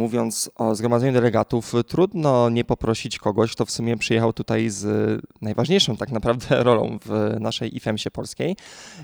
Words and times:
Mówiąc 0.00 0.50
o 0.54 0.74
zgromadzeniu 0.74 1.12
delegatów, 1.12 1.72
trudno 1.88 2.50
nie 2.50 2.64
poprosić 2.64 3.18
kogoś, 3.18 3.52
kto 3.52 3.66
w 3.66 3.70
sumie 3.70 3.96
przyjechał 3.96 4.32
tutaj 4.32 4.70
z 4.70 5.20
najważniejszą 5.40 5.96
tak 5.96 6.10
naprawdę 6.10 6.62
rolą 6.64 6.98
w 7.04 7.36
naszej 7.40 7.76
IFEMSie 7.76 8.10
polskiej. 8.10 8.56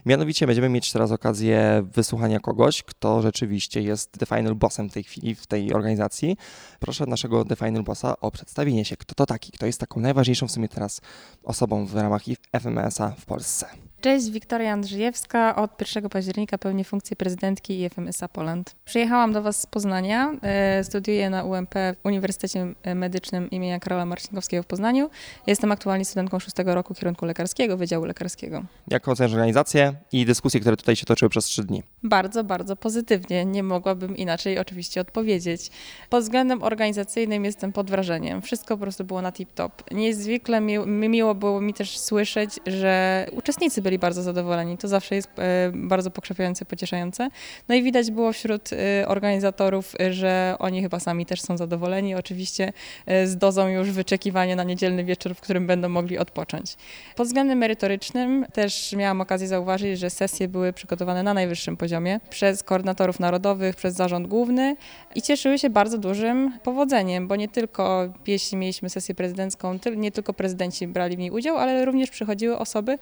Mianowicie 0.06 0.46
będziemy 0.46 0.68
mieć 0.68 0.92
teraz 0.92 1.12
okazję 1.12 1.82
wysłuchania 1.94 2.40
kogoś, 2.40 2.82
kto 2.82 3.22
rzeczywiście 3.22 3.82
jest 3.82 4.12
The 4.12 4.26
Final 4.26 4.54
Bossem 4.54 4.90
w 4.90 4.92
tej 4.92 5.04
chwili 5.04 5.34
w 5.34 5.46
tej 5.46 5.72
organizacji. 5.72 6.36
Proszę 6.80 7.06
naszego 7.06 7.44
The 7.44 7.56
Final 7.56 7.82
Bossa 7.82 8.20
o 8.20 8.30
przedstawienie 8.30 8.84
się. 8.84 8.96
Kto 8.96 9.14
to 9.14 9.26
taki? 9.26 9.52
Kto 9.52 9.66
jest 9.66 9.80
taką 9.80 10.00
najważniejszą 10.00 10.48
w 10.48 10.52
sumie 10.52 10.68
teraz 10.68 11.00
osobą 11.42 11.86
w 11.86 11.94
ramach 11.94 12.22
FMS-a 12.52 13.10
w 13.10 13.24
Polsce? 13.24 13.85
Cześć, 14.00 14.30
Wiktoria 14.30 14.72
Andrzejewska. 14.72 15.56
Od 15.56 15.80
1 15.80 16.08
października 16.08 16.58
pełnię 16.58 16.84
funkcję 16.84 17.16
prezydentki 17.16 17.80
IFMSA 17.80 18.28
Poland. 18.28 18.74
Przyjechałam 18.84 19.32
do 19.32 19.42
Was 19.42 19.60
z 19.60 19.66
Poznania. 19.66 20.34
E, 20.42 20.84
studiuję 20.84 21.30
na 21.30 21.44
UMP 21.44 21.74
w 21.74 22.06
Uniwersytecie 22.06 22.66
Medycznym 22.94 23.50
imienia 23.50 23.80
Karola 23.80 24.06
Marcinkowskiego 24.06 24.62
w 24.62 24.66
Poznaniu. 24.66 25.10
Jestem 25.46 25.72
aktualnie 25.72 26.04
studentką 26.04 26.38
szóstego 26.38 26.74
roku 26.74 26.94
kierunku 26.94 27.26
lekarskiego, 27.26 27.76
Wydziału 27.76 28.04
Lekarskiego. 28.04 28.62
Jak 28.88 29.08
oceniasz 29.08 29.32
organizację 29.32 29.94
i 30.12 30.24
dyskusje, 30.26 30.60
które 30.60 30.76
tutaj 30.76 30.96
się 30.96 31.06
toczyły 31.06 31.28
przez 31.28 31.44
trzy 31.44 31.64
dni? 31.64 31.82
Bardzo, 32.02 32.44
bardzo 32.44 32.76
pozytywnie. 32.76 33.44
Nie 33.44 33.62
mogłabym 33.62 34.16
inaczej 34.16 34.58
oczywiście 34.58 35.00
odpowiedzieć. 35.00 35.70
Pod 36.10 36.22
względem 36.22 36.62
organizacyjnym 36.62 37.44
jestem 37.44 37.72
pod 37.72 37.90
wrażeniem. 37.90 38.42
Wszystko 38.42 38.76
po 38.76 38.82
prostu 38.82 39.04
było 39.04 39.22
na 39.22 39.30
tip-top. 39.32 39.70
Niezwykle 39.90 40.60
mi, 40.60 40.78
miło 41.08 41.34
było 41.34 41.60
mi 41.60 41.74
też 41.74 41.98
słyszeć, 41.98 42.50
że 42.66 43.26
uczestnicy 43.32 43.82
byli 43.86 43.98
bardzo 43.98 44.22
zadowoleni. 44.22 44.78
To 44.78 44.88
zawsze 44.88 45.14
jest 45.14 45.28
e, 45.38 45.70
bardzo 45.74 46.10
pokrzepiające, 46.10 46.64
pocieszające. 46.64 47.28
No 47.68 47.74
i 47.74 47.82
widać 47.82 48.10
było 48.10 48.32
wśród 48.32 48.70
e, 48.72 49.08
organizatorów, 49.08 49.94
że 50.10 50.56
oni 50.58 50.82
chyba 50.82 51.00
sami 51.00 51.26
też 51.26 51.40
są 51.40 51.56
zadowoleni. 51.56 52.14
Oczywiście 52.14 52.72
e, 53.06 53.26
z 53.26 53.36
dozą 53.36 53.68
już 53.68 53.90
wyczekiwania 53.90 54.56
na 54.56 54.64
niedzielny 54.64 55.04
wieczór, 55.04 55.34
w 55.34 55.40
którym 55.40 55.66
będą 55.66 55.88
mogli 55.88 56.18
odpocząć. 56.18 56.76
Pod 57.16 57.26
względem 57.26 57.58
merytorycznym 57.58 58.46
też 58.52 58.92
miałam 58.92 59.20
okazję 59.20 59.48
zauważyć, 59.48 59.98
że 59.98 60.10
sesje 60.10 60.48
były 60.48 60.72
przygotowane 60.72 61.22
na 61.22 61.34
najwyższym 61.34 61.76
poziomie 61.76 62.20
przez 62.30 62.62
koordynatorów 62.62 63.20
narodowych, 63.20 63.76
przez 63.76 63.94
zarząd 63.94 64.26
główny 64.26 64.76
i 65.14 65.22
cieszyły 65.22 65.58
się 65.58 65.70
bardzo 65.70 65.98
dużym 65.98 66.58
powodzeniem, 66.62 67.28
bo 67.28 67.36
nie 67.36 67.48
tylko 67.48 68.08
jeśli 68.26 68.58
mieliśmy 68.58 68.90
sesję 68.90 69.14
prezydencką, 69.14 69.78
nie 69.96 70.12
tylko 70.12 70.32
prezydenci 70.32 70.86
brali 70.86 71.16
w 71.16 71.18
niej 71.18 71.30
udział, 71.30 71.56
ale 71.56 71.84
również 71.84 72.10
przychodziły 72.10 72.58
osoby 72.58 72.98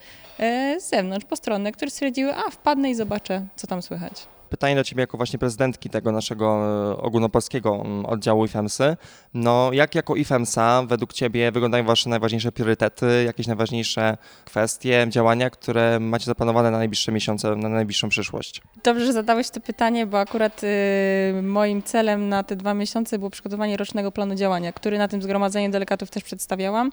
z 0.79 0.89
zewnątrz, 0.89 1.25
postronne, 1.25 1.71
które 1.71 1.91
stwierdziły, 1.91 2.35
a 2.35 2.49
wpadnę 2.51 2.89
i 2.89 2.95
zobaczę, 2.95 3.45
co 3.55 3.67
tam 3.67 3.81
słychać. 3.81 4.27
Pytanie 4.49 4.75
do 4.75 4.83
Ciebie 4.83 5.01
jako 5.01 5.17
właśnie 5.17 5.39
prezydentki 5.39 5.89
tego 5.89 6.11
naszego 6.11 6.57
e, 6.91 6.97
ogólnopolskiego 6.97 7.83
oddziału 8.07 8.45
IFEMSy. 8.45 8.97
No, 9.33 9.69
jak 9.73 9.95
jako 9.95 10.15
IFEMSA 10.15 10.83
według 10.87 11.13
Ciebie 11.13 11.51
wyglądają 11.51 11.83
Wasze 11.85 12.09
najważniejsze 12.09 12.51
priorytety, 12.51 13.23
jakieś 13.25 13.47
najważniejsze 13.47 14.17
kwestie, 14.45 15.07
działania, 15.09 15.49
które 15.49 15.99
macie 15.99 16.25
zaplanowane 16.25 16.71
na 16.71 16.77
najbliższe 16.77 17.11
miesiące, 17.11 17.55
na 17.55 17.69
najbliższą 17.69 18.09
przyszłość? 18.09 18.61
Dobrze, 18.83 19.05
że 19.05 19.13
zadałeś 19.13 19.49
to 19.49 19.59
pytanie, 19.59 20.05
bo 20.05 20.19
akurat 20.19 20.61
y, 20.63 21.41
moim 21.43 21.83
celem 21.83 22.29
na 22.29 22.43
te 22.43 22.55
dwa 22.55 22.73
miesiące 22.73 23.19
było 23.19 23.29
przygotowanie 23.29 23.77
rocznego 23.77 24.11
planu 24.11 24.35
działania, 24.35 24.73
który 24.73 24.97
na 24.97 25.07
tym 25.07 25.21
zgromadzeniu 25.21 25.71
delegatów 25.71 26.09
też 26.09 26.23
przedstawiałam. 26.23 26.91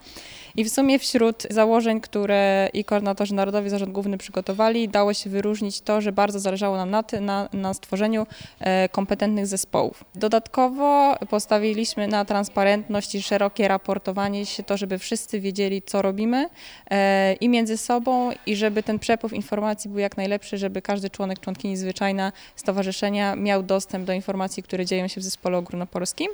I 0.57 0.65
w 0.65 0.71
sumie 0.71 0.99
wśród 0.99 1.47
założeń, 1.51 2.01
które 2.01 2.69
i 2.73 2.85
koordynatorzy 2.85 3.35
narodowi, 3.35 3.71
zarząd 3.71 3.93
główny 3.93 4.19
przygotowali, 4.19 4.89
dało 4.89 5.15
się 5.15 5.31
wyróżnić 5.31 5.81
to, 5.81 6.01
że 6.01 6.13
bardzo 6.13 6.39
zależało 6.41 6.77
nam 6.77 6.91
na, 6.91 7.05
na, 7.21 7.49
na 7.55 7.75
stworzeniu 7.75 8.27
e, 8.61 8.89
kompetentnych 8.89 9.47
zespołów. 9.47 10.05
Dodatkowo 10.15 11.17
postawiliśmy 11.31 12.09
na 12.09 12.25
transparentność 12.25 13.15
i 13.15 13.23
szerokie 13.23 13.69
raportowanie 13.69 14.47
się, 14.47 14.63
to 14.63 14.77
żeby 14.77 14.99
wszyscy 14.99 15.41
wiedzieli, 15.41 15.83
co 15.83 16.03
robimy 16.03 16.49
e, 16.91 17.33
i 17.33 17.49
między 17.49 17.77
sobą, 17.77 18.31
i 18.47 18.57
żeby 18.57 18.83
ten 18.83 18.99
przepływ 18.99 19.33
informacji 19.33 19.91
był 19.91 19.99
jak 19.99 20.17
najlepszy, 20.17 20.59
żeby 20.59 20.83
każdy 20.83 21.11
członek, 21.11 21.41
członkini 21.41 21.77
zwyczajna 21.77 22.33
stowarzyszenia 22.57 23.37
miał 23.37 23.63
dostęp 23.63 24.07
do 24.07 24.13
informacji, 24.13 24.63
które 24.63 24.87
dzieją 24.87 25.09
się 25.09 25.21
w 25.21 25.25
zespole 25.25 25.59
ogólnopolskim. 25.59 26.29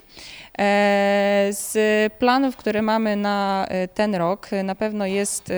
E, 0.59 1.49
z 1.51 1.79
planów, 2.13 2.57
które 2.57 2.83
mamy 2.83 3.17
na 3.17 3.67
ten 3.95 4.15
rok, 4.15 4.51
na 4.65 4.75
pewno 4.75 5.07
jest 5.07 5.53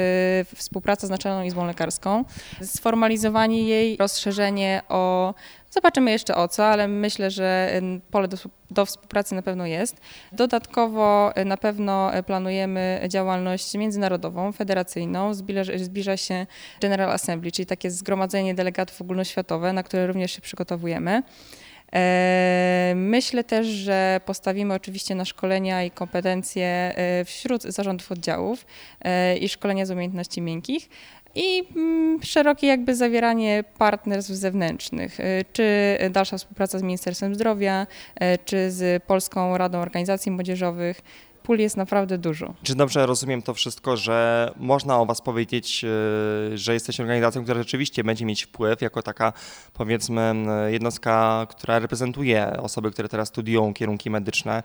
współpraca 0.55 1.07
z 1.07 1.11
Naczelną 1.11 1.43
Izbą 1.43 1.67
Lekarską, 1.67 2.25
sformalizowanie 2.63 3.63
jej, 3.63 3.97
rozszerzenie 3.97 4.83
o 4.89 5.35
Zobaczymy 5.71 6.11
jeszcze 6.11 6.37
o 6.37 6.49
co, 6.49 6.67
ale 6.67 6.89
myślę, 6.89 7.31
że 7.31 7.81
pole 8.11 8.29
do, 8.29 8.37
do, 8.71 8.87
współpracy 8.87 9.35
na 9.35 9.43
pewno 9.43 9.67
jest. 9.67 10.01
Dodatkowo 10.33 11.33
na 11.45 11.57
pewno 11.57 12.11
planujemy 12.27 13.01
działalność 13.09 13.75
międzynarodową, 13.75 14.53
federacyjną. 14.53 15.35
Zbliża, 15.35 15.73
zbliża 15.77 16.17
się 16.17 16.47
General 16.81 17.11
Assembly, 17.11 17.53
czyli 17.53 17.67
takie 17.67 17.91
zgromadzenie 17.91 18.55
delegatów 18.55 19.01
ogólnoświatowe, 19.01 19.73
na 19.73 19.83
które 19.83 20.07
również 20.07 20.33
się 20.33 20.41
przygotowujemy. 20.41 21.23
E, 21.93 22.93
myślę 22.97 23.45
też, 23.45 23.67
że 23.67 24.21
postawimy 24.27 24.75
oczywiście 24.75 25.15
na 25.15 25.25
szkolenia 25.25 25.85
i 25.85 25.91
kompetencje 25.91 26.67
e, 26.67 27.25
wśród 27.25 27.63
zarządów 27.63 28.13
oddziałów 28.13 28.67
e, 29.01 29.37
i 29.37 29.49
szkolenia 29.49 29.87
z 29.87 29.91
umiejętności 29.91 30.43
miękkich 30.43 30.89
i 31.35 31.69
mm, 31.77 32.23
szerokie 32.23 32.67
jakby 32.67 32.97
zawieranie 32.97 33.65
partnerstw 33.79 34.33
zewnętrznych, 34.33 35.21
y, 35.21 35.45
czy 35.53 35.99
dalsza 36.11 36.39
współpraca 36.39 36.79
z 36.79 36.83
Ministerstwem 36.83 37.35
Zdrowia, 37.35 37.87
y, 38.23 38.39
czy 38.45 38.71
z 38.71 39.03
Polską 39.03 39.59
Radą 39.59 39.79
Organizacji 39.79 40.33
Młodzieżowych. 40.33 41.01
Pól 41.43 41.59
jest 41.59 41.77
naprawdę 41.77 42.19
dużo. 42.19 42.55
Czy 42.63 42.75
dobrze 42.75 43.07
rozumiem 43.07 43.43
to 43.43 43.55
wszystko, 43.55 43.97
że 43.97 44.51
można 44.57 45.01
o 45.01 45.07
Was 45.07 45.21
powiedzieć, 45.21 45.85
y, 46.55 46.59
że 46.59 46.75
jesteście 46.75 47.03
organizacją, 47.03 47.43
która 47.43 47.59
rzeczywiście 47.59 48.05
będzie 48.05 48.25
mieć 48.25 48.45
wpływ 48.45 48.81
jako 48.81 49.03
taka, 49.03 49.33
powiedzmy, 49.75 50.35
jednostka, 50.69 51.47
która 51.51 51.79
reprezentuje 51.79 52.57
osoby, 52.63 52.91
które 52.91 53.09
teraz 53.09 53.29
studiują 53.29 53.75
kierunki 53.75 54.11
medyczne, 54.11 54.63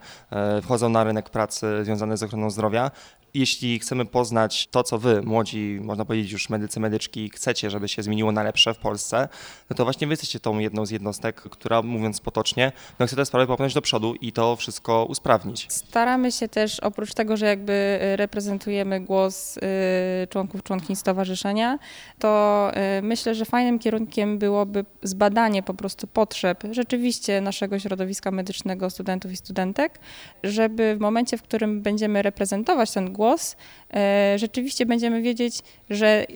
wchodzą 0.62 0.88
na 0.88 1.04
rynek 1.04 1.30
pracy 1.30 1.84
związany 1.84 2.16
z 2.16 2.22
ochroną 2.22 2.50
zdrowia, 2.50 2.90
jeśli 3.38 3.78
chcemy 3.78 4.04
poznać 4.04 4.68
to, 4.70 4.82
co 4.82 4.98
wy, 4.98 5.22
młodzi, 5.22 5.78
można 5.82 6.04
powiedzieć 6.04 6.32
już 6.32 6.50
medycy, 6.50 6.80
medyczki, 6.80 7.30
chcecie, 7.30 7.70
żeby 7.70 7.88
się 7.88 8.02
zmieniło 8.02 8.32
na 8.32 8.42
lepsze 8.42 8.74
w 8.74 8.78
Polsce, 8.78 9.28
no 9.70 9.76
to 9.76 9.84
właśnie 9.84 10.06
wy 10.06 10.12
jesteście 10.12 10.40
tą 10.40 10.58
jedną 10.58 10.86
z 10.86 10.90
jednostek, 10.90 11.36
która, 11.40 11.82
mówiąc 11.82 12.20
potocznie, 12.20 12.72
no 12.98 13.06
chce 13.06 13.16
te 13.16 13.26
sprawy 13.26 13.46
popchnąć 13.46 13.74
do 13.74 13.82
przodu 13.82 14.14
i 14.14 14.32
to 14.32 14.56
wszystko 14.56 15.04
usprawnić. 15.04 15.66
Staramy 15.68 16.32
się 16.32 16.48
też, 16.48 16.80
oprócz 16.80 17.14
tego, 17.14 17.36
że 17.36 17.46
jakby 17.46 17.98
y, 18.12 18.16
reprezentujemy 18.16 19.00
głos 19.00 19.56
y, 19.56 19.60
członków, 20.30 20.62
członkiń 20.62 20.96
stowarzyszenia, 20.96 21.78
to 22.18 22.70
y, 22.98 23.02
myślę, 23.02 23.34
że 23.34 23.44
fajnym 23.44 23.78
kierunkiem 23.78 24.38
byłoby 24.38 24.84
zbadanie 25.02 25.62
po 25.62 25.74
prostu 25.74 26.06
potrzeb 26.06 26.64
rzeczywiście 26.70 27.40
naszego 27.40 27.78
środowiska 27.78 28.30
medycznego, 28.30 28.90
studentów 28.90 29.32
i 29.32 29.36
studentek, 29.36 30.00
żeby 30.42 30.96
w 30.96 31.00
momencie, 31.00 31.38
w 31.38 31.42
którym 31.42 31.82
będziemy 31.82 32.22
reprezentować 32.22 32.92
ten 32.92 33.12
głos, 33.12 33.25
głos, 33.26 33.56
e, 33.94 34.36
rzeczywiście 34.38 34.86
będziemy 34.86 35.22
wiedzieć, 35.22 35.62
że 35.90 36.06
e, 36.06 36.26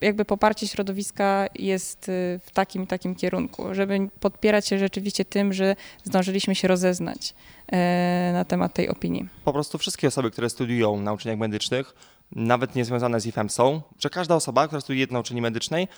jakby 0.00 0.24
poparcie 0.24 0.68
środowiska 0.68 1.46
jest 1.54 2.08
e, 2.08 2.38
w 2.38 2.50
takim 2.52 2.86
takim 2.86 3.14
kierunku, 3.14 3.74
żeby 3.74 4.08
podpierać 4.20 4.68
się 4.68 4.78
rzeczywiście 4.78 5.24
tym, 5.24 5.52
że 5.52 5.76
zdążyliśmy 6.04 6.54
się 6.54 6.68
rozeznać 6.68 7.34
na 8.32 8.44
temat 8.44 8.74
tej 8.74 8.88
opinii. 8.88 9.28
Po 9.44 9.52
prostu 9.52 9.78
wszystkie 9.78 10.08
osoby, 10.08 10.30
które 10.30 10.50
studiują 10.50 11.00
na 11.00 11.12
uczelniach 11.12 11.38
medycznych, 11.38 11.94
nawet 12.32 12.74
niezwiązane 12.74 13.20
z 13.20 13.26
IFEM 13.26 13.50
są, 13.50 13.82
że 13.98 14.10
każda 14.10 14.34
osoba, 14.34 14.66
która 14.66 14.80
studiuje 14.80 15.06
na 15.10 15.20
uczelni 15.20 15.42
medycznej, 15.42 15.88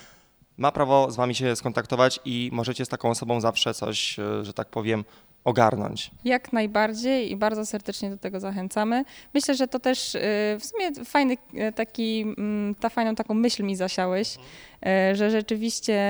ma 0.58 0.72
prawo 0.72 1.10
z 1.10 1.16
wami 1.16 1.34
się 1.34 1.56
skontaktować 1.56 2.20
i 2.25 2.50
możecie 2.52 2.84
z 2.84 2.88
taką 2.88 3.10
osobą 3.10 3.40
zawsze 3.40 3.75
coś, 3.75 4.16
że 4.42 4.52
tak 4.52 4.69
powiem, 4.69 5.04
ogarnąć. 5.44 6.10
Jak 6.25 6.52
najbardziej 6.52 7.31
i 7.31 7.37
bardzo 7.37 7.66
serdecznie 7.66 8.10
do 8.10 8.16
tego 8.16 8.40
zachęcamy. 8.40 9.04
Myślę, 9.34 9.54
że 9.54 9.69
to 9.69 9.78
też 9.78 10.14
y, 10.14 10.20
w 10.60 10.64
sumie 10.64 11.04
fajny 11.04 11.34
y, 11.34 11.72
taki, 11.72 12.20
mm, 12.38 12.75
ta 12.75 12.88
fajną 12.88 13.14
taką 13.14 13.34
myśl 13.34 13.64
mi 13.64 13.76
zasiałeś, 13.76 14.37
y, 14.37 15.16
że 15.16 15.31
rzeczywiście 15.31 16.00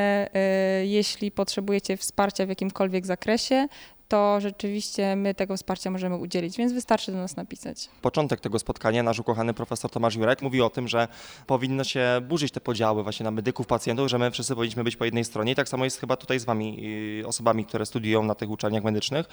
jeśli 0.84 1.30
potrzebujecie 1.30 1.96
wsparcia 1.96 2.46
w 2.46 2.48
jakimkolwiek 2.48 3.06
zakresie, 3.06 3.68
to 4.10 4.40
rzeczywiście 4.40 5.16
my 5.16 5.34
tego 5.34 5.56
wsparcia 5.56 5.90
możemy 5.90 6.16
udzielić, 6.16 6.56
więc 6.56 6.72
wystarczy 6.72 7.12
do 7.12 7.18
nas 7.18 7.36
napisać. 7.36 7.88
Początek 8.02 8.40
tego 8.40 8.58
spotkania, 8.58 9.02
nasz 9.02 9.18
ukochany 9.18 9.54
profesor 9.54 9.90
Tomasz 9.90 10.16
Jurek 10.16 10.42
mówił 10.42 10.64
o 10.64 10.70
tym, 10.70 10.88
że 10.88 11.08
powinno 11.46 11.84
się 11.84 12.20
burzyć 12.28 12.52
te 12.52 12.60
podziały 12.60 13.02
właśnie 13.02 13.24
na 13.24 13.30
medyków, 13.30 13.66
pacjentów, 13.66 14.08
że 14.08 14.18
my 14.18 14.30
wszyscy 14.30 14.54
powinniśmy 14.54 14.84
być 14.84 14.96
po 14.96 15.04
jednej 15.04 15.24
stronie. 15.24 15.52
I 15.52 15.54
tak 15.54 15.68
samo 15.68 15.84
jest 15.84 16.00
chyba 16.00 16.16
tutaj 16.16 16.38
z 16.38 16.44
wami, 16.44 16.78
y, 17.22 17.26
osobami, 17.26 17.64
które 17.64 17.86
studiują 17.86 18.22
na 18.22 18.34
tych 18.34 18.50
uczelniach 18.50 18.84
medycznych. 18.84 19.26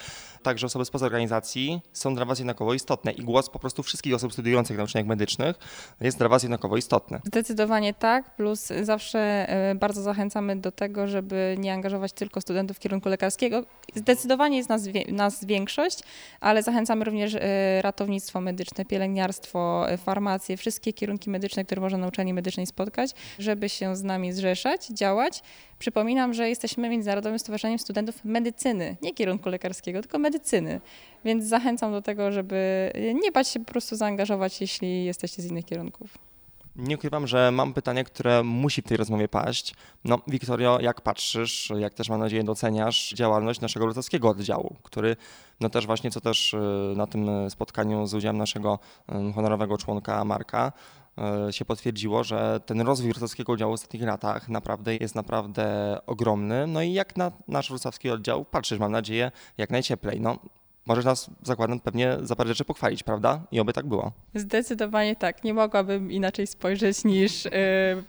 Także 0.44 0.68
osoby 0.68 0.85
spoza 0.85 1.06
organizacji 1.06 1.81
są 1.94 2.15
dla 2.15 2.25
was 2.25 2.39
jednakowo 2.39 2.73
istotne 2.73 3.12
i 3.12 3.21
głos 3.21 3.50
po 3.50 3.59
prostu 3.59 3.83
wszystkich 3.83 4.15
osób 4.15 4.33
studiujących 4.33 4.77
na 4.77 4.83
uczelniach 4.83 5.07
medycznych 5.07 5.56
jest 6.01 6.18
dla 6.18 6.30
was 6.30 6.44
jednakowo 6.44 6.77
istotny. 6.77 7.19
Zdecydowanie 7.23 7.94
tak, 7.94 8.35
plus 8.35 8.69
zawsze 8.81 9.19
e, 9.50 9.75
bardzo 9.75 10.01
zachęcamy 10.01 10.56
do 10.56 10.71
tego, 10.71 11.07
żeby 11.07 11.56
nie 11.59 11.73
angażować 11.73 12.13
tylko 12.13 12.41
studentów 12.41 12.80
kierunku 12.80 13.09
lekarskiego. 13.09 13.63
Zdecydowanie 13.95 14.57
jest 14.57 14.66
nas, 14.69 14.83
nas 15.07 15.45
większość, 15.45 15.99
ale 16.39 16.63
zachęcamy 16.63 17.05
również 17.05 17.35
e, 17.35 17.81
ratownictwo 17.81 18.41
medyczne, 18.41 18.85
pielęgniarstwo, 18.85 19.89
e, 19.89 19.97
farmację, 19.97 20.57
wszystkie 20.57 20.93
kierunki 20.93 21.29
medyczne, 21.29 21.65
które 21.65 21.81
można 21.81 21.97
na 21.97 22.07
uczelni 22.07 22.33
medycznej 22.33 22.65
spotkać, 22.65 23.11
żeby 23.39 23.69
się 23.69 23.95
z 23.95 24.03
nami 24.03 24.33
zrzeszać, 24.33 24.87
działać. 24.87 25.41
Przypominam, 25.79 26.33
że 26.33 26.49
jesteśmy 26.49 26.89
Międzynarodowym 26.89 27.39
Stowarzyszeniem 27.39 27.79
Studentów 27.79 28.25
Medycyny, 28.25 28.95
nie 29.01 29.13
kierunku 29.13 29.49
lekarskiego, 29.49 30.01
tylko 30.01 30.19
medycyny. 30.19 30.81
Więc 31.25 31.45
zachęcam 31.45 31.91
do 31.91 32.01
tego, 32.01 32.31
żeby 32.31 32.91
nie 33.23 33.31
bać 33.31 33.47
się 33.47 33.59
po 33.59 33.71
prostu 33.71 33.95
zaangażować, 33.95 34.61
jeśli 34.61 35.05
jesteście 35.05 35.41
z 35.41 35.45
innych 35.45 35.65
kierunków. 35.65 36.17
Nie 36.77 36.95
ukrywam, 36.95 37.27
że 37.27 37.51
mam 37.51 37.74
pytanie, 37.74 38.03
które 38.03 38.44
musi 38.44 38.81
w 38.81 38.85
tej 38.85 38.97
rozmowie 38.97 39.27
paść. 39.27 39.75
No, 40.03 40.19
Wiktorio, 40.27 40.79
jak 40.81 41.01
patrzysz, 41.01 41.74
jak 41.79 41.94
też 41.94 42.09
mam 42.09 42.19
nadzieję 42.19 42.44
doceniasz 42.44 43.13
działalność 43.13 43.62
naszego 43.62 43.85
wrocławskiego 43.85 44.29
oddziału, 44.29 44.75
który 44.83 45.15
no 45.59 45.69
też 45.69 45.85
właśnie, 45.85 46.12
co 46.12 46.21
też 46.21 46.53
y, 46.53 46.94
na 46.95 47.07
tym 47.07 47.50
spotkaniu 47.50 48.07
z 48.07 48.13
udziałem 48.13 48.38
naszego 48.38 48.79
y, 49.29 49.33
honorowego 49.33 49.77
członka 49.77 50.25
Marka, 50.25 50.71
y, 51.50 51.53
się 51.53 51.65
potwierdziło, 51.65 52.24
że 52.24 52.59
ten 52.65 52.81
rozwój 52.81 53.09
wrocławskiego 53.09 53.53
oddziału 53.53 53.71
w 53.71 53.73
ostatnich 53.73 54.03
latach 54.03 54.50
naprawdę 54.50 54.95
jest 54.95 55.15
naprawdę 55.15 55.97
ogromny. 56.06 56.68
No 56.68 56.81
i 56.81 56.94
jak 56.94 57.18
na 57.18 57.31
nasz 57.47 57.69
wrocławski 57.69 58.09
oddział 58.09 58.45
patrzysz, 58.45 58.80
mam 58.80 58.91
nadzieję, 58.91 59.31
jak 59.57 59.69
najcieplej. 59.69 60.21
No, 60.21 60.39
możesz 60.87 61.05
nas, 61.05 61.29
zakładam, 61.43 61.79
pewnie 61.79 62.17
za 62.21 62.35
parę 62.35 62.49
rzeczy 62.49 62.65
pochwalić, 62.65 63.03
prawda? 63.03 63.41
I 63.51 63.59
oby 63.59 63.73
tak 63.73 63.87
było. 63.87 64.11
Zdecydowanie 64.35 65.15
tak. 65.15 65.43
Nie 65.43 65.53
mogłabym 65.53 66.11
inaczej 66.11 66.47
spojrzeć 66.47 67.03
niż 67.03 67.45
y, 67.45 67.49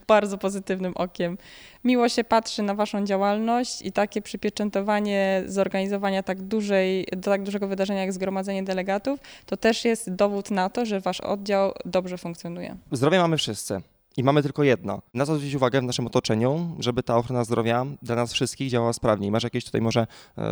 bardzo 0.07 0.39
pozytywnym 0.39 0.93
okiem. 0.97 1.39
Miło 1.85 2.09
się 2.09 2.25
patrzy 2.25 2.63
na 2.63 2.75
Waszą 2.75 3.07
działalność 3.07 3.83
i 3.83 3.93
takie 3.93 4.23
przypieczętowanie 4.23 5.43
zorganizowania 5.47 6.23
tak, 6.23 6.43
dużej, 6.43 7.07
tak 7.23 7.43
dużego 7.43 7.69
wydarzenia 7.69 8.01
jak 8.01 8.13
zgromadzenie 8.13 8.63
delegatów, 8.63 9.21
to 9.47 9.57
też 9.57 9.85
jest 9.85 10.15
dowód 10.15 10.51
na 10.51 10.71
to, 10.71 10.87
że 10.87 11.01
Wasz 11.01 11.21
oddział 11.21 11.73
dobrze 11.85 12.19
funkcjonuje. 12.19 12.77
Zdrowie 12.93 13.19
mamy 13.19 13.37
wszyscy. 13.37 13.83
I 14.17 14.25
mamy 14.25 14.43
tylko 14.43 14.63
jedno. 14.65 15.03
Na 15.15 15.27
co 15.27 15.35
zwrócić 15.35 15.55
uwagę 15.55 15.81
w 15.81 15.85
naszym 15.85 16.07
otoczeniu, 16.07 16.77
żeby 16.79 17.03
ta 17.03 17.17
ochrona 17.17 17.45
zdrowia 17.45 17.87
dla 18.03 18.17
nas 18.17 18.33
wszystkich 18.33 18.71
działała 18.71 18.93
sprawniej. 18.93 19.31
Masz 19.31 19.45
jakieś 19.45 19.65
tutaj 19.65 19.81
może 19.81 20.07
yy, 20.37 20.45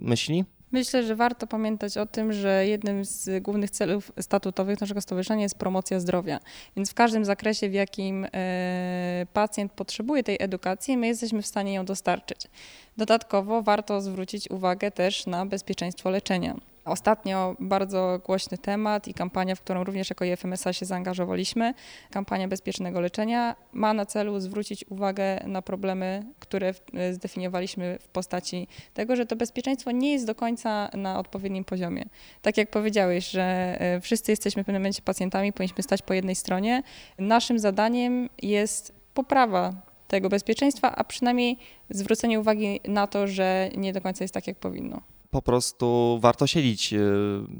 myśli? 0.00 0.44
Myślę, 0.74 1.02
że 1.02 1.16
warto 1.16 1.46
pamiętać 1.46 1.96
o 1.96 2.06
tym, 2.06 2.32
że 2.32 2.66
jednym 2.66 3.04
z 3.04 3.42
głównych 3.42 3.70
celów 3.70 4.12
statutowych 4.20 4.80
naszego 4.80 5.00
stowarzyszenia 5.00 5.42
jest 5.42 5.58
promocja 5.58 6.00
zdrowia. 6.00 6.40
Więc 6.76 6.90
w 6.90 6.94
każdym 6.94 7.24
zakresie, 7.24 7.68
w 7.68 7.72
jakim 7.72 8.26
e, 8.32 9.26
pacjent 9.32 9.72
potrzebuje 9.72 10.22
tej 10.22 10.36
edukacji, 10.40 10.96
my 10.96 11.06
jesteśmy 11.06 11.42
w 11.42 11.46
stanie 11.46 11.74
ją 11.74 11.84
dostarczyć. 11.84 12.40
Dodatkowo 12.96 13.62
warto 13.62 14.00
zwrócić 14.00 14.50
uwagę 14.50 14.90
też 14.90 15.26
na 15.26 15.46
bezpieczeństwo 15.46 16.10
leczenia. 16.10 16.56
Ostatnio 16.84 17.56
bardzo 17.60 18.20
głośny 18.26 18.58
temat 18.58 19.08
i 19.08 19.14
kampania, 19.14 19.54
w 19.54 19.60
którą 19.60 19.84
również 19.84 20.10
jako 20.10 20.24
IFMSA 20.24 20.72
się 20.72 20.86
zaangażowaliśmy, 20.86 21.74
kampania 22.10 22.48
bezpiecznego 22.48 23.00
leczenia, 23.00 23.56
ma 23.72 23.94
na 23.94 24.06
celu 24.06 24.40
zwrócić 24.40 24.84
uwagę 24.90 25.40
na 25.46 25.62
problemy, 25.62 26.24
które 26.38 26.74
zdefiniowaliśmy 27.12 27.98
w 28.00 28.08
postaci 28.08 28.68
tego, 28.94 29.16
że 29.16 29.26
to 29.26 29.36
bezpieczeństwo 29.36 29.90
nie 29.90 30.12
jest 30.12 30.26
do 30.26 30.34
końca 30.34 30.90
na 30.94 31.18
odpowiednim 31.18 31.64
poziomie. 31.64 32.04
Tak 32.42 32.56
jak 32.56 32.70
powiedziałeś, 32.70 33.30
że 33.30 33.76
e, 33.80 34.00
wszyscy 34.00 34.32
jesteśmy 34.32 34.62
w 34.62 34.66
pewnym 34.66 34.82
momencie 34.82 35.02
pacjentami, 35.02 35.52
powinniśmy 35.52 35.82
stać 35.82 36.02
po 36.02 36.14
jednej 36.14 36.34
stronie. 36.34 36.82
Naszym 37.18 37.58
zadaniem 37.58 38.28
jest 38.42 38.94
poprawa 39.14 39.72
tego 40.08 40.28
bezpieczeństwa, 40.28 40.96
a 40.96 41.04
przynajmniej 41.04 41.58
zwrócenie 41.90 42.40
uwagi 42.40 42.80
na 42.88 43.06
to, 43.06 43.26
że 43.26 43.70
nie 43.76 43.92
do 43.92 44.00
końca 44.00 44.24
jest 44.24 44.34
tak, 44.34 44.46
jak 44.46 44.56
powinno 44.56 45.13
po 45.34 45.42
prostu 45.42 46.18
warto 46.22 46.46
siedzieć 46.46 46.92
y, 46.92 46.98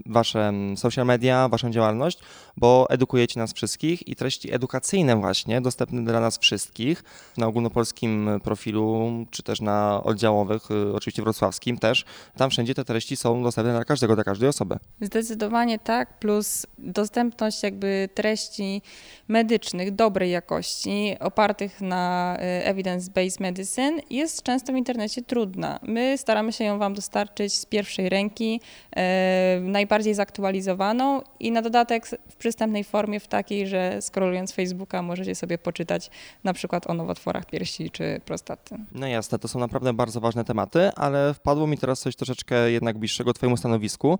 wasze 0.06 0.52
social 0.76 1.06
media, 1.06 1.48
waszą 1.48 1.70
działalność, 1.70 2.18
bo 2.56 2.86
edukujecie 2.90 3.40
nas 3.40 3.52
wszystkich 3.52 4.08
i 4.08 4.16
treści 4.16 4.54
edukacyjne 4.54 5.16
właśnie, 5.16 5.60
dostępne 5.60 6.04
dla 6.04 6.20
nas 6.20 6.38
wszystkich 6.38 7.04
na 7.36 7.46
ogólnopolskim 7.46 8.30
profilu, 8.44 9.10
czy 9.30 9.42
też 9.42 9.60
na 9.60 10.02
oddziałowych, 10.04 10.70
y, 10.70 10.94
oczywiście 10.94 11.22
wrocławskim 11.22 11.78
też. 11.78 12.04
Tam 12.36 12.50
wszędzie 12.50 12.74
te 12.74 12.84
treści 12.84 13.16
są 13.16 13.42
dostępne 13.42 13.72
dla 13.72 13.84
każdego, 13.84 14.14
dla 14.14 14.24
każdej 14.24 14.48
osoby. 14.48 14.76
Zdecydowanie 15.00 15.78
tak, 15.78 16.18
plus 16.18 16.66
dostępność 16.78 17.62
jakby 17.62 18.08
treści 18.14 18.82
medycznych 19.28 19.94
dobrej 19.94 20.30
jakości, 20.30 21.16
opartych 21.20 21.80
na 21.80 22.36
y, 22.36 22.74
evidence-based 22.74 23.40
medicine 23.40 24.00
jest 24.10 24.42
często 24.42 24.72
w 24.72 24.76
internecie 24.76 25.22
trudna. 25.22 25.80
My 25.82 26.18
staramy 26.18 26.52
się 26.52 26.64
ją 26.64 26.78
wam 26.78 26.94
dostarczyć 26.94 27.63
z 27.64 27.66
pierwszej 27.66 28.08
ręki, 28.08 28.60
e, 28.96 29.58
najbardziej 29.62 30.14
zaktualizowaną 30.14 31.22
i 31.40 31.52
na 31.52 31.62
dodatek 31.62 32.06
w 32.06 32.36
przystępnej 32.36 32.84
formie, 32.84 33.20
w 33.20 33.28
takiej, 33.28 33.66
że 33.66 34.02
skrolując 34.02 34.52
Facebooka 34.52 35.02
możecie 35.02 35.34
sobie 35.34 35.58
poczytać 35.58 36.10
na 36.44 36.52
przykład 36.52 36.90
o 36.90 36.94
nowotworach 36.94 37.46
piersi 37.46 37.90
czy 37.90 38.20
prostaty. 38.24 38.76
No 38.92 39.06
jasne, 39.06 39.38
to 39.38 39.48
są 39.48 39.58
naprawdę 39.58 39.92
bardzo 39.92 40.20
ważne 40.20 40.44
tematy, 40.44 40.90
ale 40.96 41.34
wpadło 41.34 41.66
mi 41.66 41.78
teraz 41.78 42.00
coś 42.00 42.16
troszeczkę 42.16 42.70
jednak 42.70 42.98
bliższego 42.98 43.32
Twojemu 43.32 43.56
stanowisku 43.56 44.18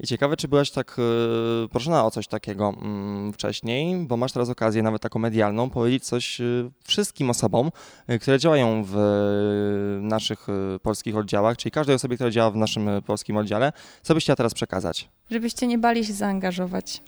i 0.00 0.06
ciekawe, 0.06 0.36
czy 0.36 0.48
byłaś 0.48 0.70
tak 0.70 0.96
yy, 0.98 1.68
proszona 1.68 2.04
o 2.04 2.10
coś 2.10 2.26
takiego 2.26 2.74
yy, 3.26 3.32
wcześniej, 3.32 3.96
bo 3.96 4.16
masz 4.16 4.32
teraz 4.32 4.48
okazję 4.48 4.82
nawet 4.82 5.02
taką 5.02 5.18
medialną 5.18 5.70
powiedzieć 5.70 6.04
coś 6.04 6.40
yy, 6.40 6.70
wszystkim 6.84 7.30
osobom, 7.30 7.70
które 8.20 8.38
działają 8.38 8.84
w 8.86 8.96
naszych 10.00 10.46
polskich 10.82 11.16
oddziałach, 11.16 11.56
czyli 11.56 11.72
każdej 11.72 11.96
osobie, 11.96 12.16
która 12.16 12.30
działa 12.30 12.50
w 12.50 12.56
naszym 12.56 12.85
polskim 13.06 13.36
oddziale. 13.36 13.72
Co 14.02 14.14
byś 14.14 14.24
chciała 14.24 14.36
teraz 14.36 14.54
przekazać? 14.54 15.08
Żebyście 15.30 15.66
nie 15.66 15.78
bali 15.78 16.04
się 16.04 16.12
zaangażować. 16.12 17.02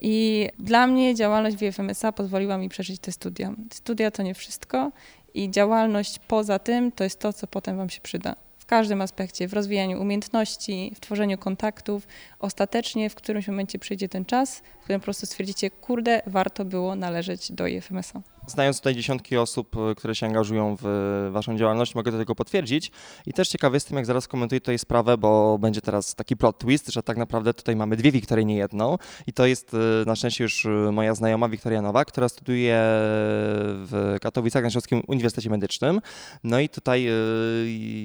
I 0.00 0.48
dla 0.58 0.86
mnie 0.86 1.14
działalność 1.14 1.56
w 1.56 1.72
FMSA 1.72 2.12
pozwoliła 2.12 2.58
mi 2.58 2.68
przeżyć 2.68 3.00
te 3.00 3.12
studia. 3.12 3.52
Studia 3.72 4.10
to 4.10 4.22
nie 4.22 4.34
wszystko 4.34 4.92
i 5.34 5.50
działalność 5.50 6.18
poza 6.18 6.58
tym 6.58 6.92
to 6.92 7.04
jest 7.04 7.18
to, 7.18 7.32
co 7.32 7.46
potem 7.46 7.76
Wam 7.76 7.90
się 7.90 8.00
przyda. 8.00 8.36
W 8.58 8.66
każdym 8.66 9.00
aspekcie, 9.00 9.48
w 9.48 9.52
rozwijaniu 9.52 10.00
umiejętności, 10.00 10.92
w 10.94 11.00
tworzeniu 11.00 11.38
kontaktów. 11.38 12.06
Ostatecznie 12.38 13.10
w 13.10 13.14
którymś 13.14 13.48
momencie 13.48 13.78
przyjdzie 13.78 14.08
ten 14.08 14.24
czas, 14.24 14.62
w 14.80 14.84
którym 14.84 15.00
po 15.00 15.04
prostu 15.04 15.26
stwierdzicie, 15.26 15.70
kurde, 15.70 16.22
warto 16.26 16.64
było 16.64 16.96
należeć 16.96 17.52
do 17.52 17.66
IFMS-a. 17.66 18.37
Znając 18.48 18.78
tutaj 18.78 18.94
dziesiątki 18.94 19.36
osób, 19.36 19.76
e, 19.76 19.94
które 19.94 20.14
się 20.14 20.26
angażują 20.26 20.76
w 20.82 21.28
Waszą 21.32 21.56
działalność, 21.56 21.94
mogę 21.94 22.12
do 22.12 22.18
tego 22.18 22.34
potwierdzić. 22.34 22.90
I 23.26 23.32
też 23.32 23.48
ciekawy 23.48 23.76
jestem, 23.76 23.96
jak 23.96 24.06
zaraz 24.06 24.28
komentuję 24.28 24.60
tutaj 24.60 24.78
sprawę, 24.78 25.18
bo 25.18 25.58
będzie 25.58 25.80
teraz 25.80 26.14
taki 26.14 26.36
plot 26.36 26.58
twist, 26.58 26.88
że 26.88 27.02
tak 27.02 27.16
naprawdę 27.16 27.54
tutaj 27.54 27.76
mamy 27.76 27.96
dwie 27.96 28.12
Wiktorie, 28.12 28.44
nie 28.44 28.56
jedną. 28.56 28.98
I 29.26 29.32
to 29.32 29.46
jest 29.46 29.74
e, 29.74 29.76
na 30.06 30.16
szczęście 30.16 30.44
już 30.44 30.66
e, 30.66 30.68
moja 30.68 31.14
znajoma 31.14 31.48
Wiktoria 31.48 31.82
Nowa, 31.82 32.04
która 32.04 32.28
studiuje 32.28 32.74
w 32.80 34.16
Katowicach 34.20 34.62
na 34.62 34.70
Śląskim 34.70 35.02
Uniwersytecie 35.06 35.50
Medycznym. 35.50 36.00
No 36.44 36.60
i 36.60 36.68
tutaj 36.68 37.08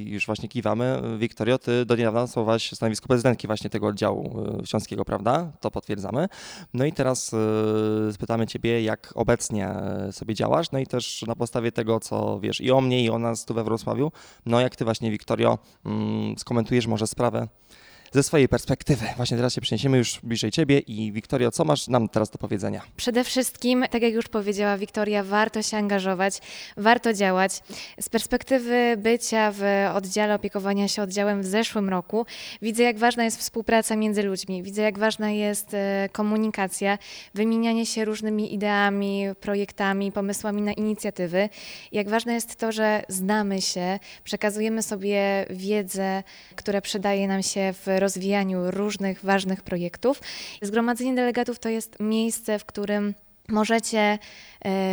już 0.06 0.26
właśnie 0.26 0.50
kiwamy. 0.50 1.02
Wiktorio, 1.18 1.58
ty 1.58 1.86
do 1.86 1.96
niedawna 1.96 2.28
słowałaś 2.28 2.72
stanowisko 2.72 3.08
prezydentki 3.08 3.48
właśnie 3.48 3.70
tego 3.70 3.88
oddziału 3.88 4.46
śląskiego, 4.66 5.06
prawda? 5.06 5.52
To 5.60 5.72
potwierdzamy. 5.72 6.28
No 6.74 6.86
i 6.86 6.92
teraz 6.92 7.32
spytamy 8.12 8.48
Ciebie, 8.48 8.84
jak 8.84 9.14
obecnie 9.16 9.76
sobie 10.12 10.33
sobie 10.34 10.36
działasz, 10.36 10.72
no 10.72 10.80
i 10.80 10.88
też 10.88 11.24
na 11.28 11.36
podstawie 11.36 11.72
tego, 11.72 12.00
co 12.00 12.40
wiesz 12.40 12.62
i 12.62 12.72
o 12.72 12.82
mnie, 12.82 13.04
i 13.04 13.10
o 13.10 13.20
nas 13.20 13.46
tu 13.46 13.54
we 13.54 13.64
Wrocławiu, 13.64 14.12
no 14.46 14.62
jak 14.62 14.76
ty 14.76 14.86
właśnie, 14.86 15.12
Wiktorio, 15.12 15.58
mm, 15.86 16.38
skomentujesz 16.38 16.88
może 16.88 17.08
sprawę 17.08 17.48
ze 18.14 18.24
swojej 18.24 18.48
perspektywy. 18.48 19.06
Właśnie 19.18 19.38
teraz 19.38 19.54
się 19.54 19.62
przeniesiemy 19.62 19.98
już 19.98 20.20
bliżej 20.24 20.52
Ciebie 20.52 20.80
i 20.80 21.12
Wiktorio, 21.12 21.52
co 21.52 21.66
masz 21.66 21.88
nam 21.88 22.10
teraz 22.10 22.30
do 22.30 22.38
powiedzenia? 22.38 22.82
Przede 22.96 23.24
wszystkim, 23.24 23.86
tak 23.92 24.02
jak 24.02 24.14
już 24.14 24.28
powiedziała 24.28 24.78
Wiktoria, 24.78 25.24
warto 25.24 25.62
się 25.62 25.78
angażować, 25.78 26.40
warto 26.78 27.14
działać. 27.14 27.52
Z 28.00 28.10
perspektywy 28.10 28.96
bycia 28.98 29.52
w 29.52 29.64
oddziale 29.94 30.36
opiekowania 30.36 30.88
się 30.88 31.02
oddziałem 31.02 31.42
w 31.42 31.46
zeszłym 31.46 31.90
roku, 31.90 32.26
widzę 32.62 32.84
jak 32.84 32.98
ważna 32.98 33.24
jest 33.24 33.40
współpraca 33.40 33.96
między 33.96 34.24
ludźmi, 34.24 34.64
widzę 34.64 34.82
jak 34.82 35.00
ważna 35.00 35.32
jest 35.32 35.74
e, 35.74 36.10
komunikacja, 36.12 36.98
wymienianie 37.34 37.86
się 37.86 38.06
różnymi 38.06 38.54
ideami, 38.54 39.26
projektami, 39.40 40.12
pomysłami 40.12 40.62
na 40.62 40.74
inicjatywy. 40.74 41.50
Jak 41.92 42.10
ważne 42.10 42.34
jest 42.34 42.56
to, 42.56 42.72
że 42.72 43.04
znamy 43.08 43.62
się, 43.62 44.00
przekazujemy 44.24 44.84
sobie 44.84 45.46
wiedzę, 45.50 46.24
która 46.56 46.82
przydaje 46.82 47.28
nam 47.28 47.44
się 47.44 47.74
w 47.86 48.03
rozwijaniu 48.04 48.72
różnych 48.72 49.24
ważnych 49.24 49.62
projektów. 49.64 50.22
Zgromadzenie 50.62 51.16
delegatów 51.16 51.60
to 51.60 51.70
jest 51.70 52.00
miejsce, 52.00 52.60
w 52.60 52.66
którym 52.66 53.14
możecie 53.48 54.20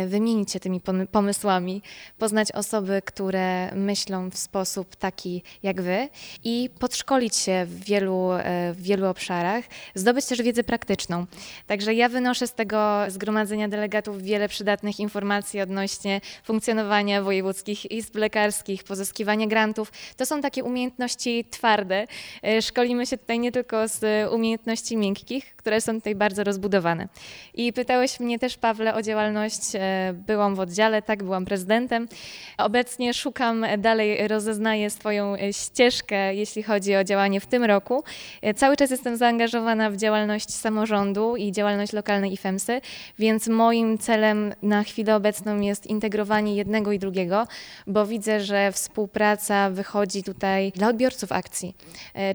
wymienić 0.07 0.51
się 0.51 0.59
tymi 0.59 0.81
pomysłami, 1.11 1.81
poznać 2.17 2.51
osoby, 2.51 3.01
które 3.05 3.75
myślą 3.75 4.29
w 4.29 4.37
sposób 4.37 4.95
taki 4.95 5.43
jak 5.63 5.81
wy 5.81 6.09
i 6.43 6.69
podszkolić 6.79 7.35
się 7.35 7.65
w 7.65 7.83
wielu, 7.83 8.31
e, 8.31 8.73
w 8.73 8.81
wielu 8.81 9.07
obszarach, 9.07 9.65
zdobyć 9.95 10.25
też 10.25 10.41
wiedzę 10.41 10.63
praktyczną. 10.63 11.25
Także 11.67 11.93
ja 11.93 12.09
wynoszę 12.09 12.47
z 12.47 12.53
tego 12.53 12.97
zgromadzenia 13.07 13.67
delegatów 13.67 14.21
wiele 14.21 14.49
przydatnych 14.49 14.99
informacji 14.99 15.61
odnośnie 15.61 16.21
funkcjonowania 16.43 17.23
wojewódzkich 17.23 17.91
izb 17.91 18.15
lekarskich, 18.15 18.83
pozyskiwania 18.83 19.47
grantów. 19.47 19.91
To 20.17 20.25
są 20.25 20.41
takie 20.41 20.63
umiejętności 20.63 21.45
twarde. 21.49 22.07
E, 22.43 22.61
szkolimy 22.61 23.05
się 23.05 23.17
tutaj 23.17 23.39
nie 23.39 23.51
tylko 23.51 23.87
z 23.87 24.31
umiejętności 24.33 24.97
miękkich, 24.97 25.55
które 25.55 25.81
są 25.81 25.93
tutaj 25.93 26.15
bardzo 26.15 26.43
rozbudowane. 26.43 27.07
I 27.53 27.73
pytałeś 27.73 28.19
mnie 28.19 28.39
też, 28.39 28.57
Pawle, 28.57 28.95
o 28.95 29.01
działalność. 29.01 29.60
E, 29.75 30.13
byłam 30.13 30.55
w 30.55 30.59
oddziale, 30.59 31.01
tak, 31.01 31.23
byłam 31.23 31.45
prezydentem. 31.45 32.07
Obecnie 32.57 33.13
szukam 33.13 33.65
dalej, 33.77 34.27
rozeznaję 34.27 34.89
swoją 34.89 35.35
e, 35.35 35.53
ścieżkę, 35.53 36.35
jeśli 36.35 36.63
chodzi 36.63 36.95
o 36.95 37.03
działanie 37.03 37.39
w 37.39 37.45
tym 37.45 37.63
roku. 37.63 38.03
E, 38.41 38.53
cały 38.53 38.77
czas 38.77 38.91
jestem 38.91 39.17
zaangażowana 39.17 39.89
w 39.89 39.97
działalność 39.97 40.53
samorządu 40.53 41.35
i 41.35 41.51
działalność 41.51 41.93
lokalnej 41.93 42.33
IFEMSy, 42.33 42.81
więc 43.19 43.47
moim 43.47 43.97
celem 43.97 44.53
na 44.61 44.83
chwilę 44.83 45.15
obecną 45.15 45.59
jest 45.59 45.87
integrowanie 45.87 46.55
jednego 46.55 46.91
i 46.91 46.99
drugiego, 46.99 47.47
bo 47.87 48.05
widzę, 48.05 48.39
że 48.39 48.71
współpraca 48.71 49.69
wychodzi 49.69 50.23
tutaj 50.23 50.71
dla 50.71 50.87
odbiorców 50.87 51.31
akcji, 51.31 51.75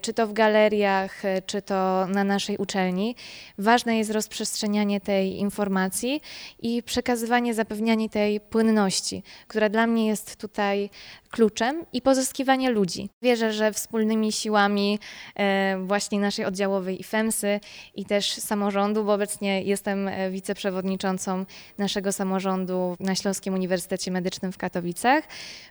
czy 0.03 0.13
to 0.13 0.27
w 0.27 0.33
galeriach, 0.33 1.23
czy 1.47 1.63
to 1.63 2.07
na 2.07 2.25
naszej 2.25 2.57
uczelni. 2.57 3.17
Ważne 3.59 3.99
jest 3.99 4.11
rozprzestrzenianie 4.11 5.01
tej 5.01 5.39
informacji 5.39 6.21
i 6.63 6.83
przekazywanie, 7.17 7.55
zapewnianie 7.55 8.09
tej 8.09 8.41
płynności, 8.41 9.23
która 9.49 9.69
dla 9.69 9.87
mnie 9.87 10.07
jest 10.07 10.37
tutaj 10.37 10.91
kluczem 11.31 11.85
i 11.93 12.03
pozyskiwanie 12.03 12.71
ludzi. 12.71 13.09
Wierzę, 13.23 13.53
że 13.53 13.73
wspólnymi 13.73 14.33
siłami 14.33 14.99
e, 15.37 15.79
właśnie 15.87 16.21
naszej 16.21 16.45
oddziałowej 16.45 17.01
IFEMSy 17.01 17.61
i 17.95 18.05
też 18.05 18.33
samorządu, 18.33 19.05
bo 19.05 19.15
obecnie 19.15 19.63
jestem 19.63 20.09
e, 20.09 20.31
wiceprzewodniczącą 20.31 21.45
naszego 21.79 22.13
samorządu 22.13 22.97
na 23.01 23.15
Śląskim 23.15 23.55
Uniwersytecie 23.55 24.11
Medycznym 24.11 24.53
w 24.53 24.59
Katowicach, 24.59 25.25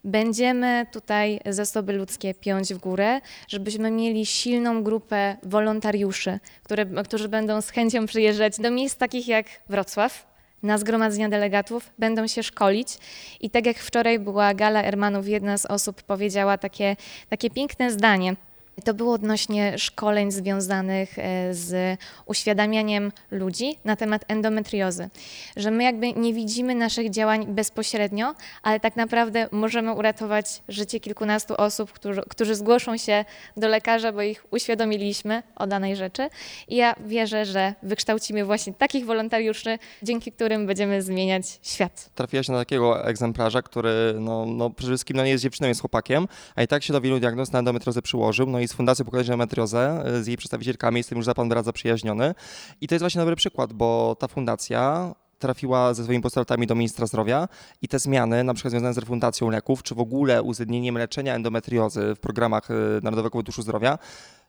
będziemy 0.04 0.86
tutaj 0.92 1.40
zasoby 1.46 1.94
ludzkie 1.94 2.34
piąć 2.34 2.74
w 2.74 2.78
górę, 2.78 3.22
żebyśmy 3.48 3.92
mieli 3.92 4.26
silną 4.26 4.84
grupę 4.84 5.38
wolontariuszy, 5.44 6.40
które, 6.64 6.86
którzy 6.86 7.30
będą 7.30 7.62
z 7.62 7.70
chęcią 7.70 8.06
przyjeżdżać 8.06 8.60
do 8.60 8.72
miejsc 8.72 8.98
takich 8.98 9.28
jak 9.28 9.46
Wrocław, 9.70 10.35
na 10.64 10.78
zgromadzenia 10.78 11.30
delegatów, 11.30 11.90
będą 12.00 12.28
się 12.28 12.44
szkolić. 12.44 12.98
I 13.42 13.50
tak 13.50 13.66
jak 13.66 13.78
wczoraj 13.78 14.20
była 14.20 14.54
gala 14.54 14.84
Ermanów, 14.84 15.28
jedna 15.28 15.58
z 15.58 15.66
osób 15.66 16.04
powiedziała 16.04 16.58
takie, 16.58 16.96
takie 17.30 17.50
piękne 17.50 17.92
zdanie. 17.92 18.36
To 18.84 18.94
było 18.94 19.14
odnośnie 19.14 19.78
szkoleń 19.78 20.32
związanych 20.32 21.20
e, 21.20 21.54
z 21.54 22.00
uświadamianiem 22.26 23.12
ludzi 23.32 23.78
na 23.86 23.96
temat 23.96 24.26
endometriozy, 24.28 25.10
że 25.58 25.72
my 25.72 25.84
jakby 25.84 26.14
nie 26.14 26.34
widzimy 26.34 26.76
naszych 26.76 27.10
działań 27.10 27.46
bezpośrednio, 27.46 28.36
ale 28.64 28.80
tak 28.80 28.96
naprawdę 28.96 29.48
możemy 29.52 29.94
uratować 29.94 30.62
życie 30.70 31.00
kilkunastu 31.00 31.54
osób, 31.58 31.92
którzy, 31.92 32.22
którzy 32.30 32.56
zgłoszą 32.56 32.98
się 32.98 33.26
do 33.58 33.68
lekarza, 33.68 34.12
bo 34.12 34.22
ich 34.22 34.46
uświadomiliśmy 34.52 35.44
o 35.56 35.68
danej 35.68 35.96
rzeczy. 35.96 36.30
I 36.68 36.76
ja 36.76 36.96
wierzę, 37.06 37.46
że 37.46 37.74
wykształcimy 37.84 38.46
właśnie 38.46 38.74
takich 38.74 39.06
wolontariuszy, 39.06 39.80
dzięki 40.04 40.32
którym 40.32 40.68
będziemy 40.68 41.02
zmieniać 41.02 41.60
świat. 41.64 42.10
Trafiłaś 42.16 42.48
na 42.48 42.58
takiego 42.58 43.08
egzemplarza, 43.08 43.62
który 43.62 44.16
no, 44.20 44.46
no 44.46 44.70
przede 44.70 44.92
wszystkim 44.92 45.18
no, 45.18 45.24
nie 45.24 45.32
jest 45.32 45.44
dziewczyną, 45.44 45.68
jest 45.68 45.82
chłopakiem, 45.82 46.28
a 46.56 46.64
i 46.64 46.68
tak 46.68 46.84
się 46.84 46.94
do 46.94 47.02
wielu 47.02 47.20
diagnoz 47.20 47.52
na 47.52 47.60
endometriozę 47.60 48.02
przyłożył. 48.02 48.46
No 48.48 48.60
i 48.60 48.65
z 48.68 48.74
Fundacji 48.74 49.06
Pokolenia 49.06 49.28
Endometriozę, 49.28 50.04
e, 50.06 50.24
z 50.24 50.28
jej 50.28 50.38
przedstawicielkami, 50.38 50.98
jestem 50.98 51.18
już 51.18 51.26
za 51.26 51.34
pan 51.34 51.50
bardzo 51.50 51.66
zaprzyjaźniony. 51.66 52.36
I 52.82 52.88
to 52.88 52.96
jest 52.96 53.04
właśnie 53.04 53.20
dobry 53.20 53.36
przykład, 53.36 53.74
bo 53.74 54.16
ta 54.20 54.28
fundacja 54.28 55.14
trafiła 55.40 55.94
ze 55.94 56.04
swoimi 56.04 56.24
postulatami 56.24 56.68
do 56.68 56.76
ministra 56.76 57.08
zdrowia 57.08 57.48
i 57.82 57.88
te 57.88 58.00
zmiany, 58.00 58.44
na 58.44 58.54
przykład 58.54 58.72
związane 58.72 58.94
z 58.94 58.98
refundacją 58.98 59.50
leków, 59.50 59.84
czy 59.84 59.96
w 59.96 60.00
ogóle 60.00 60.44
uwzględnieniem 60.44 60.98
leczenia 60.98 61.36
endometriozy 61.36 62.16
w 62.16 62.20
programach 62.20 62.72
e, 62.72 62.74
Narodowego 63.04 63.38
Funduszu 63.38 63.62
Zdrowia, 63.62 63.98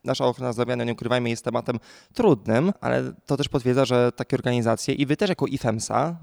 nasza 0.07 0.27
ochrona 0.27 0.53
zdrowia, 0.53 0.77
no 0.77 0.85
nie 0.85 0.93
ukrywajmy, 0.93 1.31
jest 1.31 1.45
tematem 1.45 1.79
trudnym, 2.15 2.73
ale 2.81 3.13
to 3.27 3.37
też 3.37 3.49
potwierdza, 3.49 3.85
że 3.85 4.13
takie 4.13 4.37
organizacje 4.37 4.95
i 4.95 5.07
wy 5.07 5.17
też 5.17 5.29
jako 5.29 5.47
IFEMSA, 5.47 6.17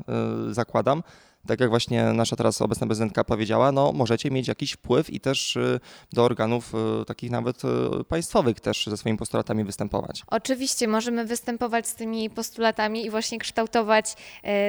yy, 0.47 0.53
zakładam, 0.53 1.03
tak 1.47 1.59
jak 1.59 1.69
właśnie 1.69 2.03
nasza 2.03 2.35
teraz 2.35 2.61
obecna 2.61 2.87
prezydentka 2.87 3.23
powiedziała, 3.23 3.71
no 3.71 3.91
możecie 3.91 4.31
mieć 4.31 4.47
jakiś 4.47 4.71
wpływ 4.71 5.09
i 5.09 5.19
też 5.19 5.55
y, 5.55 5.79
do 6.13 6.23
organów 6.23 6.73
y, 7.01 7.05
takich 7.05 7.31
nawet 7.31 7.61
y, 7.65 8.03
państwowych 8.03 8.59
też 8.59 8.87
ze 8.87 8.97
swoimi 8.97 9.17
postulatami 9.17 9.63
występować. 9.63 10.23
Oczywiście 10.27 10.87
możemy 10.87 11.25
występować 11.25 11.87
z 11.87 11.95
tymi 11.95 12.29
postulatami 12.29 13.05
i 13.05 13.09
właśnie 13.09 13.39
kształtować 13.39 14.15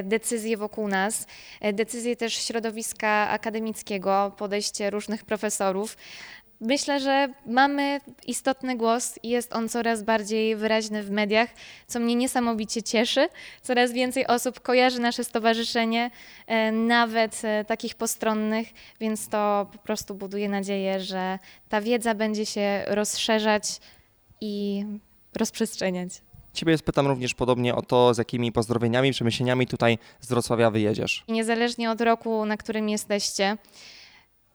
decyzje 0.04 0.56
wokół 0.56 0.88
nas, 0.88 1.26
decyzje 1.72 2.16
też 2.16 2.34
środowiska 2.34 3.28
akademickiego, 3.28 4.32
podejście 4.36 4.90
różnych 4.90 5.24
profesorów. 5.24 5.96
Myślę, 6.64 7.00
że 7.00 7.28
mamy 7.46 8.00
istotny 8.26 8.76
głos 8.76 9.18
i 9.22 9.28
jest 9.28 9.52
on 9.52 9.68
coraz 9.68 10.02
bardziej 10.02 10.56
wyraźny 10.56 11.02
w 11.02 11.10
mediach, 11.10 11.48
co 11.86 12.00
mnie 12.00 12.14
niesamowicie 12.14 12.82
cieszy. 12.82 13.28
Coraz 13.62 13.92
więcej 13.92 14.26
osób 14.26 14.60
kojarzy 14.60 15.00
nasze 15.00 15.24
stowarzyszenie, 15.24 16.10
e, 16.46 16.72
nawet 16.72 17.42
e, 17.44 17.64
takich 17.64 17.94
postronnych, 17.94 18.68
więc 19.00 19.28
to 19.28 19.66
po 19.72 19.78
prostu 19.78 20.14
buduje 20.14 20.48
nadzieję, 20.48 21.00
że 21.00 21.38
ta 21.68 21.80
wiedza 21.80 22.14
będzie 22.14 22.46
się 22.46 22.84
rozszerzać 22.86 23.80
i 24.40 24.84
rozprzestrzeniać. 25.36 26.10
Ciebie 26.52 26.78
spytam 26.78 27.06
również 27.06 27.34
podobnie 27.34 27.74
o 27.74 27.82
to, 27.82 28.14
z 28.14 28.18
jakimi 28.18 28.52
pozdrowieniami, 28.52 29.12
przemyśleniami 29.12 29.66
tutaj 29.66 29.98
z 30.20 30.28
Wrocławia 30.28 30.70
wyjedziesz. 30.70 31.24
Niezależnie 31.28 31.90
od 31.90 32.00
roku, 32.00 32.46
na 32.46 32.56
którym 32.56 32.88
jesteście, 32.88 33.56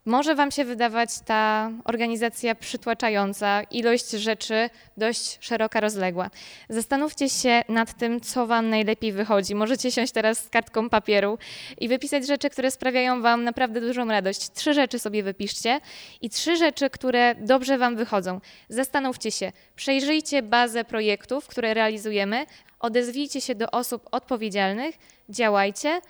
może 0.10 0.36
Wam 0.36 0.52
się 0.52 0.66
wydawać 0.66 1.10
ta 1.26 1.72
organizacja 1.86 2.56
przytłaczająca, 2.56 3.64
ilość 3.64 4.12
rzeczy 4.12 4.70
dość 4.98 5.38
szeroka, 5.42 5.80
rozległa. 5.80 6.30
Zastanówcie 6.70 7.30
się 7.30 7.62
nad 7.70 7.98
tym, 7.98 8.22
co 8.22 8.48
Wam 8.48 8.70
najlepiej 8.70 9.12
wychodzi. 9.12 9.56
Możecie 9.56 9.92
siąść 9.92 10.14
teraz 10.14 10.38
z 10.38 10.50
kartką 10.50 10.90
papieru 10.90 11.38
i 11.78 11.88
wypisać 11.88 12.28
rzeczy, 12.28 12.50
które 12.50 12.72
sprawiają 12.72 13.22
Wam 13.22 13.44
naprawdę 13.44 13.82
dużą 13.82 14.08
radość. 14.08 14.52
Trzy 14.52 14.74
rzeczy 14.74 15.00
sobie 15.00 15.24
wypiszcie 15.24 15.80
i 16.22 16.30
trzy 16.30 16.58
rzeczy, 16.58 16.90
które 16.90 17.36
dobrze 17.36 17.78
Wam 17.78 17.96
wychodzą. 17.96 18.42
Zastanówcie 18.70 19.32
się, 19.32 19.52
przejrzyjcie 19.76 20.42
bazę 20.42 20.84
projektów, 20.86 21.48
które 21.48 21.74
realizujemy, 21.74 22.46
odezwijcie 22.80 23.42
się 23.42 23.56
do 23.56 23.72
osób 23.72 24.08
odpowiedzialnych, 24.12 24.96
działajcie 25.30 26.02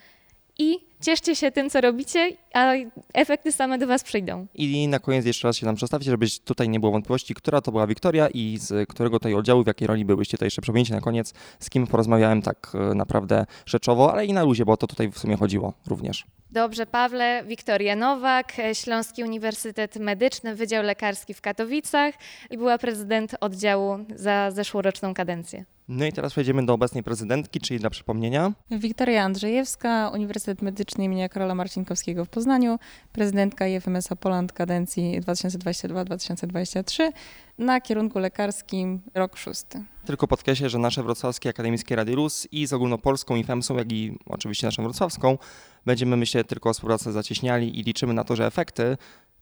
i 0.60 0.80
cieszcie 1.02 1.36
się 1.36 1.52
tym, 1.52 1.70
co 1.70 1.82
robicie, 1.82 2.32
a 2.54 2.74
efekty 3.14 3.52
same 3.52 3.78
do 3.78 3.88
Was 3.88 4.04
przyjdą. 4.04 4.48
I 4.56 4.88
na 4.88 5.00
koniec 5.00 5.26
jeszcze 5.26 5.48
raz 5.48 5.58
się 5.58 5.66
nam 5.66 5.76
przedstawić, 5.76 6.08
żeby 6.08 6.26
tutaj 6.46 6.70
nie 6.70 6.80
było 6.80 6.92
wątpliwości, 6.92 7.34
która 7.34 7.62
to 7.62 7.72
była 7.72 7.88
Wiktoria 7.88 8.28
i 8.28 8.58
z 8.58 8.90
którego 8.90 9.20
tutaj 9.20 9.34
oddziału, 9.34 9.64
w 9.64 9.68
jakiej 9.68 9.88
roli 9.88 10.06
byłyście. 10.06 10.38
To 10.38 10.46
jeszcze 10.46 10.62
przypomnijcie 10.62 10.94
na 10.94 11.02
koniec, 11.02 11.34
z 11.60 11.70
kim 11.70 11.88
porozmawiałem 11.88 12.42
tak 12.42 12.72
e, 12.74 12.96
naprawdę 12.96 13.46
rzeczowo, 13.66 14.12
ale 14.12 14.26
i 14.26 14.34
na 14.34 14.44
luzie, 14.44 14.66
bo 14.66 14.78
to 14.78 14.88
tutaj 14.88 15.12
w 15.12 15.20
sumie 15.20 15.38
chodziło 15.38 15.74
również. 15.88 16.26
Dobrze, 16.52 16.86
Pawle, 16.86 17.44
Wiktoria 17.48 17.96
Nowak, 17.96 18.54
Śląski 18.74 19.24
Uniwersytet 19.24 19.96
Medyczny, 19.96 20.56
Wydział 20.56 20.84
Lekarski 20.84 21.34
w 21.34 21.42
Katowicach 21.42 22.16
i 22.50 22.58
była 22.58 22.78
prezydent 22.78 23.36
oddziału 23.40 23.98
za 24.16 24.52
zeszłoroczną 24.52 25.14
kadencję. 25.14 25.66
No 25.92 26.06
i 26.06 26.14
teraz 26.14 26.32
przejdziemy 26.32 26.66
do 26.66 26.74
obecnej 26.74 27.04
prezydentki, 27.04 27.60
czyli 27.60 27.80
dla 27.80 27.90
przypomnienia. 27.90 28.52
Wiktoria 28.72 29.24
Andrzejewska, 29.24 30.10
Uniwersytet 30.14 30.62
Medyczny 30.62 31.04
im. 31.04 31.30
Karola 31.30 31.56
Marcinkowskiego 31.56 32.26
w 32.26 32.30
Poznaniu, 32.30 32.80
prezydentka 33.14 33.68
IFMS-a 33.68 34.16
Poland 34.16 34.54
kadencji 34.54 35.22
2022-2023 35.22 37.12
na 37.58 37.82
kierunku 37.82 38.20
lekarskim 38.20 39.02
rok 39.14 39.38
szósty. 39.38 39.84
Tylko 40.06 40.28
podkreślę, 40.28 40.70
że 40.70 40.80
nasze 40.80 41.04
wrocławskie 41.04 41.50
akademickie 41.50 41.96
Rady 41.96 42.16
RUS 42.16 42.48
i 42.52 42.68
z 42.68 42.74
ogólnopolską 42.74 43.36
IFEMS-ą, 43.36 43.78
jak 43.78 43.92
i 43.92 44.18
oczywiście 44.26 44.68
naszą 44.68 44.84
wrocławską, 44.84 45.38
będziemy 45.86 46.18
myślę 46.18 46.44
tylko 46.44 46.70
o 46.70 46.74
współpracy 46.74 47.12
zacieśniali 47.12 47.80
i 47.80 47.84
liczymy 47.84 48.14
na 48.14 48.24
to, 48.24 48.36
że 48.36 48.46
efekty 48.46 48.98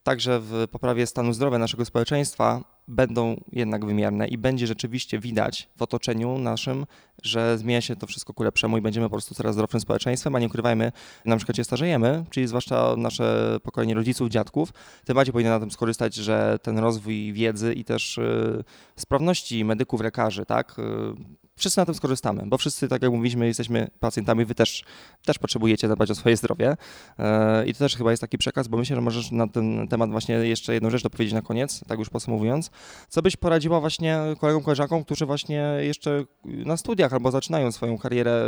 także 0.07 0.39
w 0.39 0.67
poprawie 0.71 1.07
stanu 1.07 1.33
zdrowia 1.33 1.57
naszego 1.57 1.85
społeczeństwa 1.85 2.63
będą 2.87 3.41
jednak 3.51 3.85
wymierne 3.85 4.27
i 4.27 4.37
będzie 4.37 4.67
rzeczywiście 4.67 5.19
widać 5.19 5.69
w 5.77 5.81
otoczeniu 5.81 6.37
naszym, 6.37 6.85
że 7.23 7.57
zmienia 7.57 7.81
się 7.81 7.95
to 7.95 8.07
wszystko 8.07 8.33
ku 8.33 8.43
lepszemu 8.43 8.77
i 8.77 8.81
będziemy 8.81 9.05
po 9.05 9.09
prostu 9.09 9.35
coraz 9.35 9.53
zdrowszym 9.55 9.79
społeczeństwem, 9.79 10.35
a 10.35 10.39
nie 10.39 10.47
ukrywajmy, 10.47 10.91
na 11.25 11.37
przykład 11.37 11.55
się 11.55 11.63
starzejemy, 11.63 12.25
czyli 12.29 12.47
zwłaszcza 12.47 12.95
nasze 12.97 13.57
pokolenie 13.63 13.93
rodziców, 13.93 14.29
dziadków, 14.29 14.73
tym 15.05 15.15
bardziej 15.15 15.33
powinno 15.33 15.51
na 15.51 15.59
tym 15.59 15.71
skorzystać, 15.71 16.15
że 16.15 16.59
ten 16.61 16.77
rozwój 16.77 17.33
wiedzy 17.33 17.73
i 17.73 17.83
też 17.83 18.17
y, 18.17 18.63
sprawności 18.95 19.65
medyków, 19.65 20.01
lekarzy, 20.01 20.45
tak, 20.45 20.79
y, 20.79 21.46
wszyscy 21.57 21.79
na 21.79 21.85
tym 21.85 21.95
skorzystamy, 21.95 22.43
bo 22.45 22.57
wszyscy, 22.57 22.87
tak 22.87 23.01
jak 23.01 23.11
mówiliśmy, 23.11 23.47
jesteśmy 23.47 23.87
pacjentami, 23.99 24.45
wy 24.45 24.55
też, 24.55 24.83
też 25.25 25.39
potrzebujecie 25.39 25.87
zadbać 25.87 26.11
o 26.11 26.15
swoje 26.15 26.37
zdrowie 26.37 26.77
e, 27.19 27.65
i 27.65 27.73
to 27.73 27.79
też 27.79 27.95
chyba 27.95 28.11
jest 28.11 28.21
taki 28.21 28.37
przekaz, 28.37 28.67
bo 28.67 28.77
myślę, 28.77 28.95
że 28.95 29.01
możesz 29.01 29.31
na 29.31 29.47
ten 29.47 29.87
temat 29.87 30.11
właśnie 30.11 30.35
jeszcze 30.35 30.73
jedną 30.73 30.89
rzecz 30.89 31.03
dopowiedzieć 31.03 31.33
na 31.33 31.41
koniec, 31.41 31.83
tak 31.87 31.99
już 31.99 32.09
podsumowując. 32.09 32.71
Co 33.09 33.21
byś 33.21 33.35
poradziła 33.35 33.79
właśnie 33.79 34.19
kolegom, 34.39 34.63
koleżankom, 34.63 35.03
którzy 35.03 35.25
właśnie 35.25 35.77
jeszcze 35.79 36.25
na 36.45 36.77
studiach 36.77 37.13
albo 37.13 37.31
zaczynają 37.31 37.71
swoją 37.71 37.97
karierę 37.97 38.41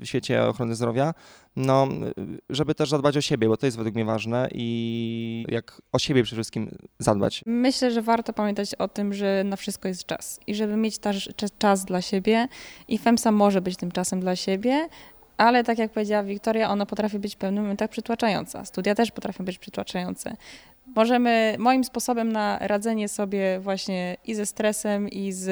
świecie 0.04 0.46
ochrony 0.46 0.74
zdrowia, 0.74 1.14
no, 1.56 1.88
żeby 2.50 2.74
też 2.74 2.90
zadbać 2.90 3.16
o 3.16 3.20
siebie, 3.20 3.48
bo 3.48 3.56
to 3.56 3.66
jest 3.66 3.76
według 3.76 3.94
mnie 3.94 4.04
ważne 4.04 4.48
i 4.52 5.46
jak 5.48 5.82
o 5.92 5.98
siebie 5.98 6.22
przede 6.22 6.36
wszystkim 6.36 6.70
zadbać. 6.98 7.42
Myślę, 7.46 7.90
że 7.90 8.02
warto 8.02 8.32
pamiętać 8.32 8.74
o 8.74 8.88
tym, 8.88 9.14
że 9.14 9.44
na 9.44 9.56
wszystko 9.56 9.88
jest 9.88 10.06
czas 10.06 10.40
i 10.46 10.54
żeby 10.54 10.76
mieć 10.76 10.98
też 10.98 11.30
czas 11.58 11.84
dla 11.84 12.02
siebie 12.02 12.27
i 12.88 12.98
FEMSA 12.98 13.32
może 13.32 13.60
być 13.60 13.76
tym 13.76 13.92
czasem 13.92 14.20
dla 14.20 14.36
siebie, 14.36 14.88
ale 15.36 15.64
tak 15.64 15.78
jak 15.78 15.90
powiedziała 15.90 16.22
Wiktoria, 16.22 16.70
ona 16.70 16.86
potrafi 16.86 17.18
być 17.18 17.34
w 17.34 17.38
pewnym 17.38 17.64
momentach 17.64 17.90
przytłaczająca. 17.90 18.64
Studia 18.64 18.94
też 18.94 19.10
potrafią 19.10 19.44
być 19.44 19.58
przytłaczające. 19.58 20.36
Możemy, 20.96 21.56
moim 21.58 21.84
sposobem 21.84 22.32
na 22.32 22.58
radzenie 22.60 23.08
sobie 23.08 23.60
właśnie 23.60 24.16
i 24.24 24.34
ze 24.34 24.46
stresem, 24.46 25.08
i 25.08 25.32
z 25.32 25.48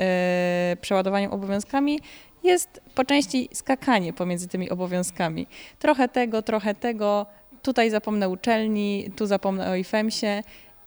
e, 0.00 0.76
przeładowaniem 0.80 1.32
obowiązkami 1.32 2.00
jest 2.44 2.80
po 2.94 3.04
części 3.04 3.48
skakanie 3.52 4.12
pomiędzy 4.12 4.48
tymi 4.48 4.70
obowiązkami. 4.70 5.46
Trochę 5.78 6.08
tego, 6.08 6.42
trochę 6.42 6.74
tego, 6.74 7.26
tutaj 7.62 7.90
zapomnę 7.90 8.28
uczelni, 8.28 9.10
tu 9.16 9.26
zapomnę 9.26 9.70
o 9.70 9.74
IFEMSie. 9.74 10.42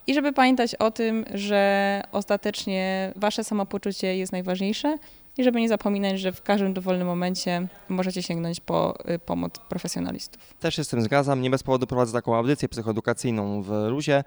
I 0.07 0.13
żeby 0.13 0.33
pamiętać 0.33 0.75
o 0.75 0.91
tym, 0.91 1.25
że 1.33 2.01
ostatecznie 2.11 3.13
wasze 3.15 3.43
samopoczucie 3.43 4.17
jest 4.17 4.31
najważniejsze 4.31 4.97
i 5.37 5.43
żeby 5.43 5.61
nie 5.61 5.69
zapominać, 5.69 6.19
że 6.19 6.31
w 6.31 6.41
każdym 6.41 6.73
dowolnym 6.73 7.07
momencie 7.07 7.67
możecie 7.89 8.23
sięgnąć 8.23 8.59
po 8.59 9.09
y, 9.09 9.19
pomoc 9.19 9.59
profesjonalistów. 9.69 10.53
Też 10.59 10.75
się 10.75 10.83
z 10.83 10.87
tym 10.87 11.01
zgadzam. 11.01 11.41
Nie 11.41 11.49
bez 11.49 11.63
powodu 11.63 11.87
prowadzę 11.87 12.13
taką 12.13 12.35
audycję 12.35 12.69
psychoedukacyjną 12.69 13.61
w 13.61 13.71
Ruzie. 13.89 14.23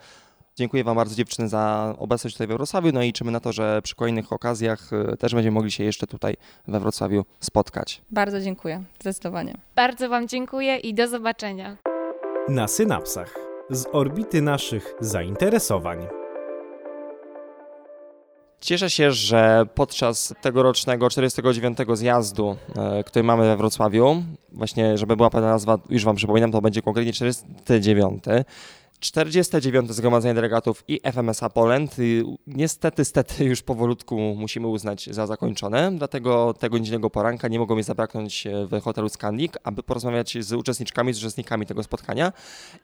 Dziękuję 0.56 0.84
Wam 0.84 0.96
bardzo 0.96 1.14
dziewczyny 1.14 1.48
za 1.48 1.94
obecność 1.98 2.36
tutaj 2.36 2.46
we 2.46 2.54
Wrocławiu, 2.54 2.90
no 2.92 3.02
i 3.02 3.06
liczymy 3.06 3.30
na 3.30 3.40
to, 3.40 3.52
że 3.52 3.82
przy 3.82 3.94
kolejnych 3.94 4.32
okazjach 4.32 4.92
y, 5.12 5.16
też 5.16 5.34
będziemy 5.34 5.54
mogli 5.54 5.70
się 5.70 5.84
jeszcze 5.84 6.06
tutaj 6.06 6.36
we 6.68 6.80
Wrocławiu 6.80 7.24
spotkać. 7.40 8.02
Bardzo 8.10 8.40
dziękuję, 8.40 8.84
zdecydowanie. 9.00 9.54
Bardzo 9.76 10.08
Wam 10.08 10.28
dziękuję 10.28 10.76
i 10.76 10.94
do 10.94 11.08
zobaczenia. 11.08 11.76
Na 12.48 12.68
synapsach 12.68 13.49
z 13.70 13.86
orbity 13.92 14.42
naszych 14.42 14.94
zainteresowań. 15.00 16.06
Cieszę 18.60 18.90
się, 18.90 19.12
że 19.12 19.66
podczas 19.74 20.34
tegorocznego 20.40 21.10
49. 21.10 21.78
zjazdu, 21.94 22.56
e, 22.76 23.04
który 23.04 23.22
mamy 23.22 23.44
we 23.44 23.56
Wrocławiu, 23.56 24.22
właśnie 24.52 24.98
żeby 24.98 25.16
była 25.16 25.30
pewna 25.30 25.48
nazwa, 25.48 25.78
już 25.90 26.04
Wam 26.04 26.16
przypominam, 26.16 26.52
to 26.52 26.60
będzie 26.60 26.82
konkretnie 26.82 27.12
49. 27.12 28.24
49. 29.00 29.90
Zgromadzenie 29.90 30.34
Delegatów 30.34 30.84
i 30.88 31.00
FMSA 31.12 31.50
Poland 31.50 31.96
niestety, 32.46 33.04
stety 33.04 33.44
już 33.50 33.62
powolutku 33.62 34.18
musimy 34.36 34.66
uznać 34.66 35.08
za 35.10 35.26
zakończone, 35.26 35.92
dlatego 35.98 36.54
tego 36.58 36.78
niedzielnego 36.78 37.10
poranka 37.10 37.48
nie 37.48 37.58
mogło 37.58 37.76
mi 37.76 37.82
zabraknąć 37.82 38.48
w 38.70 38.80
hotelu 38.82 39.08
Scandic, 39.08 39.52
aby 39.64 39.82
porozmawiać 39.82 40.36
z 40.40 40.52
uczestniczkami, 40.52 41.12
z 41.12 41.18
uczestnikami 41.18 41.66
tego 41.66 41.82
spotkania 41.82 42.32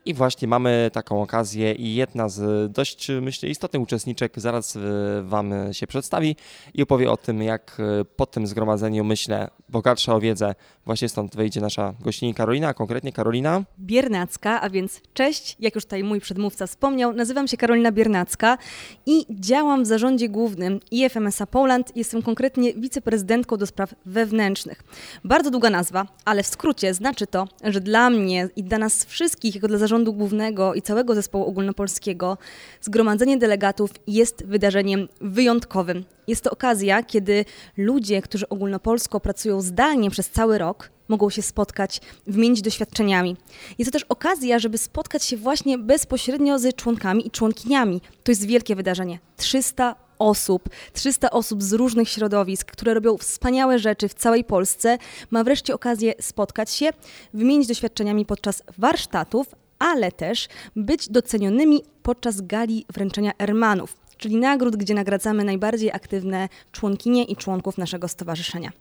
i 0.04 0.14
właśnie 0.14 0.48
mamy 0.48 0.90
taką 0.92 1.22
okazję 1.22 1.72
i 1.72 1.94
jedna 1.94 2.28
z 2.28 2.72
dość, 2.72 3.08
myślę, 3.22 3.48
istotnych 3.48 3.82
uczestniczek 3.82 4.32
zaraz 4.36 4.78
Wam 5.22 5.52
się 5.72 5.86
przedstawi 5.86 6.36
i 6.74 6.82
opowie 6.82 7.10
o 7.10 7.16
tym, 7.16 7.42
jak 7.42 7.78
po 8.16 8.26
tym 8.26 8.46
zgromadzeniu, 8.46 9.04
myślę, 9.04 9.50
bogatsza 9.68 10.14
o 10.14 10.20
wiedzę, 10.20 10.54
właśnie 10.84 11.08
stąd 11.08 11.36
wyjdzie 11.36 11.60
nasza 11.60 11.94
gościni 12.00 12.34
Karolina, 12.34 12.68
a 12.68 12.74
konkretnie 12.74 13.12
Karolina 13.12 13.64
Biernacka, 13.78 14.60
a 14.60 14.70
więc 14.70 15.00
cześć, 15.14 15.56
jak 15.60 15.74
już 15.74 15.84
tutaj 15.84 16.05
mój 16.06 16.20
przedmówca 16.20 16.66
wspomniał, 16.66 17.12
nazywam 17.12 17.48
się 17.48 17.56
Karolina 17.56 17.92
Biernacka 17.92 18.58
i 19.06 19.26
działam 19.30 19.84
w 19.84 19.86
zarządzie 19.86 20.28
głównym 20.28 20.80
IFMSA 20.90 21.46
Poland. 21.46 21.96
Jestem 21.96 22.22
konkretnie 22.22 22.74
wiceprezydentką 22.74 23.56
do 23.56 23.66
spraw 23.66 23.94
wewnętrznych. 24.06 24.82
Bardzo 25.24 25.50
długa 25.50 25.70
nazwa, 25.70 26.06
ale 26.24 26.42
w 26.42 26.46
skrócie 26.46 26.94
znaczy 26.94 27.26
to, 27.26 27.48
że 27.64 27.80
dla 27.80 28.10
mnie 28.10 28.48
i 28.56 28.64
dla 28.64 28.78
nas 28.78 29.04
wszystkich, 29.04 29.54
jako 29.54 29.68
dla 29.68 29.78
zarządu 29.78 30.12
głównego 30.12 30.74
i 30.74 30.82
całego 30.82 31.14
zespołu 31.14 31.44
ogólnopolskiego, 31.44 32.38
zgromadzenie 32.80 33.38
delegatów 33.38 33.90
jest 34.06 34.46
wydarzeniem 34.46 35.08
wyjątkowym. 35.20 36.04
Jest 36.26 36.44
to 36.44 36.50
okazja, 36.50 37.02
kiedy 37.02 37.44
ludzie, 37.76 38.22
którzy 38.22 38.48
ogólnopolsko 38.48 39.20
pracują 39.20 39.60
zdalnie 39.60 40.10
przez 40.10 40.30
cały 40.30 40.58
rok, 40.58 40.90
mogą 41.08 41.30
się 41.30 41.42
spotkać, 41.42 42.00
wymienić 42.26 42.62
doświadczeniami. 42.62 43.36
Jest 43.78 43.92
to 43.92 43.98
też 43.98 44.06
okazja, 44.08 44.58
żeby 44.58 44.78
spotkać 44.78 45.24
się 45.24 45.36
właśnie 45.36 45.78
bezpośrednio 45.78 46.58
z 46.58 46.76
członkami 46.76 47.26
i 47.26 47.30
członkiniami. 47.30 48.00
To 48.24 48.32
jest 48.32 48.46
wielkie 48.46 48.76
wydarzenie. 48.76 49.18
300 49.36 49.94
osób, 50.18 50.68
300 50.92 51.30
osób 51.30 51.62
z 51.62 51.72
różnych 51.72 52.08
środowisk, 52.08 52.72
które 52.72 52.94
robią 52.94 53.16
wspaniałe 53.16 53.78
rzeczy 53.78 54.08
w 54.08 54.14
całej 54.14 54.44
Polsce, 54.44 54.98
ma 55.30 55.44
wreszcie 55.44 55.74
okazję 55.74 56.14
spotkać 56.20 56.70
się, 56.70 56.90
wymienić 57.34 57.68
doświadczeniami 57.68 58.26
podczas 58.26 58.62
warsztatów, 58.78 59.46
ale 59.78 60.12
też 60.12 60.48
być 60.76 61.08
docenionymi 61.08 61.82
podczas 62.02 62.40
gali 62.40 62.86
wręczenia 62.92 63.32
Ermanów, 63.38 64.05
czyli 64.16 64.36
nagród, 64.36 64.76
gdzie 64.76 64.94
nagradzamy 64.94 65.44
najbardziej 65.44 65.92
aktywne 65.92 66.48
członkinie 66.72 67.24
i 67.24 67.36
członków 67.36 67.78
naszego 67.78 68.08
stowarzyszenia. 68.08 68.72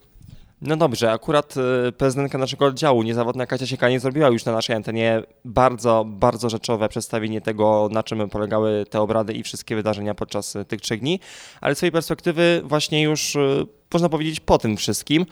No 0.62 0.78
dobrze, 0.78 1.12
akurat 1.12 1.56
y, 1.88 1.92
prezydentka 1.92 2.38
naszego 2.38 2.66
oddziału, 2.66 3.04
niezawodna 3.04 3.46
Kasia 3.46 3.66
Siekanie, 3.66 4.00
zrobiła 4.00 4.30
już 4.30 4.46
na 4.46 4.52
naszej 4.52 4.76
antenie 4.76 5.24
bardzo, 5.46 6.06
bardzo 6.08 6.50
rzeczowe 6.50 6.90
przedstawienie 6.90 7.42
tego, 7.42 7.90
na 7.92 8.04
czym 8.04 8.30
polegały 8.30 8.86
te 8.90 9.02
obrady 9.02 9.34
i 9.34 9.44
wszystkie 9.44 9.76
wydarzenia 9.76 10.16
podczas 10.16 10.56
y, 10.56 10.66
tych 10.66 10.82
trzech 10.82 11.00
dni, 11.00 11.20
ale 11.62 11.76
z 11.76 11.78
swojej 11.78 11.92
perspektywy 11.92 12.62
właśnie 12.66 13.02
już 13.04 13.36
y, 13.36 13.68
można 13.94 14.10
powiedzieć 14.10 14.40
po 14.40 14.58
tym 14.58 14.78
wszystkim, 14.78 15.26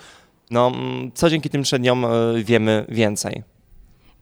no 0.52 0.68
mm, 0.68 1.12
co 1.14 1.30
dzięki 1.30 1.50
tym 1.50 1.64
trzem 1.64 1.84
wiemy 2.44 2.86
więcej. 2.90 3.44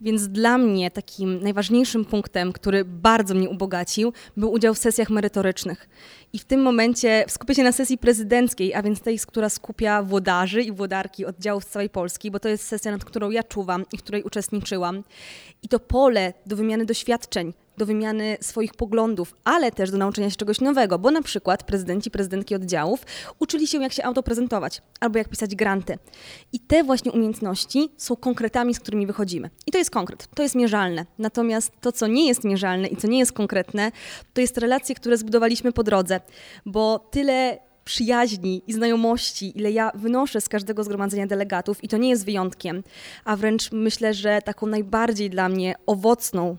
Więc 0.01 0.27
dla 0.27 0.57
mnie 0.57 0.91
takim 0.91 1.43
najważniejszym 1.43 2.05
punktem, 2.05 2.53
który 2.53 2.85
bardzo 2.85 3.33
mnie 3.33 3.49
ubogacił, 3.49 4.13
był 4.37 4.51
udział 4.51 4.73
w 4.73 4.77
sesjach 4.77 5.09
merytorycznych. 5.09 5.89
I 6.33 6.39
w 6.39 6.45
tym 6.45 6.61
momencie 6.61 7.25
skupię 7.27 7.55
się 7.55 7.63
na 7.63 7.71
sesji 7.71 7.97
prezydenckiej, 7.97 8.73
a 8.73 8.81
więc 8.81 9.01
tej, 9.01 9.19
która 9.19 9.49
skupia 9.49 10.03
włodarzy 10.03 10.61
i 10.61 10.71
włodarki 10.71 11.25
oddziałów 11.25 11.63
z 11.63 11.67
całej 11.67 11.89
Polski, 11.89 12.31
bo 12.31 12.39
to 12.39 12.49
jest 12.49 12.67
sesja, 12.67 12.91
nad 12.91 13.05
którą 13.05 13.29
ja 13.29 13.43
czuwam 13.43 13.85
i 13.93 13.97
w 13.97 14.03
której 14.03 14.23
uczestniczyłam. 14.23 15.03
I 15.63 15.67
to 15.67 15.79
pole 15.79 16.33
do 16.45 16.55
wymiany 16.55 16.85
doświadczeń, 16.85 17.53
do 17.81 17.85
wymiany 17.85 18.37
swoich 18.41 18.73
poglądów, 18.73 19.35
ale 19.43 19.71
też 19.71 19.91
do 19.91 19.97
nauczenia 19.97 20.29
się 20.29 20.35
czegoś 20.35 20.61
nowego, 20.61 20.99
bo 20.99 21.11
na 21.11 21.21
przykład 21.21 21.63
prezydenci, 21.63 22.11
prezydentki 22.11 22.55
oddziałów 22.55 23.05
uczyli 23.39 23.67
się, 23.67 23.81
jak 23.81 23.93
się 23.93 24.03
autoprezentować 24.03 24.81
albo 24.99 25.17
jak 25.17 25.29
pisać 25.29 25.55
granty. 25.55 25.97
I 26.53 26.59
te 26.59 26.83
właśnie 26.83 27.11
umiejętności 27.11 27.89
są 27.97 28.15
konkretami, 28.15 28.73
z 28.73 28.79
którymi 28.79 29.07
wychodzimy. 29.07 29.49
I 29.67 29.71
to 29.71 29.77
jest 29.77 29.91
konkret, 29.91 30.27
to 30.35 30.43
jest 30.43 30.55
mierzalne. 30.55 31.05
Natomiast 31.17 31.71
to, 31.81 31.91
co 31.91 32.07
nie 32.07 32.27
jest 32.27 32.43
mierzalne 32.43 32.87
i 32.87 32.97
co 32.97 33.07
nie 33.07 33.19
jest 33.19 33.31
konkretne, 33.31 33.91
to 34.33 34.41
jest 34.41 34.57
relacje, 34.57 34.95
które 34.95 35.17
zbudowaliśmy 35.17 35.71
po 35.71 35.83
drodze, 35.83 36.19
bo 36.65 36.99
tyle 36.99 37.59
przyjaźni 37.85 38.63
i 38.67 38.73
znajomości, 38.73 39.57
ile 39.57 39.71
ja 39.71 39.91
wynoszę 39.95 40.41
z 40.41 40.49
każdego 40.49 40.83
zgromadzenia 40.83 41.27
delegatów, 41.27 41.83
i 41.83 41.87
to 41.87 41.97
nie 41.97 42.09
jest 42.09 42.25
wyjątkiem, 42.25 42.83
a 43.25 43.35
wręcz 43.35 43.71
myślę, 43.71 44.13
że 44.13 44.41
taką 44.41 44.67
najbardziej 44.67 45.29
dla 45.29 45.49
mnie 45.49 45.75
owocną 45.85 46.57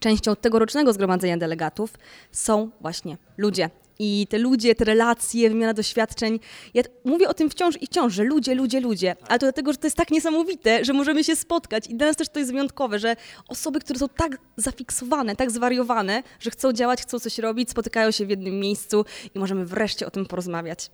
częścią 0.00 0.36
tegorocznego 0.36 0.92
zgromadzenia 0.92 1.36
delegatów 1.36 1.90
są 2.32 2.70
właśnie 2.80 3.16
ludzie. 3.36 3.70
I 3.98 4.26
te 4.30 4.38
ludzie, 4.38 4.74
te 4.74 4.84
relacje, 4.84 5.48
wymiana 5.48 5.74
doświadczeń. 5.74 6.40
Ja 6.74 6.82
mówię 7.04 7.28
o 7.28 7.34
tym 7.34 7.50
wciąż 7.50 7.82
i 7.82 7.86
wciąż, 7.86 8.14
że 8.14 8.24
ludzie, 8.24 8.54
ludzie, 8.54 8.80
ludzie. 8.80 9.16
Ale 9.28 9.38
to 9.38 9.46
dlatego, 9.46 9.72
że 9.72 9.78
to 9.78 9.86
jest 9.86 9.96
tak 9.96 10.10
niesamowite, 10.10 10.84
że 10.84 10.92
możemy 10.92 11.24
się 11.24 11.36
spotkać. 11.36 11.86
I 11.86 11.94
dla 11.94 12.06
nas 12.06 12.16
też 12.16 12.28
to 12.28 12.38
jest 12.38 12.52
wyjątkowe, 12.52 12.98
że 12.98 13.16
osoby, 13.48 13.80
które 13.80 13.98
są 13.98 14.08
tak 14.08 14.38
zafiksowane, 14.56 15.36
tak 15.36 15.50
zwariowane, 15.50 16.22
że 16.40 16.50
chcą 16.50 16.72
działać, 16.72 17.02
chcą 17.02 17.18
coś 17.18 17.38
robić, 17.38 17.70
spotykają 17.70 18.10
się 18.10 18.26
w 18.26 18.30
jednym 18.30 18.60
miejscu 18.60 19.04
i 19.34 19.38
możemy 19.38 19.66
wreszcie 19.66 20.06
o 20.06 20.10
tym 20.10 20.26
porozmawiać. 20.26 20.90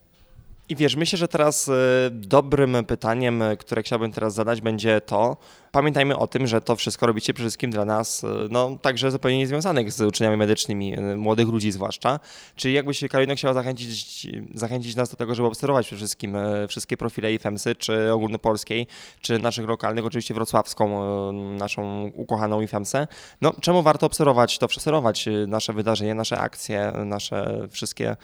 I 0.71 0.77
wiesz, 0.77 0.97
myślę, 0.97 1.19
że 1.19 1.29
teraz 1.29 1.69
y, 1.69 1.73
dobrym 2.11 2.85
pytaniem, 2.87 3.43
y, 3.43 3.57
które 3.57 3.83
chciałbym 3.83 4.13
teraz 4.13 4.35
zadać, 4.35 4.61
będzie 4.61 5.01
to, 5.01 5.37
pamiętajmy 5.73 6.17
o 6.17 6.27
tym, 6.27 6.47
że 6.47 6.61
to 6.61 6.77
wszystko 6.77 7.07
robicie 7.07 7.35
przede 7.35 7.45
wszystkim 7.45 7.71
dla 7.71 7.85
nas, 7.85 8.25
y, 8.25 8.27
no 8.51 8.79
także 8.83 9.11
zupełnie 9.11 9.39
niezwiązanych 9.39 9.93
z 9.93 10.01
uczeniami 10.01 10.37
medycznymi, 10.37 10.97
młodych 11.17 11.49
ludzi 11.49 11.73
zwłaszcza. 11.73 12.21
Czyli 12.57 12.75
jakbyś 12.75 13.01
Karolina 13.11 13.35
chciała 13.35 13.55
zachęcić, 13.55 14.27
zachęcić 14.55 14.97
nas 14.97 15.11
do 15.11 15.17
tego, 15.17 15.35
żeby 15.35 15.49
obserwować 15.49 15.87
przede 15.87 15.99
wszystkim 15.99 16.37
wszystkie 16.69 16.97
profile 16.97 17.33
IFEMSy, 17.33 17.75
czy 17.75 18.13
ogólnopolskiej, 18.13 18.87
czy 19.21 19.39
naszych 19.39 19.69
lokalnych, 19.69 20.05
oczywiście 20.05 20.35
wrocławską, 20.35 21.33
naszą 21.33 22.11
ukochaną 22.15 22.61
IFEMSę. 22.61 23.07
No 23.41 23.53
czemu 23.61 23.83
warto 23.83 24.07
obserwować 24.07 24.59
to, 24.59 24.67
obserwować 24.67 25.29
nasze 25.47 25.73
wydarzenia, 25.73 26.15
nasze 26.15 26.39
akcje, 26.39 26.93
nasze 27.05 27.69
wszystkie 27.71 28.17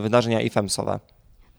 wydarzenia 0.00 0.40
IFEMSowe? 0.40 1.11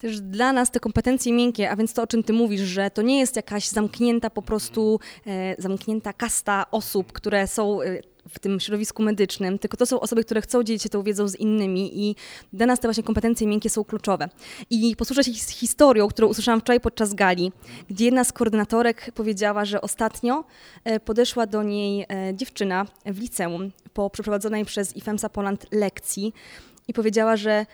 Też 0.04 0.22
dla 0.22 0.54
nas 0.54 0.72
te 0.72 0.80
kompetencje 0.80 1.34
miękkie, 1.34 1.70
a 1.70 1.76
więc 1.76 1.94
to, 1.94 2.04
o 2.04 2.08
czym 2.08 2.24
ty 2.24 2.34
mówisz, 2.34 2.62
że 2.62 2.92
to 2.92 3.02
nie 3.02 3.20
jest 3.20 3.36
jakaś 3.36 3.68
zamknięta 3.68 4.30
po 4.30 4.42
prostu, 4.42 5.00
e, 5.28 5.56
zamknięta 5.62 6.14
kasta 6.14 6.66
osób, 6.72 7.12
które 7.12 7.48
są 7.48 7.82
e, 7.82 8.02
w 8.30 8.40
tym 8.40 8.60
środowisku 8.60 9.04
medycznym, 9.04 9.60
tylko 9.60 9.78
to 9.78 9.86
są 9.86 10.00
osoby, 10.00 10.24
które 10.24 10.42
chcą 10.42 10.64
dzielić 10.64 10.84
się 10.84 10.90
tą 10.90 11.04
wiedzą 11.04 11.28
z 11.28 11.36
innymi 11.36 12.10
i 12.10 12.16
dla 12.54 12.66
nas 12.66 12.80
te 12.80 12.88
właśnie 12.88 13.04
kompetencje 13.04 13.48
miękkie 13.48 13.70
są 13.70 13.84
kluczowe. 13.84 14.30
I 14.70 14.96
posłużę 14.96 15.24
się 15.24 15.34
historią, 15.34 16.08
którą 16.08 16.28
usłyszałam 16.28 16.62
wczoraj 16.62 16.80
podczas 16.80 17.14
gali, 17.14 17.52
gdzie 17.90 18.06
jedna 18.06 18.24
z 18.24 18.34
koordynatorek 18.34 19.12
powiedziała, 19.16 19.66
że 19.66 19.82
ostatnio 19.82 20.44
e, 20.84 21.00
podeszła 21.00 21.46
do 21.46 21.64
niej 21.64 22.06
e, 22.10 22.36
dziewczyna 22.36 22.86
w 23.06 23.20
liceum 23.20 23.72
po 23.94 24.10
przeprowadzonej 24.10 24.66
przez 24.66 24.96
IFEMSA 24.96 25.30
Poland 25.30 25.66
lekcji 25.72 26.34
i 26.88 26.94
powiedziała, 26.94 27.38
że 27.38 27.66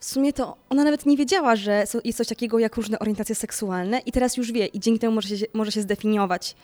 w 0.00 0.04
sumie 0.04 0.32
to 0.32 0.56
ona 0.68 0.84
nawet 0.84 1.06
nie 1.06 1.16
wiedziała, 1.16 1.56
że 1.56 1.84
jest 2.04 2.18
coś 2.18 2.28
takiego 2.28 2.58
jak 2.58 2.76
różne 2.76 2.98
orientacje 2.98 3.34
seksualne 3.34 3.98
i 4.06 4.12
teraz 4.12 4.36
już 4.36 4.52
wie 4.52 4.66
i 4.66 4.80
dzięki 4.80 5.00
temu 5.00 5.14
może 5.14 5.38
się, 5.38 5.46
może 5.52 5.72
się 5.72 5.82
zdefiniować. 5.82 6.56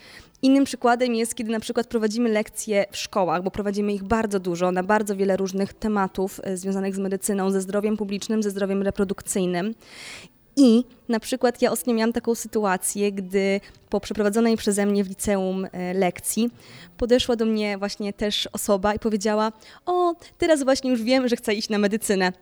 Innym 0.42 0.64
przykładem 0.64 1.14
jest, 1.14 1.34
kiedy 1.34 1.50
na 1.50 1.60
przykład 1.60 1.86
prowadzimy 1.86 2.28
lekcje 2.28 2.84
w 2.90 2.96
szkołach, 2.96 3.42
bo 3.42 3.50
prowadzimy 3.50 3.92
ich 3.92 4.04
bardzo 4.04 4.40
dużo, 4.40 4.72
na 4.72 4.82
bardzo 4.82 5.16
wiele 5.16 5.36
różnych 5.36 5.72
tematów 5.72 6.40
e, 6.42 6.56
związanych 6.56 6.94
z 6.94 6.98
medycyną, 6.98 7.50
ze 7.50 7.60
zdrowiem 7.60 7.96
publicznym, 7.96 8.42
ze 8.42 8.50
zdrowiem 8.50 8.82
reprodukcyjnym. 8.82 9.74
I 10.56 10.84
na 11.08 11.20
przykład 11.20 11.62
ja 11.62 11.70
ostatnio 11.70 11.94
miałam 11.94 12.12
taką 12.12 12.34
sytuację, 12.34 13.12
gdy 13.12 13.60
po 13.90 14.00
przeprowadzonej 14.00 14.56
przeze 14.56 14.86
mnie 14.86 15.04
w 15.04 15.08
liceum 15.08 15.66
e, 15.72 15.94
lekcji 15.94 16.50
podeszła 16.96 17.36
do 17.36 17.46
mnie 17.46 17.78
właśnie 17.78 18.12
też 18.12 18.48
osoba 18.52 18.94
i 18.94 18.98
powiedziała: 18.98 19.52
O, 19.86 20.14
teraz 20.38 20.62
właśnie 20.62 20.90
już 20.90 21.02
wiem, 21.02 21.28
że 21.28 21.36
chcę 21.36 21.54
iść 21.54 21.68
na 21.68 21.78
medycynę 21.78 22.32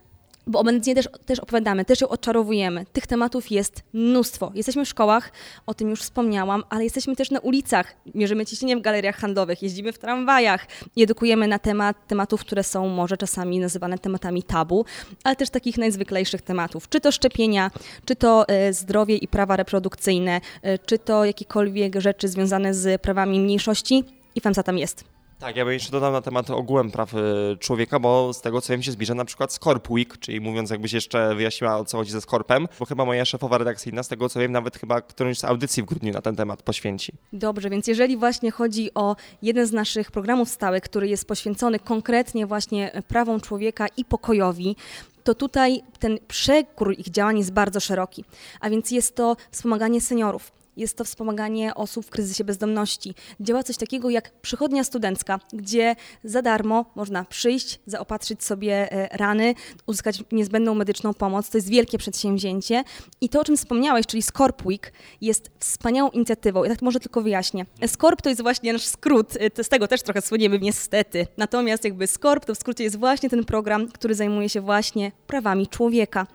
bo 0.46 0.60
o 0.60 0.62
medycynie 0.62 0.94
też, 0.94 1.08
też 1.26 1.38
opowiadamy, 1.40 1.84
też 1.84 2.00
ją 2.00 2.08
odczarowujemy. 2.08 2.86
Tych 2.92 3.06
tematów 3.06 3.50
jest 3.50 3.82
mnóstwo. 3.92 4.52
Jesteśmy 4.54 4.84
w 4.84 4.88
szkołach, 4.88 5.32
o 5.66 5.74
tym 5.74 5.90
już 5.90 6.00
wspomniałam, 6.00 6.62
ale 6.70 6.84
jesteśmy 6.84 7.16
też 7.16 7.30
na 7.30 7.40
ulicach, 7.40 7.94
mierzymy 8.14 8.46
ciśnienie 8.46 8.76
w 8.76 8.80
galeriach 8.80 9.16
handlowych, 9.16 9.62
jeździmy 9.62 9.92
w 9.92 9.98
tramwajach 9.98 10.66
edukujemy 11.04 11.48
na 11.48 11.58
temat 11.58 12.06
tematów, 12.06 12.40
które 12.40 12.62
są 12.64 12.88
może 12.88 13.16
czasami 13.16 13.60
nazywane 13.60 13.98
tematami 13.98 14.42
tabu, 14.42 14.84
ale 15.24 15.36
też 15.36 15.50
takich 15.50 15.78
najzwyklejszych 15.78 16.42
tematów. 16.42 16.88
Czy 16.88 17.00
to 17.00 17.12
szczepienia, 17.12 17.70
czy 18.04 18.16
to 18.16 18.48
e, 18.48 18.72
zdrowie 18.72 19.16
i 19.16 19.28
prawa 19.28 19.56
reprodukcyjne, 19.56 20.40
e, 20.62 20.78
czy 20.78 20.98
to 20.98 21.24
jakiekolwiek 21.24 22.00
rzeczy 22.00 22.28
związane 22.28 22.74
z 22.74 23.02
prawami 23.02 23.40
mniejszości 23.40 24.04
i 24.34 24.40
FEMSA 24.40 24.62
tam 24.62 24.78
jest. 24.78 25.13
Tak, 25.38 25.56
ja 25.56 25.64
bym 25.64 25.74
jeszcze 25.74 25.90
dodał 25.90 26.12
na 26.12 26.20
temat 26.20 26.50
ogółem 26.50 26.90
praw 26.90 27.14
y, 27.14 27.18
człowieka, 27.60 27.98
bo 27.98 28.32
z 28.32 28.40
tego 28.40 28.60
co 28.60 28.72
wiem 28.72 28.82
się 28.82 28.92
zbliża 28.92 29.14
na 29.14 29.24
przykład 29.24 29.52
Scorp 29.52 29.90
Week, 29.90 30.18
czyli 30.18 30.40
mówiąc 30.40 30.70
jakbyś 30.70 30.92
jeszcze 30.92 31.34
wyjaśniła 31.34 31.76
o 31.76 31.84
co 31.84 31.98
chodzi 31.98 32.12
ze 32.12 32.20
Skorpem, 32.20 32.68
bo 32.78 32.84
chyba 32.84 33.04
moja 33.04 33.24
szefowa 33.24 33.58
redakcyjna 33.58 34.02
z 34.02 34.08
tego 34.08 34.28
co 34.28 34.40
wiem 34.40 34.52
nawet 34.52 34.78
chyba 34.78 35.00
którąś 35.00 35.38
z 35.38 35.44
audycji 35.44 35.82
w 35.82 35.86
grudniu 35.86 36.12
na 36.12 36.22
ten 36.22 36.36
temat 36.36 36.62
poświęci. 36.62 37.12
Dobrze, 37.32 37.70
więc 37.70 37.86
jeżeli 37.86 38.16
właśnie 38.16 38.50
chodzi 38.50 38.90
o 38.94 39.16
jeden 39.42 39.66
z 39.66 39.72
naszych 39.72 40.10
programów 40.10 40.48
stałych, 40.48 40.82
który 40.82 41.08
jest 41.08 41.28
poświęcony 41.28 41.78
konkretnie 41.78 42.46
właśnie 42.46 43.02
prawom 43.08 43.40
człowieka 43.40 43.86
i 43.96 44.04
pokojowi, 44.04 44.76
to 45.24 45.34
tutaj 45.34 45.82
ten 45.98 46.18
przekór 46.28 46.94
ich 46.98 47.10
działań 47.10 47.38
jest 47.38 47.52
bardzo 47.52 47.80
szeroki. 47.80 48.24
A 48.60 48.70
więc 48.70 48.90
jest 48.90 49.16
to 49.16 49.36
wspomaganie 49.50 50.00
seniorów, 50.00 50.52
jest 50.76 50.96
to 50.96 51.04
wspomaganie 51.04 51.74
osób 51.74 52.06
w 52.06 52.10
kryzysie 52.10 52.44
bezdomności. 52.44 53.14
Działa 53.40 53.62
coś 53.62 53.76
takiego 53.76 54.10
jak 54.10 54.40
przychodnia 54.40 54.84
studencka, 54.84 55.40
gdzie 55.52 55.96
za 56.24 56.42
darmo 56.42 56.84
można 56.94 57.24
przyjść, 57.24 57.80
zaopatrzyć 57.86 58.44
sobie 58.44 58.92
e, 58.92 59.16
rany, 59.16 59.54
uzyskać 59.86 60.22
niezbędną 60.32 60.74
medyczną 60.74 61.14
pomoc. 61.14 61.50
To 61.50 61.58
jest 61.58 61.68
wielkie 61.68 61.98
przedsięwzięcie. 61.98 62.84
I 63.20 63.28
to, 63.28 63.40
o 63.40 63.44
czym 63.44 63.56
wspomniałeś, 63.56 64.06
czyli 64.06 64.22
Scorp 64.22 64.66
Week, 64.66 64.92
jest 65.20 65.50
wspaniałą 65.58 66.10
inicjatywą. 66.10 66.64
Ja 66.64 66.70
tak 66.70 66.82
może 66.82 67.00
tylko 67.00 67.22
wyjaśnię. 67.22 67.66
Scorp 67.86 68.22
to 68.22 68.28
jest 68.28 68.42
właśnie 68.42 68.72
nasz 68.72 68.86
skrót, 68.86 69.36
e, 69.58 69.64
z 69.64 69.68
tego 69.68 69.88
też 69.88 70.02
trochę 70.02 70.22
słoniemy 70.22 70.58
niestety. 70.58 71.26
Natomiast 71.36 71.84
jakby 71.84 72.06
Scorp 72.06 72.44
to 72.44 72.54
w 72.54 72.58
skrócie 72.58 72.84
jest 72.84 72.96
właśnie 72.98 73.30
ten 73.30 73.44
program, 73.44 73.88
który 73.88 74.14
zajmuje 74.14 74.48
się 74.48 74.60
właśnie 74.60 75.12
prawami 75.26 75.66
człowieka. 75.66 76.26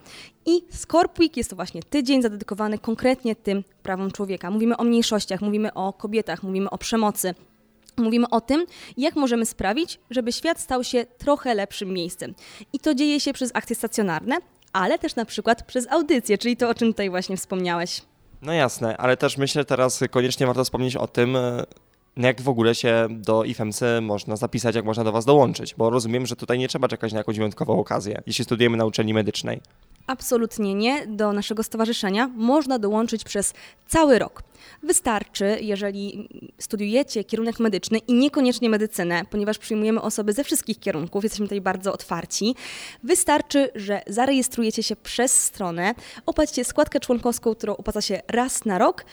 I 0.46 0.62
Scorp 0.70 1.18
Week 1.18 1.36
jest 1.36 1.50
to 1.50 1.56
właśnie 1.56 1.82
tydzień 1.82 2.22
zadedykowany 2.22 2.78
konkretnie 2.78 3.36
tym 3.36 3.64
prawom 3.82 4.10
człowieka. 4.10 4.50
Mówimy 4.50 4.76
o 4.76 4.84
mniejszościach, 4.84 5.40
mówimy 5.40 5.74
o 5.74 5.92
kobietach, 5.92 6.42
mówimy 6.42 6.70
o 6.70 6.78
przemocy. 6.78 7.34
Mówimy 7.96 8.30
o 8.30 8.40
tym, 8.40 8.66
jak 8.96 9.16
możemy 9.16 9.46
sprawić, 9.46 9.98
żeby 10.10 10.32
świat 10.32 10.60
stał 10.60 10.84
się 10.84 11.06
trochę 11.18 11.54
lepszym 11.54 11.88
miejscem. 11.88 12.34
I 12.72 12.78
to 12.78 12.94
dzieje 12.94 13.20
się 13.20 13.32
przez 13.32 13.50
akcje 13.54 13.76
stacjonarne, 13.76 14.36
ale 14.72 14.98
też 14.98 15.16
na 15.16 15.24
przykład 15.24 15.62
przez 15.62 15.86
audycje, 15.92 16.38
czyli 16.38 16.56
to, 16.56 16.68
o 16.68 16.74
czym 16.74 16.88
tutaj 16.88 17.10
właśnie 17.10 17.36
wspomniałeś. 17.36 18.02
No 18.42 18.52
jasne, 18.52 18.96
ale 18.96 19.16
też 19.16 19.36
myślę 19.36 19.64
teraz 19.64 20.00
koniecznie 20.10 20.46
warto 20.46 20.64
wspomnieć 20.64 20.96
o 20.96 21.08
tym, 21.08 21.36
jak 22.16 22.40
w 22.40 22.48
ogóle 22.48 22.74
się 22.74 23.08
do 23.10 23.44
IFMC 23.44 23.82
można 24.02 24.36
zapisać, 24.36 24.76
jak 24.76 24.84
można 24.84 25.04
do 25.04 25.12
Was 25.12 25.24
dołączyć, 25.24 25.74
bo 25.74 25.90
rozumiem, 25.90 26.26
że 26.26 26.36
tutaj 26.36 26.58
nie 26.58 26.68
trzeba 26.68 26.88
czekać 26.88 27.12
na 27.12 27.18
jakąś 27.18 27.36
wyjątkową 27.36 27.80
okazję, 27.80 28.22
jeśli 28.26 28.44
studujemy 28.44 28.76
na 28.76 28.84
uczelni 28.84 29.14
medycznej. 29.14 29.60
Absolutnie 30.06 30.74
nie. 30.74 31.06
Do 31.06 31.32
naszego 31.32 31.62
stowarzyszenia 31.62 32.30
można 32.34 32.78
dołączyć 32.78 33.24
przez 33.24 33.54
cały 33.88 34.18
rok. 34.18 34.42
Wystarczy, 34.82 35.58
jeżeli 35.60 36.28
studiujecie 36.58 37.24
kierunek 37.24 37.60
medyczny 37.60 37.98
i 37.98 38.14
niekoniecznie 38.14 38.70
medycynę, 38.70 39.22
ponieważ 39.30 39.58
przyjmujemy 39.58 40.00
osoby 40.00 40.32
ze 40.32 40.44
wszystkich 40.44 40.80
kierunków, 40.80 41.24
jesteśmy 41.24 41.46
tutaj 41.46 41.60
bardzo 41.60 41.92
otwarci. 41.92 42.54
Wystarczy, 43.02 43.70
że 43.74 44.02
zarejestrujecie 44.06 44.82
się 44.82 44.96
przez 44.96 45.42
stronę, 45.44 45.94
opłacicie 46.26 46.64
składkę 46.64 47.00
członkowską, 47.00 47.54
którą 47.54 47.76
opłaca 47.76 48.00
się 48.00 48.20
raz 48.28 48.64
na 48.64 48.78
rok 48.78 49.04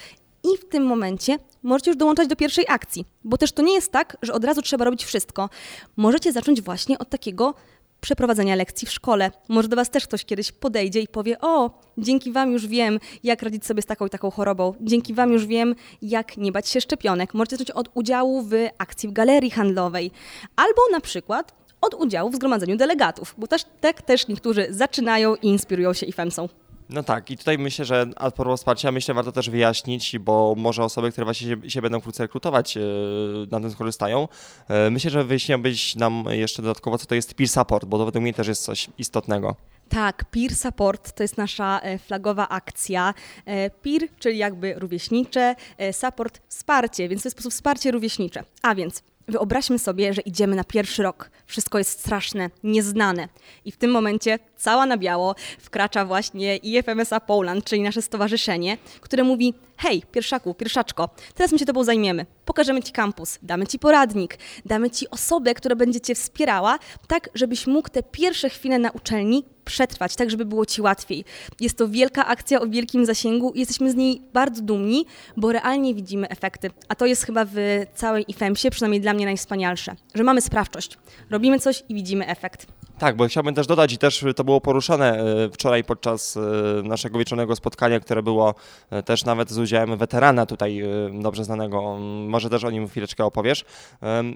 i 0.43 0.57
w 0.57 0.69
tym 0.69 0.85
momencie 0.85 1.37
możecie 1.63 1.91
już 1.91 1.97
dołączać 1.97 2.27
do 2.27 2.35
pierwszej 2.35 2.65
akcji, 2.69 3.05
bo 3.23 3.37
też 3.37 3.51
to 3.51 3.61
nie 3.61 3.73
jest 3.73 3.91
tak, 3.91 4.17
że 4.21 4.33
od 4.33 4.43
razu 4.43 4.61
trzeba 4.61 4.85
robić 4.85 5.05
wszystko. 5.05 5.49
Możecie 5.97 6.31
zacząć 6.31 6.61
właśnie 6.61 6.99
od 6.99 7.09
takiego 7.09 7.53
przeprowadzenia 8.01 8.55
lekcji 8.55 8.87
w 8.87 8.91
szkole. 8.91 9.31
Może 9.47 9.67
do 9.67 9.75
Was 9.75 9.89
też 9.89 10.07
ktoś 10.07 10.25
kiedyś 10.25 10.51
podejdzie 10.51 10.99
i 10.99 11.07
powie: 11.07 11.41
O, 11.41 11.81
dzięki 11.97 12.31
Wam 12.31 12.51
już 12.51 12.67
wiem, 12.67 12.99
jak 13.23 13.41
radzić 13.41 13.65
sobie 13.65 13.81
z 13.81 13.85
taką 13.85 14.05
i 14.05 14.09
taką 14.09 14.31
chorobą. 14.31 14.73
Dzięki 14.81 15.13
Wam 15.13 15.31
już 15.31 15.45
wiem, 15.45 15.75
jak 16.01 16.37
nie 16.37 16.51
bać 16.51 16.69
się 16.69 16.81
szczepionek. 16.81 17.33
Możecie 17.33 17.57
zacząć 17.57 17.71
od 17.71 17.89
udziału 17.93 18.41
w 18.41 18.51
akcji 18.77 19.09
w 19.09 19.11
galerii 19.11 19.51
handlowej. 19.51 20.11
Albo 20.55 20.81
na 20.91 20.99
przykład 20.99 21.53
od 21.81 21.93
udziału 21.93 22.29
w 22.29 22.35
zgromadzeniu 22.35 22.77
delegatów, 22.77 23.35
bo 23.37 23.47
też, 23.47 23.61
tak 23.81 24.01
też 24.01 24.27
niektórzy 24.27 24.67
zaczynają 24.69 25.35
i 25.35 25.47
inspirują 25.47 25.93
się 25.93 26.05
IFEMSą. 26.05 26.49
No 26.89 27.03
tak, 27.03 27.31
i 27.31 27.37
tutaj 27.37 27.57
myślę, 27.57 27.85
że 27.85 28.05
a 28.15 28.31
propos 28.31 28.59
wsparcia, 28.59 28.91
myślę, 28.91 29.13
warto 29.13 29.31
też 29.31 29.49
wyjaśnić, 29.49 30.19
bo 30.19 30.53
może 30.57 30.83
osoby, 30.83 31.11
które 31.11 31.25
właśnie 31.25 31.47
się, 31.47 31.69
się 31.69 31.81
będą 31.81 31.99
wkrótce 31.99 32.23
rekrutować, 32.23 32.75
yy, 32.75 33.47
na 33.51 33.59
tym 33.59 33.71
skorzystają. 33.71 34.27
Yy, 34.69 34.91
myślę, 34.91 35.11
że 35.11 35.23
wyjaśniłbyś 35.23 35.95
nam 35.95 36.25
jeszcze 36.29 36.61
dodatkowo, 36.61 36.97
co 36.97 37.05
to 37.05 37.15
jest 37.15 37.33
peer 37.33 37.49
support, 37.49 37.85
bo 37.85 37.97
to 37.97 38.05
według 38.05 38.21
mnie 38.21 38.33
też 38.33 38.47
jest 38.47 38.63
coś 38.63 38.89
istotnego. 38.97 39.55
Tak, 39.89 40.25
Peer 40.25 40.55
Support 40.55 41.11
to 41.11 41.23
jest 41.23 41.37
nasza 41.37 41.79
e, 41.79 41.97
flagowa 41.97 42.49
akcja. 42.49 43.13
E, 43.45 43.69
peer, 43.69 44.01
czyli 44.19 44.37
jakby 44.37 44.73
rówieśnicze, 44.73 45.55
support 45.91 46.41
wsparcie, 46.47 47.09
więc 47.09 47.23
to 47.23 47.27
jest 47.27 47.37
sposób 47.37 47.53
wsparcie 47.53 47.91
rówieśnicze. 47.91 48.43
A 48.61 48.75
więc 48.75 49.03
Wyobraźmy 49.27 49.79
sobie, 49.79 50.13
że 50.13 50.21
idziemy 50.21 50.55
na 50.55 50.63
pierwszy 50.63 51.03
rok. 51.03 51.29
Wszystko 51.45 51.77
jest 51.77 51.99
straszne, 51.99 52.49
nieznane. 52.63 53.27
I 53.65 53.71
w 53.71 53.77
tym 53.77 53.91
momencie 53.91 54.39
cała 54.57 54.85
na 54.85 54.97
biało 54.97 55.35
wkracza 55.59 56.05
właśnie 56.05 56.57
IFMSA 56.57 57.19
Poland, 57.19 57.65
czyli 57.65 57.81
nasze 57.81 58.01
stowarzyszenie, 58.01 58.77
które 59.01 59.23
mówi: 59.23 59.53
hej, 59.77 60.03
pierwszaku, 60.11 60.53
pierwszaczko, 60.53 61.09
teraz 61.35 61.51
my 61.51 61.59
się 61.59 61.65
tobą 61.65 61.83
zajmiemy. 61.83 62.25
Pokażemy 62.45 62.83
ci 62.83 62.91
kampus, 62.91 63.39
damy 63.41 63.67
ci 63.67 63.79
poradnik, 63.79 64.37
damy 64.65 64.89
ci 64.89 65.09
osobę, 65.09 65.53
która 65.53 65.75
będzie 65.75 66.01
cię 66.01 66.15
wspierała, 66.15 66.79
tak 67.07 67.29
żebyś 67.33 67.67
mógł 67.67 67.89
te 67.89 68.03
pierwsze 68.03 68.49
chwile 68.49 68.79
na 68.79 68.91
uczelni 68.91 69.43
przetrwać, 69.65 70.15
tak 70.15 70.31
żeby 70.31 70.45
było 70.45 70.65
ci 70.65 70.81
łatwiej. 70.81 71.25
Jest 71.59 71.77
to 71.77 71.87
wielka 71.87 72.25
akcja 72.25 72.61
o 72.61 72.67
wielkim 72.67 73.05
zasięgu 73.05 73.51
i 73.51 73.59
jesteśmy 73.59 73.91
z 73.91 73.95
niej 73.95 74.21
bardzo 74.33 74.61
dumni, 74.61 75.05
bo 75.37 75.51
realnie 75.51 75.95
widzimy 75.95 76.29
efekty. 76.29 76.69
A 76.89 76.95
to 76.95 77.05
jest 77.05 77.25
chyba 77.25 77.45
w 77.45 77.55
całej 77.95 78.25
IFEMSie, 78.27 78.71
przynajmniej 78.71 79.01
dla 79.01 79.13
mnie 79.13 79.25
najwspanialsze, 79.25 79.95
że 80.15 80.23
mamy 80.23 80.41
sprawczość. 80.41 80.97
Robimy 81.29 81.59
coś 81.59 81.83
i 81.89 81.95
widzimy 81.95 82.27
efekt. 82.27 82.67
Tak, 82.99 83.15
bo 83.15 83.27
chciałbym 83.27 83.55
też 83.55 83.67
dodać 83.67 83.93
i 83.93 83.97
też 83.97 84.25
to 84.35 84.43
było 84.43 84.61
poruszane 84.61 85.19
e, 85.19 85.49
wczoraj 85.49 85.83
podczas 85.83 86.37
e, 86.37 86.41
naszego 86.83 87.19
wieczornego 87.19 87.55
spotkania, 87.55 87.99
które 87.99 88.23
było 88.23 88.55
e, 88.89 89.03
też 89.03 89.25
nawet 89.25 89.49
z 89.49 89.57
udziałem 89.57 89.97
weterana 89.97 90.45
tutaj 90.45 90.83
dobrze 91.21 91.43
znanego, 91.43 91.97
może 92.27 92.49
też 92.49 92.63
o 92.63 92.71
nim 92.71 92.87
chwileczkę 92.87 93.25
opowiesz. 93.25 93.65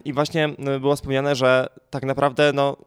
I 0.05 0.13
właśnie 0.13 0.49
było 0.79 0.95
wspomniane, 0.95 1.35
że 1.35 1.67
tak 1.89 2.03
naprawdę 2.03 2.51
no, 2.53 2.77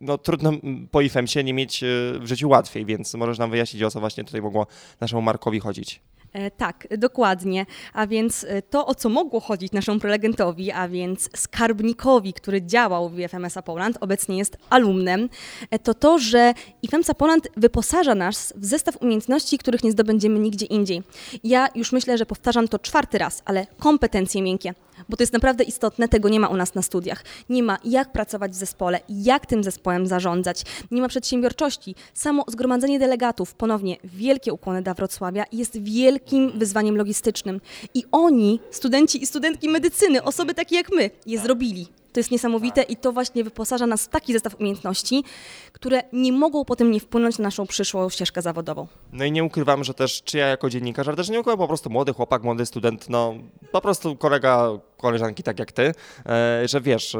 no, 0.00 0.18
trudno 0.18 0.52
po 0.90 1.00
IFEM-sie 1.00 1.44
nie 1.44 1.54
mieć 1.54 1.84
w 2.20 2.26
życiu 2.26 2.48
łatwiej, 2.48 2.84
więc 2.84 3.14
możesz 3.14 3.38
nam 3.38 3.50
wyjaśnić, 3.50 3.82
o 3.82 3.90
co 3.90 4.00
właśnie 4.00 4.24
tutaj 4.24 4.42
mogło 4.42 4.66
naszemu 5.00 5.22
Markowi 5.22 5.60
chodzić. 5.60 6.00
E, 6.32 6.50
tak, 6.50 6.88
dokładnie. 6.98 7.66
A 7.92 8.06
więc 8.06 8.44
e, 8.48 8.62
to, 8.62 8.86
o 8.86 8.94
co 8.94 9.08
mogło 9.08 9.40
chodzić 9.40 9.72
naszemu 9.72 10.00
prelegentowi, 10.00 10.70
a 10.70 10.88
więc 10.88 11.28
skarbnikowi, 11.36 12.32
który 12.32 12.62
działał 12.62 13.08
w 13.08 13.18
IFMSA 13.18 13.62
Poland, 13.62 13.98
obecnie 14.00 14.38
jest 14.38 14.56
alumnem, 14.70 15.28
e, 15.70 15.78
to 15.78 15.94
to, 15.94 16.18
że 16.18 16.54
IFMSA 16.82 17.14
Poland 17.14 17.48
wyposaża 17.56 18.14
nas 18.14 18.54
w 18.56 18.64
zestaw 18.64 19.02
umiejętności, 19.02 19.58
których 19.58 19.84
nie 19.84 19.92
zdobędziemy 19.92 20.38
nigdzie 20.38 20.66
indziej. 20.66 21.02
Ja 21.44 21.68
już 21.74 21.92
myślę, 21.92 22.18
że 22.18 22.26
powtarzam 22.26 22.68
to 22.68 22.78
czwarty 22.78 23.18
raz, 23.18 23.42
ale 23.44 23.66
kompetencje 23.78 24.42
miękkie 24.42 24.74
bo 25.08 25.16
to 25.16 25.22
jest 25.22 25.32
naprawdę 25.32 25.64
istotne, 25.64 26.08
tego 26.08 26.28
nie 26.28 26.40
ma 26.40 26.48
u 26.48 26.56
nas 26.56 26.74
na 26.74 26.82
studiach. 26.82 27.24
Nie 27.48 27.62
ma 27.62 27.78
jak 27.84 28.12
pracować 28.12 28.52
w 28.52 28.54
zespole, 28.54 29.00
jak 29.08 29.46
tym 29.46 29.64
zespołem 29.64 30.06
zarządzać, 30.06 30.62
nie 30.90 31.00
ma 31.00 31.08
przedsiębiorczości. 31.08 31.94
Samo 32.14 32.44
zgromadzenie 32.48 32.98
delegatów, 32.98 33.54
ponownie 33.54 33.96
wielkie 34.04 34.52
ukłony 34.52 34.82
dla 34.82 34.94
Wrocławia, 34.94 35.44
jest 35.52 35.82
wielkim 35.82 36.58
wyzwaniem 36.58 36.96
logistycznym. 36.96 37.60
I 37.94 38.04
oni, 38.12 38.60
studenci 38.70 39.22
i 39.22 39.26
studentki 39.26 39.68
medycyny, 39.68 40.22
osoby 40.22 40.54
takie 40.54 40.76
jak 40.76 40.90
my, 40.90 41.10
je 41.26 41.38
zrobili. 41.38 42.01
To 42.12 42.20
jest 42.20 42.30
niesamowite 42.30 42.82
i 42.82 42.96
to 42.96 43.12
właśnie 43.12 43.44
wyposaża 43.44 43.86
nas 43.86 44.04
w 44.04 44.08
taki 44.08 44.32
zestaw 44.32 44.60
umiejętności, 44.60 45.24
które 45.72 46.02
nie 46.12 46.32
mogą 46.32 46.64
potem 46.64 46.90
nie 46.90 47.00
wpłynąć 47.00 47.38
na 47.38 47.52
naszą 47.52 47.66
przyszłą 47.66 48.10
ścieżkę 48.10 48.42
zawodową. 48.42 48.86
No 49.12 49.24
i 49.24 49.32
nie 49.32 49.44
ukrywam, 49.44 49.84
że 49.84 49.94
też 49.94 50.22
czy 50.22 50.38
ja 50.38 50.46
jako 50.46 50.70
dziennikarz, 50.70 51.08
ale 51.08 51.16
też 51.16 51.28
nie 51.28 51.40
ukrywam, 51.40 51.58
po 51.58 51.68
prostu 51.68 51.90
młody 51.90 52.12
chłopak, 52.12 52.42
młody 52.42 52.66
student, 52.66 53.08
no 53.08 53.34
po 53.72 53.80
prostu 53.80 54.16
kolega, 54.16 54.68
koleżanki 54.96 55.42
tak 55.42 55.58
jak 55.58 55.72
ty, 55.72 55.92
e, 56.26 56.68
że 56.68 56.80
wiesz, 56.80 57.14
e, 57.14 57.18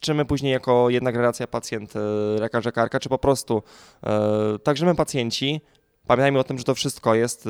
czy 0.00 0.14
my 0.14 0.24
później 0.24 0.52
jako 0.52 0.90
jedna 0.90 1.12
generacja 1.12 1.46
pacjent, 1.46 1.96
e, 1.96 2.00
lekarz, 2.40 2.64
lekarka, 2.64 3.00
czy 3.00 3.08
po 3.08 3.18
prostu 3.18 3.62
także 4.62 4.86
my 4.86 4.94
pacjenci, 4.94 5.60
pamiętajmy 6.06 6.38
o 6.38 6.44
tym, 6.44 6.58
że 6.58 6.64
to 6.64 6.74
wszystko 6.74 7.14
jest 7.14 7.48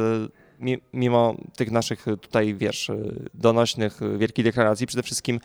mimo 0.93 1.35
tych 1.57 1.71
naszych 1.71 2.05
tutaj, 2.05 2.55
wiesz, 2.55 2.91
donośnych, 3.35 4.01
wielkich 4.19 4.45
deklaracji, 4.45 4.87
przede 4.87 5.03
wszystkim 5.03 5.41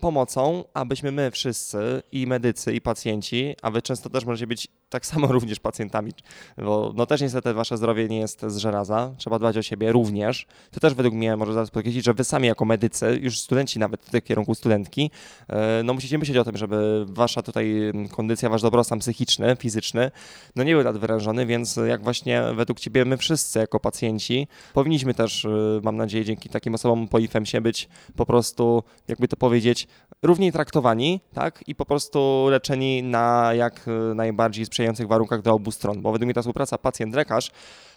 pomocą, 0.00 0.64
abyśmy 0.74 1.12
my 1.12 1.30
wszyscy, 1.30 2.02
i 2.12 2.26
medycy, 2.26 2.74
i 2.74 2.80
pacjenci, 2.80 3.54
a 3.62 3.70
wy 3.70 3.82
często 3.82 4.10
też 4.10 4.24
możecie 4.24 4.46
być 4.46 4.68
tak 4.88 5.06
samo 5.06 5.26
również 5.32 5.60
pacjentami, 5.60 6.12
bo 6.56 6.92
no 6.96 7.06
też 7.06 7.20
niestety 7.20 7.54
wasze 7.54 7.76
zdrowie 7.76 8.08
nie 8.08 8.18
jest 8.18 8.42
z 8.46 8.56
żelaza, 8.56 9.14
trzeba 9.16 9.38
dbać 9.38 9.56
o 9.56 9.62
siebie 9.62 9.92
również. 9.92 10.46
To 10.70 10.80
też 10.80 10.94
według 10.94 11.14
mnie 11.14 11.36
może 11.36 11.52
zaraz 11.52 11.70
podkreślić, 11.70 12.04
że 12.04 12.14
wy 12.14 12.24
sami 12.24 12.48
jako 12.48 12.64
medycy, 12.64 13.18
już 13.22 13.38
studenci 13.38 13.78
nawet 13.78 14.00
w 14.12 14.20
kierunku 14.20 14.54
studentki, 14.54 15.10
e, 15.48 15.82
no 15.84 15.94
musicie 15.94 16.18
myśleć 16.18 16.38
o 16.38 16.44
tym, 16.44 16.56
żeby 16.56 17.06
wasza 17.08 17.42
tutaj 17.42 17.92
kondycja, 18.10 18.48
wasz 18.48 18.62
dobrostan 18.62 18.98
psychiczny, 18.98 19.56
fizyczny, 19.58 20.10
no 20.56 20.64
nie 20.64 20.74
był 20.74 20.84
nadwyrężony, 20.84 21.46
więc 21.46 21.76
jak 21.76 22.02
właśnie 22.02 22.42
według 22.54 22.80
ciebie 22.80 23.04
my 23.04 23.16
wszyscy 23.16 23.58
jako 23.58 23.80
pacjenci 23.80 24.46
powinniśmy 24.74 25.14
też, 25.14 25.44
e, 25.44 25.48
mam 25.82 25.96
nadzieję, 25.96 26.24
dzięki 26.24 26.48
takim 26.48 26.74
osobom 26.74 27.08
po 27.08 27.18
IFEM-sie 27.18 27.60
być 27.60 27.88
po 28.16 28.26
prostu 28.26 28.82
jakby 29.22 29.28
to 29.28 29.36
powiedzieć, 29.36 29.88
równiej 30.22 30.52
traktowani, 30.52 31.20
tak? 31.34 31.64
I 31.66 31.74
po 31.74 31.84
prostu 31.84 32.46
leczeni 32.50 33.02
na 33.02 33.54
jak 33.54 33.88
e, 33.88 34.14
najbardziej 34.14 34.66
sprzyjających 34.66 35.08
warunkach 35.08 35.42
dla 35.42 35.52
obu 35.52 35.70
stron. 35.70 36.02
Bo 36.02 36.12
według 36.12 36.26
mnie 36.26 36.34
ta 36.34 36.40
współpraca 36.40 36.78
pacjent-lekarz 36.78 37.50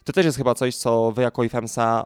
to 0.04 0.14
też 0.14 0.26
jest 0.26 0.38
chyba 0.38 0.56
coś, 0.56 0.76
co 0.76 1.12
wy 1.12 1.22
jako 1.22 1.44
IFEMSA 1.44 2.06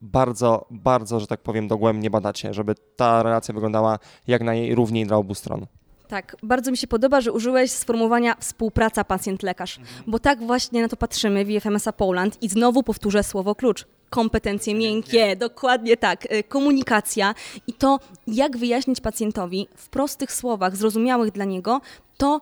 bardzo, 0.00 0.66
bardzo, 0.70 1.20
że 1.20 1.26
tak 1.26 1.40
powiem, 1.40 1.68
dogłębnie 1.68 2.10
badacie, 2.10 2.54
żeby 2.54 2.74
ta 2.96 3.22
relacja 3.22 3.54
wyglądała 3.54 3.98
jak 4.26 4.42
najrówniej 4.42 5.06
dla 5.06 5.16
obu 5.16 5.34
stron. 5.34 5.66
Tak, 6.08 6.36
bardzo 6.42 6.70
mi 6.70 6.76
się 6.76 6.86
podoba, 6.86 7.20
że 7.20 7.32
użyłeś 7.32 7.70
sformułowania 7.70 8.36
współpraca 8.40 9.04
pacjent-lekarz, 9.04 9.78
mhm. 9.78 10.02
bo 10.06 10.18
tak 10.18 10.42
właśnie 10.42 10.82
na 10.82 10.88
to 10.88 10.96
patrzymy 10.96 11.44
w 11.44 11.50
IFMSA 11.50 11.92
Poland 11.92 12.42
i 12.42 12.48
znowu 12.48 12.82
powtórzę 12.82 13.22
słowo 13.22 13.54
klucz 13.54 13.84
kompetencje 14.10 14.74
miękkie, 14.74 15.36
dokładnie 15.36 15.96
tak, 15.96 16.32
y, 16.32 16.42
komunikacja 16.42 17.34
i 17.66 17.72
to, 17.72 18.00
jak 18.26 18.56
wyjaśnić 18.56 19.00
pacjentowi 19.00 19.68
w 19.76 19.88
prostych 19.88 20.32
słowach, 20.32 20.76
zrozumiałych 20.76 21.30
dla 21.30 21.44
niego, 21.44 21.80
to, 22.16 22.40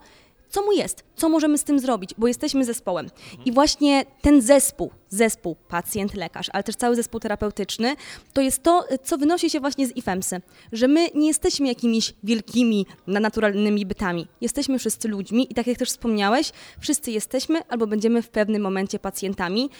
co 0.55 0.63
mu 0.63 0.73
jest, 0.73 1.05
co 1.17 1.29
możemy 1.29 1.59
z 1.59 1.65
tym 1.65 1.79
zrobić, 1.79 2.15
bo 2.19 2.27
jesteśmy 2.27 2.65
zespołem. 2.65 3.11
I 3.45 3.53
właśnie 3.53 4.05
ten 4.21 4.43
zespół, 4.43 4.91
zespół 5.09 5.57
pacjent, 5.69 6.15
lekarz, 6.15 6.47
ale 6.53 6.63
też 6.63 6.77
cały 6.77 6.97
zespół 6.97 7.21
terapeutyczny, 7.21 7.97
to 8.33 8.41
jest 8.41 8.63
to, 8.63 8.85
co 9.05 9.19
wynosi 9.19 9.51
się 9.51 9.61
właśnie 9.61 9.87
z 9.87 9.97
IFEMSy, 9.97 10.41
że 10.73 10.89
my 10.89 11.09
nie 11.15 11.29
jesteśmy 11.29 11.69
jakimiś 11.69 12.15
wielkimi, 12.25 12.87
naturalnymi 13.07 13.87
bytami. 13.87 14.27
Jesteśmy 14.41 14.79
wszyscy 14.79 15.09
ludźmi 15.09 15.53
i 15.53 15.55
tak 15.55 15.67
jak 15.67 15.79
też 15.79 15.89
wspomniałeś, 15.89 16.53
wszyscy 16.81 17.11
jesteśmy 17.11 17.63
albo 17.69 17.87
będziemy 17.87 18.23
w 18.23 18.29
pewnym 18.29 18.63
momencie 18.63 18.99
pacjentami. 18.99 19.71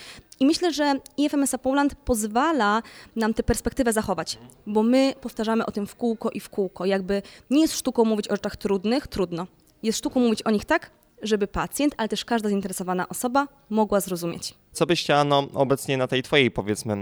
I 0.41 0.47
myślę, 0.47 0.73
że 0.73 0.95
IFMSA 1.17 1.59
Poland 1.59 1.95
pozwala 1.95 2.83
nam 3.17 3.35
tę 3.35 3.43
perspektywę 3.43 3.93
zachować, 3.93 4.39
bo 4.67 4.83
my 4.83 5.15
powtarzamy 5.21 5.67
o 5.67 5.71
tym 5.71 5.87
w 5.87 5.95
kółko 5.97 6.31
i 6.31 6.41
w 6.41 6.49
kółko. 6.49 6.85
Jakby 6.85 7.23
nie 7.51 7.61
jest 7.61 7.77
sztuką 7.77 8.05
mówić 8.05 8.29
o 8.29 8.37
rzeczach 8.37 8.57
trudnych, 8.57 9.07
trudno. 9.07 9.47
Jest 9.85 9.99
sztuką 9.99 10.21
mówić 10.21 10.43
o 10.43 10.51
nich 10.51 10.65
tak, 10.65 10.91
żeby 11.23 11.47
pacjent, 11.47 11.95
ale 11.97 12.09
też 12.09 12.25
każda 12.25 12.49
zainteresowana 12.49 13.09
osoba 13.09 13.49
mogła 13.71 14.01
zrozumieć. 14.01 14.55
Co 14.73 14.87
byś 14.87 15.03
chciała 15.03 15.25
no, 15.25 15.49
obecnie 15.55 15.97
na 15.97 16.07
tej 16.07 16.23
twojej, 16.23 16.51
powiedzmy, 16.51 16.95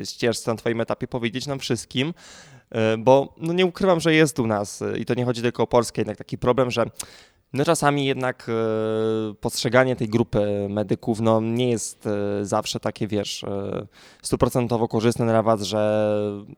e, 0.00 0.06
ścieżce, 0.06 0.50
na 0.50 0.56
twoim 0.56 0.80
etapie 0.80 1.08
powiedzieć 1.08 1.46
nam 1.46 1.58
wszystkim, 1.58 2.14
e, 2.70 2.96
bo 2.98 3.34
no, 3.38 3.52
nie 3.52 3.66
ukrywam, 3.66 4.00
że 4.00 4.14
jest 4.14 4.38
u 4.38 4.46
nas 4.46 4.82
e, 4.82 4.98
i 4.98 5.04
to 5.04 5.14
nie 5.14 5.24
chodzi 5.24 5.42
tylko 5.42 5.62
o 5.62 5.66
Polskę, 5.66 6.00
jednak 6.00 6.16
taki 6.16 6.38
problem, 6.38 6.70
że 6.70 6.90
no 7.52 7.64
czasami 7.64 8.06
jednak 8.06 8.46
e, 8.48 9.34
postrzeganie 9.34 9.96
tej 9.96 10.08
grupy 10.08 10.66
medyków 10.70 11.20
no, 11.20 11.40
nie 11.40 11.70
jest 11.70 12.06
e, 12.06 12.44
zawsze 12.44 12.80
takie, 12.80 13.06
wiesz, 13.06 13.44
e, 13.44 13.86
stuprocentowo 14.22 14.88
korzystne 14.88 15.26
dla 15.26 15.42
was, 15.42 15.62
że 15.62 16.06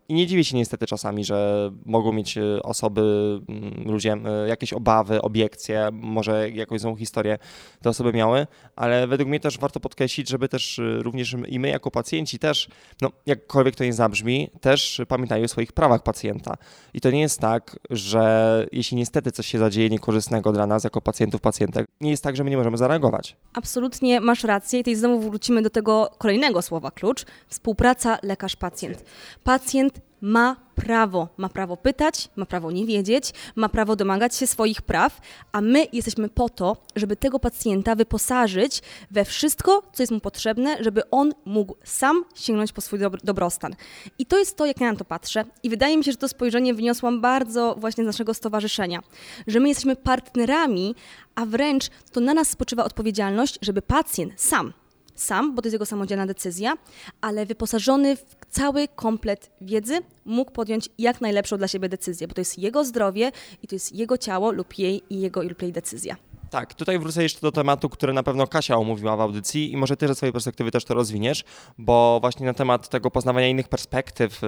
i 0.09 0.15
nie 0.15 0.27
dziwię 0.27 0.45
się 0.45 0.57
niestety 0.57 0.87
czasami, 0.87 1.25
że 1.25 1.71
mogą 1.87 2.13
mieć 2.13 2.39
osoby, 2.63 3.03
mm, 3.49 3.85
ludzie 3.93 4.17
jakieś 4.47 4.73
obawy, 4.73 5.23
obiekcje, 5.23 5.89
może 5.93 6.51
jakąś 6.51 6.81
złą 6.81 6.97
historię 6.97 7.39
te 7.83 7.91
osoby 7.91 8.13
miały, 8.13 8.47
ale 8.77 9.07
według 9.07 9.29
mnie 9.29 9.41
też 9.41 9.59
warto 9.59 9.81
podkreślić, 9.81 10.29
żeby 10.29 10.49
też 10.49 10.81
również 10.99 11.37
i 11.49 11.59
my 11.61 11.69
jako 11.69 11.91
pacjenci 11.91 12.39
też, 12.39 12.69
no 13.01 13.11
jakkolwiek 13.27 13.77
to 13.77 13.85
nie 13.85 13.93
zabrzmi, 13.93 14.51
też 14.61 15.01
pamiętają 15.09 15.45
o 15.45 15.49
swoich 15.49 15.73
prawach 15.73 16.03
pacjenta. 16.03 16.57
I 16.95 17.01
to 17.01 17.11
nie 17.11 17.21
jest 17.21 17.41
tak, 17.41 17.79
że 17.91 18.67
jeśli 18.73 18.97
niestety 18.97 19.33
coś 19.33 19.47
się 19.47 19.59
zadzieje 19.59 19.91
niekorzystnego 19.91 20.53
dla 20.53 20.67
nas, 20.67 20.78
jako 20.85 21.01
pacjentów, 21.01 21.41
pacjentek, 21.41 21.87
nie 22.01 22.11
jest 22.11 22.23
tak, 22.23 22.37
że 22.37 22.45
my 22.45 22.51
nie 22.51 22.57
możemy 22.57 22.77
zareagować. 22.77 23.37
Absolutnie 23.53 24.21
masz 24.21 24.45
rację 24.45 24.81
i 24.81 24.83
tutaj 24.83 24.95
znowu 24.95 25.21
wrócimy 25.21 25.63
do 25.63 25.71
tego 25.71 26.11
kolejnego 26.19 26.63
słowa 26.63 26.91
klucz. 26.91 27.25
Współpraca 27.49 28.19
lekarz-pacjent. 28.23 28.97
Pacjent 29.45 30.01
ma 30.21 30.57
prawo, 30.75 31.29
ma 31.37 31.49
prawo 31.49 31.77
pytać, 31.77 32.29
ma 32.37 32.47
prawo 32.47 32.71
nie 32.71 32.87
wiedzieć, 32.87 33.33
ma 33.57 33.69
prawo 33.69 33.97
domagać 33.97 34.37
się 34.37 34.47
swoich 34.47 34.83
praw, 34.83 35.21
a 35.53 35.61
my 35.61 35.87
jesteśmy 35.93 36.29
po 36.29 36.49
to, 36.49 36.77
żeby 36.97 37.17
tego 37.17 37.39
pacjenta 37.39 37.95
wyposażyć 37.95 38.83
we 39.11 39.25
wszystko, 39.25 39.83
co 39.93 40.03
jest 40.03 40.13
mu 40.13 40.21
potrzebne, 40.21 40.77
żeby 40.81 41.11
on 41.11 41.33
mógł 41.45 41.77
sam 41.85 42.25
sięgnąć 42.35 42.73
po 42.73 42.81
swój 42.81 42.99
dobrostan. 43.25 43.77
I 44.19 44.27
to 44.27 44.39
jest 44.39 44.57
to, 44.57 44.67
jak 44.67 44.81
ja 44.81 44.93
na 44.93 44.99
to 44.99 45.05
patrzę. 45.05 45.45
I 45.63 45.71
wydaje 45.71 45.97
mi 45.97 46.05
się, 46.05 46.13
że 46.13 46.19
to 46.19 46.29
spojrzenie 46.29 46.75
wyniosłam 46.75 47.21
bardzo 47.21 47.75
właśnie 47.79 48.05
z 48.05 48.07
naszego 48.07 48.35
stowarzyszenia, 48.35 49.03
że 49.47 49.61
my 49.61 49.69
jesteśmy 49.69 49.97
partnerami, 49.97 50.95
a 51.35 51.47
wręcz 51.47 51.91
to 52.13 52.21
na 52.21 52.35
nas 52.35 52.49
spoczywa 52.49 52.85
odpowiedzialność, 52.85 53.59
żeby 53.63 53.83
pacjent 53.83 54.41
sam 54.41 54.73
sam, 55.21 55.55
bo 55.55 55.63
to 55.63 55.67
jest 55.67 55.73
jego 55.73 55.87
samodzielna 55.87 56.27
decyzja, 56.27 56.75
ale 57.21 57.47
wyposażony 57.47 58.17
w 58.17 58.37
cały 58.51 58.89
komplet 58.89 59.51
wiedzy 59.61 59.99
mógł 60.25 60.51
podjąć 60.51 60.89
jak 60.99 61.21
najlepszą 61.21 61.59
dla 61.59 61.69
siebie 61.69 61.89
decyzję, 61.89 62.29
bo 62.29 62.35
to 62.35 62.41
jest 62.41 62.59
jego 62.59 62.85
zdrowie 62.85 63.33
i 63.63 63.69
to 63.69 63.75
jest 63.75 63.95
jego 63.95 64.19
ciało 64.19 64.51
lub 64.53 64.79
jej 64.79 65.03
i 65.11 65.21
jego 65.21 65.43
lub 65.43 65.63
jej 65.63 65.73
decyzja. 65.73 66.17
Tak, 66.51 66.75
tutaj 66.75 66.99
wrócę 66.99 67.23
jeszcze 67.23 67.41
do 67.41 67.53
tematu, 67.53 67.89
który 67.89 68.13
na 68.13 68.23
pewno 68.23 68.47
Kasia 68.47 68.77
omówiła 68.77 69.17
w 69.17 69.21
audycji 69.21 69.73
i 69.73 69.77
może 69.77 69.97
ty 69.97 70.09
ze 70.09 70.15
swojej 70.15 70.33
perspektywy 70.33 70.71
też 70.71 70.85
to 70.85 70.95
rozwiniesz, 70.95 71.45
bo 71.79 72.19
właśnie 72.21 72.47
na 72.47 72.55
temat 72.55 72.89
tego 72.89 73.11
poznawania 73.11 73.49
innych 73.49 73.69
perspektyw 73.69 74.45
y, 74.45 74.47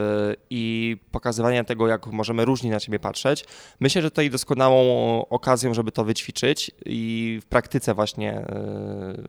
i 0.50 0.96
pokazywania 1.10 1.64
tego, 1.64 1.88
jak 1.88 2.06
możemy 2.06 2.44
różnie 2.44 2.70
na 2.70 2.80
siebie 2.80 2.98
patrzeć, 2.98 3.44
myślę, 3.80 4.02
że 4.02 4.10
tutaj 4.10 4.30
doskonałą 4.30 5.24
okazją, 5.28 5.74
żeby 5.74 5.92
to 5.92 6.04
wyćwiczyć 6.04 6.70
i 6.86 7.38
w 7.42 7.46
praktyce 7.46 7.94
właśnie 7.94 8.44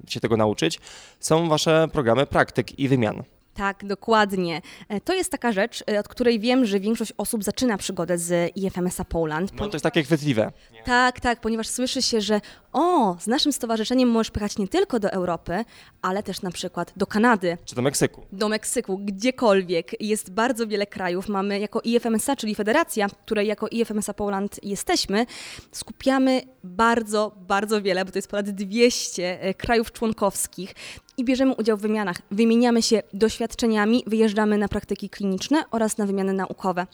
y, 0.08 0.12
się 0.12 0.20
tego 0.20 0.38
nauczyć, 0.38 0.80
są 1.20 1.50
wasze 1.50 1.88
programy 1.94 2.26
praktyk 2.26 2.80
i 2.80 2.88
wymian. 2.88 3.24
Tak, 3.54 3.86
dokładnie. 3.86 4.62
E, 4.90 5.02
To 5.02 5.14
jest 5.14 5.32
taka 5.32 5.52
rzecz, 5.52 5.84
e, 5.92 6.00
od 6.00 6.08
której 6.08 6.40
wiem, 6.40 6.66
że 6.66 6.80
większość 6.80 7.14
osób 7.18 7.44
zaczyna 7.44 7.78
przygodę 7.78 8.18
z 8.18 8.58
IFMS-a 8.58 9.06
Poland. 9.06 9.54
No 9.54 9.68
to 9.68 9.74
jest 9.74 9.84
takie 9.84 10.04
chwytliwe. 10.04 10.52
Tak, 10.86 11.20
tak, 11.20 11.42
ponieważ 11.42 11.68
słyszy 11.68 12.02
się, 12.02 12.22
że 12.22 12.42
o, 12.74 13.18
z 13.20 13.28
naszym 13.28 13.52
stowarzyszeniem 13.54 14.10
możesz 14.10 14.32
pojechać 14.32 14.58
nie 14.58 14.68
tylko 14.68 15.00
do 15.00 15.12
Europy, 15.12 15.66
ale 16.02 16.24
też 16.24 16.42
na 16.42 16.52
przykład 16.52 16.94
do 16.98 17.08
Kanady, 17.08 17.58
Czy 17.66 17.76
do 17.76 17.82
Meksyku. 17.82 18.22
do 18.32 18.50
Meksyku, 18.50 18.98
gdziekolwiek. 18.98 20.02
Jest 20.02 20.32
bardzo 20.32 20.68
wiele 20.68 20.88
krajów. 20.88 21.28
Mamy 21.30 21.60
jako 21.60 21.82
IFMSA, 21.84 22.36
czyli 22.36 22.56
federacja, 22.56 23.08
której 23.26 23.48
jako 23.48 23.68
IFMSA 23.68 24.14
Poland 24.14 24.64
jesteśmy, 24.64 25.26
skupiamy 25.72 26.42
bardzo, 26.64 27.32
bardzo 27.48 27.82
wiele, 27.82 28.06
bo 28.06 28.12
to 28.12 28.18
jest 28.18 28.28
ponad 28.28 28.50
200 28.50 29.42
e, 29.42 29.54
krajów 29.54 29.92
członkowskich 29.92 30.76
i 31.18 31.26
bierzemy 31.26 31.56
udział 31.56 31.78
w 31.78 31.82
wymianach. 31.82 32.18
Wymieniamy 32.32 32.82
się 32.82 33.04
doświadczeniami, 33.14 34.04
wyjeżdżamy 34.08 34.58
na 34.58 34.68
praktyki 34.68 35.10
kliniczne 35.10 35.64
oraz 35.72 35.98
na 35.98 36.06
wymiany 36.06 36.34
naukowe. 36.34 36.88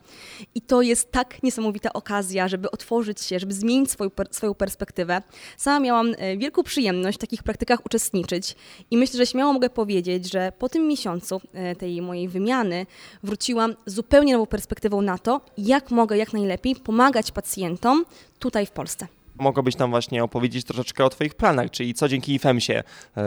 I 0.55 0.61
to 0.61 0.81
jest 0.81 1.11
tak 1.11 1.43
niesamowita 1.43 1.93
okazja, 1.93 2.47
żeby 2.47 2.71
otworzyć 2.71 3.21
się, 3.21 3.39
żeby 3.39 3.53
zmienić 3.53 3.91
swoją, 3.91 4.09
swoją 4.31 4.53
perspektywę. 4.53 5.21
Sama 5.67 5.79
miałam 5.79 6.13
e, 6.17 6.37
wielką 6.37 6.63
przyjemność 6.63 7.17
w 7.17 7.21
takich 7.21 7.43
praktykach 7.43 7.85
uczestniczyć 7.85 8.55
i 8.91 8.97
myślę, 8.97 9.17
że 9.17 9.25
śmiało 9.25 9.53
mogę 9.53 9.69
powiedzieć, 9.69 10.31
że 10.31 10.51
po 10.59 10.69
tym 10.69 10.87
miesiącu 10.87 11.41
e, 11.53 11.75
tej 11.75 12.01
mojej 12.01 12.27
wymiany 12.27 12.85
wróciłam 13.23 13.75
zupełnie 13.85 14.33
nową 14.33 14.45
perspektywą 14.45 15.01
na 15.01 15.17
to, 15.17 15.41
jak 15.57 15.91
mogę 15.91 16.17
jak 16.17 16.33
najlepiej 16.33 16.75
pomagać 16.75 17.31
pacjentom 17.31 18.05
tutaj 18.39 18.65
w 18.65 18.71
Polsce. 18.71 19.07
Mogłabyś 19.35 19.77
nam 19.77 19.89
właśnie 19.89 20.23
opowiedzieć 20.23 20.65
troszeczkę 20.65 21.05
o 21.05 21.09
Twoich 21.09 21.35
planach, 21.35 21.71
czyli 21.71 21.93
co 21.93 22.07
dzięki 22.07 22.33
IFEM-sie, 22.35 22.83
e, 23.17 23.23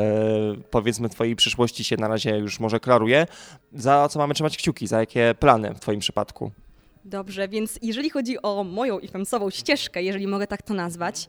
powiedzmy, 0.71 1.09
Twojej 1.09 1.37
przyszłości 1.37 1.85
się 1.85 1.97
na 1.97 2.09
razie 2.09 2.39
już 2.39 2.61
może 2.61 2.81
klaruje, 2.81 3.27
za 3.73 4.09
co 4.09 4.19
mamy 4.19 4.35
trzymać 4.35 4.57
kciuki, 4.57 4.87
za 4.87 5.01
jakie 5.01 5.35
plany 5.39 5.75
w 5.75 5.81
Twoim 5.81 6.01
przypadku? 6.01 6.51
Dobrze, 7.05 7.49
więc 7.49 7.79
jeżeli 7.83 8.11
chodzi 8.11 8.43
o 8.43 8.65
moją 8.65 8.99
IFEMS-ową 8.99 9.51
ścieżkę, 9.51 10.03
jeżeli 10.03 10.27
mogę 10.27 10.47
tak 10.47 10.63
to 10.63 10.75
nazwać, 10.75 11.29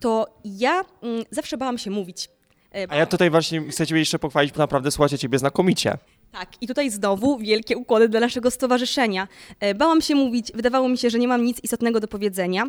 to 0.00 0.26
ja 0.44 0.84
mm, 1.02 1.24
zawsze 1.30 1.56
bałam 1.56 1.78
się 1.78 1.90
mówić. 1.90 2.28
E, 2.74 2.86
A 2.88 2.96
ja 2.96 3.06
tutaj 3.06 3.30
właśnie 3.30 3.60
chcę 3.70 3.86
Ciebie 3.86 4.00
jeszcze 4.00 4.18
pochwalić, 4.18 4.52
bo 4.52 4.58
naprawdę 4.58 4.90
słuchacie 4.90 5.18
Ciebie 5.18 5.38
znakomicie. 5.38 5.98
Tak, 6.32 6.48
i 6.60 6.66
tutaj 6.66 6.90
znowu 6.90 7.38
wielkie 7.38 7.76
układy 7.76 8.08
dla 8.08 8.20
naszego 8.20 8.50
stowarzyszenia. 8.50 9.28
E, 9.60 9.74
Bałam 9.74 10.00
się 10.00 10.14
mówić, 10.14 10.52
wydawało 10.54 10.88
mi 10.88 10.98
się, 10.98 11.10
że 11.10 11.18
nie 11.18 11.28
mam 11.28 11.44
nic 11.44 11.58
istotnego 11.62 12.00
do 12.00 12.08
powiedzenia. 12.08 12.66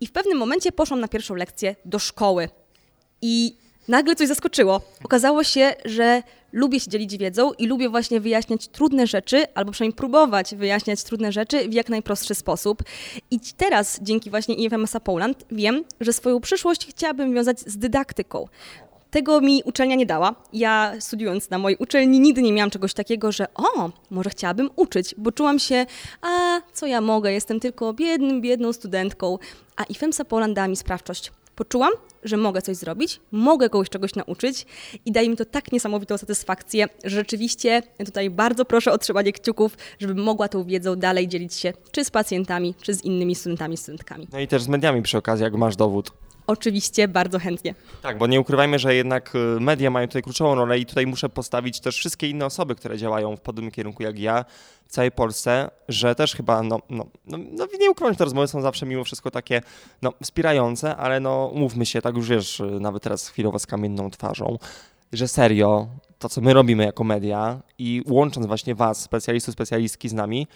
I 0.00 0.06
w 0.06 0.12
pewnym 0.12 0.38
momencie 0.38 0.72
poszłam 0.72 1.00
na 1.00 1.08
pierwszą 1.08 1.34
lekcję 1.34 1.76
do 1.84 1.98
szkoły. 1.98 2.48
I 3.22 3.56
nagle 3.88 4.14
coś 4.16 4.28
zaskoczyło. 4.28 4.80
Okazało 5.04 5.44
się, 5.44 5.74
że 5.84 6.22
lubię 6.54 6.80
się 6.80 6.90
dzielić 6.90 7.16
wiedzą 7.16 7.52
i 7.52 7.66
lubię 7.66 7.88
właśnie 7.88 8.20
wyjaśniać 8.20 8.68
trudne 8.68 9.06
rzeczy, 9.06 9.46
albo 9.54 9.72
przynajmniej 9.72 9.96
próbować 9.96 10.54
wyjaśniać 10.54 11.02
trudne 11.02 11.32
rzeczy 11.32 11.68
w 11.68 11.74
jak 11.74 11.88
najprostszy 11.88 12.34
sposób. 12.34 12.82
I 13.30 13.40
teraz, 13.56 13.98
dzięki 14.02 14.30
właśnie 14.30 14.54
IFMSA 14.54 15.00
Poland, 15.00 15.44
wiem, 15.50 15.84
że 16.00 16.12
swoją 16.12 16.40
przyszłość 16.40 16.86
chciałabym 16.86 17.34
wiązać 17.34 17.60
z 17.60 17.78
dydaktyką. 17.78 18.46
Tego 19.10 19.40
mi 19.40 19.62
uczelnia 19.64 19.96
nie 19.96 20.06
dała. 20.06 20.34
Ja 20.52 20.94
studiując 21.00 21.50
na 21.50 21.58
mojej 21.58 21.78
uczelni 21.78 22.20
nigdy 22.20 22.42
nie 22.42 22.52
miałam 22.52 22.70
czegoś 22.70 22.94
takiego, 22.94 23.32
że 23.32 23.54
o, 23.54 23.90
może 24.10 24.30
chciałabym 24.30 24.70
uczyć, 24.76 25.14
bo 25.18 25.32
czułam 25.32 25.58
się, 25.58 25.86
a 26.22 26.60
co 26.72 26.86
ja 26.86 27.00
mogę, 27.00 27.32
jestem 27.32 27.60
tylko 27.60 27.92
biednym, 27.92 28.40
biedną 28.40 28.72
studentką. 28.72 29.38
A 29.76 29.84
IFEMSA 29.84 30.24
Poland 30.24 30.54
dała 30.54 30.68
mi 30.68 30.76
sprawczość. 30.76 31.32
Poczułam, 31.54 31.92
że 32.22 32.36
mogę 32.36 32.62
coś 32.62 32.76
zrobić, 32.76 33.20
mogę 33.32 33.68
kogoś 33.70 33.90
czegoś 33.90 34.14
nauczyć 34.14 34.66
i 35.04 35.12
daje 35.12 35.28
mi 35.28 35.36
to 35.36 35.44
tak 35.44 35.72
niesamowitą 35.72 36.18
satysfakcję, 36.18 36.86
że 37.04 37.16
rzeczywiście 37.16 37.82
tutaj 38.04 38.30
bardzo 38.30 38.64
proszę 38.64 38.92
o 38.92 38.98
trzymanie 38.98 39.32
kciuków, 39.32 39.76
żebym 39.98 40.18
mogła 40.22 40.48
tą 40.48 40.64
wiedzą 40.64 40.96
dalej 40.96 41.28
dzielić 41.28 41.54
się 41.54 41.72
czy 41.92 42.04
z 42.04 42.10
pacjentami, 42.10 42.74
czy 42.82 42.94
z 42.94 43.04
innymi 43.04 43.34
studentami, 43.34 43.76
studentkami. 43.76 44.28
No 44.32 44.40
i 44.40 44.48
też 44.48 44.62
z 44.62 44.68
mediami 44.68 45.02
przy 45.02 45.18
okazji, 45.18 45.44
jak 45.44 45.54
masz 45.54 45.76
dowód. 45.76 46.12
Oczywiście 46.46 47.08
bardzo 47.08 47.38
chętnie. 47.38 47.74
Tak, 48.02 48.18
bo 48.18 48.26
nie 48.26 48.40
ukrywajmy, 48.40 48.78
że 48.78 48.94
jednak 48.94 49.34
y, 49.34 49.60
media 49.60 49.90
mają 49.90 50.06
tutaj 50.06 50.22
kluczową 50.22 50.54
rolę 50.54 50.78
i 50.78 50.86
tutaj 50.86 51.06
muszę 51.06 51.28
postawić 51.28 51.80
też 51.80 51.96
wszystkie 51.96 52.28
inne 52.28 52.46
osoby, 52.46 52.74
które 52.74 52.98
działają 52.98 53.36
w 53.36 53.40
podobnym 53.40 53.72
kierunku 53.72 54.02
jak 54.02 54.18
ja 54.18 54.44
w 54.84 54.92
całej 54.92 55.12
Polsce, 55.12 55.70
że 55.88 56.14
też 56.14 56.34
chyba, 56.34 56.62
no, 56.62 56.78
no, 56.90 57.06
no, 57.26 57.38
no 57.52 57.66
nie 57.80 57.90
ukrywam, 57.90 58.14
te 58.14 58.24
rozmowy 58.24 58.48
są 58.48 58.60
zawsze 58.60 58.86
mimo 58.86 59.04
wszystko 59.04 59.30
takie, 59.30 59.62
no, 60.02 60.12
wspierające, 60.22 60.96
ale 60.96 61.20
no, 61.20 61.46
umówmy 61.46 61.86
się, 61.86 62.02
tak 62.02 62.16
już 62.16 62.28
wiesz, 62.28 62.60
y, 62.60 62.80
nawet 62.80 63.02
teraz 63.02 63.28
chwilowo 63.28 63.58
z 63.58 63.66
kamienną 63.66 64.10
twarzą, 64.10 64.58
że 65.12 65.28
serio, 65.28 65.86
to 66.18 66.28
co 66.28 66.40
my 66.40 66.54
robimy 66.54 66.84
jako 66.84 67.04
media 67.04 67.60
i 67.78 68.02
łącząc 68.08 68.46
właśnie 68.46 68.74
was, 68.74 69.00
specjalistów, 69.00 69.54
specjalistki 69.54 70.08
z 70.08 70.12
nami, 70.12 70.46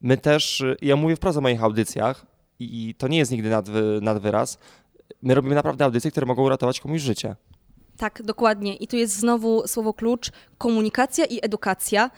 my 0.00 0.16
też, 0.16 0.60
y, 0.60 0.76
ja 0.82 0.96
mówię 0.96 1.16
wprost 1.16 1.38
o 1.38 1.40
moich 1.40 1.62
audycjach 1.62 2.26
i 2.58 2.94
to 2.98 3.08
nie 3.08 3.18
jest 3.18 3.30
nigdy 3.32 3.50
nadwy, 3.50 3.98
nadwyraz, 4.02 4.58
my 5.22 5.34
robimy 5.34 5.54
naprawdę 5.54 5.84
audycje, 5.84 6.10
które 6.10 6.26
mogą 6.26 6.42
uratować 6.42 6.80
komuś 6.80 7.00
życie. 7.00 7.36
Tak, 7.96 8.22
dokładnie. 8.22 8.76
I 8.76 8.86
tu 8.86 8.96
jest 8.96 9.16
znowu 9.16 9.68
słowo 9.68 9.94
klucz 9.94 10.30
komunikacja 10.58 11.24
i 11.24 11.38
edukacja. 11.42 12.10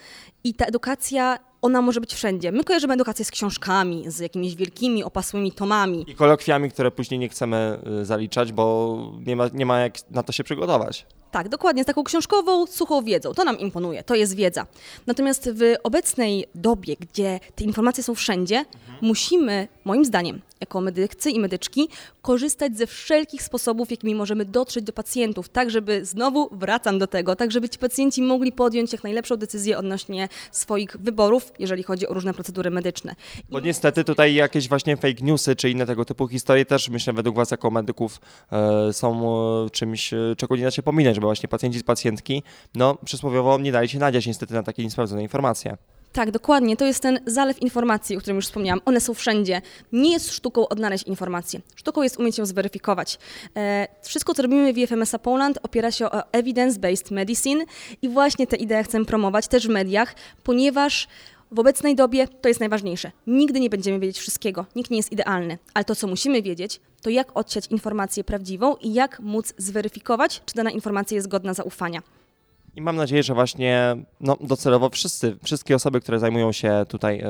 I 0.45 0.55
ta 0.55 0.65
edukacja, 0.65 1.39
ona 1.63 1.83
może 1.83 2.01
być 2.01 2.15
wszędzie. 2.15 2.53
My 2.53 2.65
kojarzymy 2.65 2.95
edukację 2.95 3.25
z 3.25 3.31
książkami, 3.31 4.05
z 4.07 4.19
jakimiś 4.19 4.57
wielkimi, 4.57 5.05
opasłymi 5.05 5.53
tomami. 5.53 6.05
I 6.11 6.15
kolokwiami, 6.15 6.71
które 6.71 6.91
później 6.91 7.21
nie 7.21 7.29
chcemy 7.29 7.79
y, 8.01 8.05
zaliczać, 8.05 8.53
bo 8.53 8.99
nie 9.27 9.37
ma, 9.37 9.49
nie 9.53 9.67
ma 9.67 9.81
jak 9.81 10.11
na 10.11 10.23
to 10.23 10.33
się 10.33 10.45
przygotować. 10.45 11.07
Tak, 11.33 11.49
dokładnie, 11.49 11.83
z 11.83 11.87
taką 11.87 12.05
książkową, 12.05 12.67
suchą 12.67 13.03
wiedzą. 13.03 13.35
To 13.35 13.45
nam 13.45 13.59
imponuje, 13.59 14.03
to 14.03 14.15
jest 14.15 14.35
wiedza. 14.37 14.67
Natomiast 15.07 15.51
w 15.55 15.75
obecnej 15.83 16.47
dobie, 16.55 16.97
gdzie 17.01 17.41
te 17.55 17.65
informacje 17.65 18.05
są 18.05 18.15
wszędzie, 18.15 18.65
musimy, 19.01 19.69
moim 19.85 20.05
zdaniem, 20.05 20.41
jako 20.63 20.81
medycy 20.81 21.31
i 21.31 21.41
medyczki, 21.41 21.89
korzystać 22.23 22.77
ze 22.77 22.87
wszelkich 22.87 23.43
sposobów, 23.43 23.91
jakimi 23.91 24.15
możemy 24.15 24.45
dotrzeć 24.45 24.85
do 24.85 24.93
pacjentów, 24.93 25.49
tak 25.49 25.71
żeby, 25.71 26.05
znowu 26.05 26.49
wracam 26.53 26.99
do 26.99 27.07
tego, 27.07 27.37
tak 27.37 27.53
żeby 27.53 27.69
ci 27.69 27.79
pacjenci 27.79 28.23
mogli 28.23 28.53
podjąć 28.53 28.93
jak 28.93 29.05
najlepszą 29.05 29.37
decyzję 29.37 29.79
odnośnie 29.79 30.29
swoich 30.51 30.97
wyborów, 31.01 31.53
jeżeli 31.59 31.83
chodzi 31.83 32.09
o 32.09 32.15
różne 32.15 32.35
procedury 32.35 32.71
medyczne. 32.71 33.15
Bo 33.51 33.61
niestety 33.61 34.05
tutaj 34.05 34.35
jakieś 34.35 34.69
właśnie 34.69 34.97
fake 34.97 35.23
newsy 35.23 35.57
czy 35.57 35.71
inne 35.71 35.87
tego 35.87 36.05
typu 36.05 36.29
historie 36.29 36.65
też 36.65 36.89
myślę 36.89 37.13
według 37.13 37.37
Was 37.37 37.51
jako 37.51 37.71
medyków 37.71 38.21
e, 38.53 38.93
są 38.93 39.35
e, 39.67 39.71
czymś, 39.71 40.13
e, 40.13 40.35
czego 40.37 40.57
nie 40.57 40.65
da 40.65 40.71
się 40.71 40.83
pominąć, 40.83 41.21
bo 41.23 41.29
właśnie 41.29 41.49
pacjenci, 41.49 41.85
pacjentki, 41.85 42.43
no 42.75 42.99
przysłowiowo 43.05 43.59
nie 43.59 43.73
dali 43.73 43.89
się 43.89 43.99
nadziać 43.99 44.27
niestety 44.27 44.55
na 44.55 44.63
takie 44.63 44.85
niesprawdzone 44.85 45.23
informacje. 45.23 45.77
Tak, 46.13 46.31
dokładnie. 46.31 46.77
To 46.77 46.85
jest 46.85 47.03
ten 47.03 47.21
zalew 47.27 47.63
informacji, 47.63 48.17
o 48.17 48.21
którym 48.21 48.37
już 48.37 48.45
wspomniałam. 48.47 48.81
One 48.85 49.01
są 49.01 49.15
wszędzie. 49.15 49.63
Nie 49.93 50.13
jest 50.13 50.33
sztuką 50.33 50.69
odnaleźć 50.69 51.05
informacje. 51.05 51.61
Sztuką 51.77 52.03
jest 52.03 52.19
umieć 52.19 52.39
ją 52.39 52.47
zweryfikować. 52.47 53.19
E, 53.57 53.89
wszystko, 54.03 54.35
co 54.35 54.43
robimy 54.43 54.73
w 54.73 54.79
IFMSA 54.79 55.19
Poland, 55.19 55.59
opiera 55.63 55.91
się 55.91 56.07
o 56.07 56.21
evidence-based 56.21 57.13
medicine 57.13 57.65
i 58.03 58.09
właśnie 58.09 58.47
tę 58.47 58.57
ideę 58.57 58.85
chcę 58.85 59.05
promować 59.05 59.49
też 59.49 59.67
w 59.67 59.71
mediach, 59.71 60.15
ponieważ 60.45 61.09
w 61.53 61.59
obecnej 61.59 61.97
dobie 61.97 62.29
to 62.29 62.49
jest 62.49 62.61
najważniejsze. 62.61 63.11
Nigdy 63.27 63.61
nie 63.61 63.71
będziemy 63.71 64.01
wiedzieć 64.01 64.19
wszystkiego. 64.19 64.67
Nikt 64.77 64.91
nie 64.91 64.97
jest 64.97 65.13
idealny. 65.13 65.59
Ale 65.75 65.85
to, 65.85 65.95
co 65.95 66.07
musimy 66.07 66.43
wiedzieć, 66.43 66.81
to 67.03 67.11
jak 67.11 67.37
odsiać 67.37 67.67
informację 67.67 68.25
prawdziwą 68.25 68.77
i 68.77 68.95
jak 68.95 69.21
móc 69.21 69.55
zweryfikować, 69.59 70.43
czy 70.47 70.55
dana 70.55 70.71
informacja 70.71 71.15
jest 71.15 71.29
godna 71.29 71.55
zaufania. 71.55 72.03
I 72.77 72.83
mam 72.83 72.97
nadzieję, 72.97 73.23
że 73.23 73.35
właśnie 73.35 73.97
no, 74.21 74.37
docelowo 74.41 74.91
wszyscy, 74.91 75.37
wszystkie 75.45 75.75
osoby, 75.75 76.01
które 76.01 76.19
zajmują 76.19 76.53
się 76.53 76.85
tutaj 76.89 77.21
e, 77.21 77.29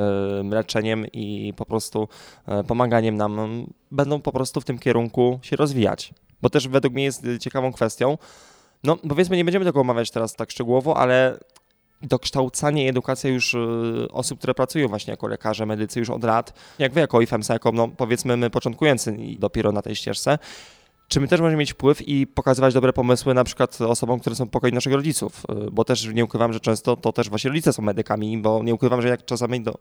leczeniem 0.50 1.06
i 1.12 1.54
po 1.56 1.66
prostu 1.66 2.08
e, 2.46 2.64
pomaganiem 2.64 3.16
nam, 3.16 3.66
będą 3.90 4.20
po 4.20 4.32
prostu 4.32 4.60
w 4.60 4.64
tym 4.64 4.78
kierunku 4.78 5.38
się 5.42 5.56
rozwijać. 5.56 6.14
Bo 6.42 6.50
też 6.50 6.68
według 6.68 6.94
mnie 6.94 7.04
jest 7.04 7.26
ciekawą 7.40 7.72
kwestią, 7.72 8.18
no 8.84 8.96
powiedzmy, 9.08 9.36
nie 9.36 9.44
będziemy 9.44 9.64
tego 9.64 9.80
omawiać 9.80 10.10
teraz 10.10 10.34
tak 10.34 10.50
szczegółowo, 10.50 10.96
ale 10.96 11.38
dokształcanie 12.02 12.84
i 12.84 12.88
edukacja 12.88 13.30
już 13.30 13.54
e, 13.54 13.58
osób, 14.10 14.38
które 14.38 14.54
pracują 14.54 14.88
właśnie 14.88 15.10
jako 15.10 15.26
lekarze, 15.26 15.66
medycy 15.66 16.00
już 16.00 16.10
od 16.10 16.24
lat, 16.24 16.52
jak 16.78 16.92
wy 16.92 17.00
jako 17.00 17.20
IFEMSA, 17.20 17.52
jako 17.52 17.72
no, 17.72 17.88
powiedzmy 17.88 18.36
my 18.36 18.50
początkujący 18.50 19.16
dopiero 19.38 19.72
na 19.72 19.82
tej 19.82 19.96
ścieżce, 19.96 20.38
czy 21.12 21.20
my 21.20 21.28
też 21.28 21.40
możemy 21.40 21.56
mieć 21.56 21.72
wpływ 21.72 22.08
i 22.08 22.26
pokazywać 22.26 22.74
dobre 22.74 22.92
pomysły 22.92 23.34
na 23.34 23.44
przykład 23.44 23.80
osobom, 23.80 24.20
które 24.20 24.36
są 24.36 24.44
w 24.44 24.50
pokoju 24.50 24.74
naszych 24.74 24.92
rodziców, 24.92 25.42
y, 25.66 25.70
bo 25.70 25.84
też 25.84 26.06
nie 26.06 26.24
ukrywam, 26.24 26.52
że 26.52 26.60
często 26.60 26.96
to 26.96 27.12
też 27.12 27.28
właśnie 27.28 27.48
rodzice 27.50 27.72
są 27.72 27.82
medykami, 27.82 28.38
bo 28.38 28.62
nie 28.62 28.74
ukrywam, 28.74 29.02
że 29.02 29.08
jak 29.08 29.24
czasami 29.24 29.64
to, 29.64 29.78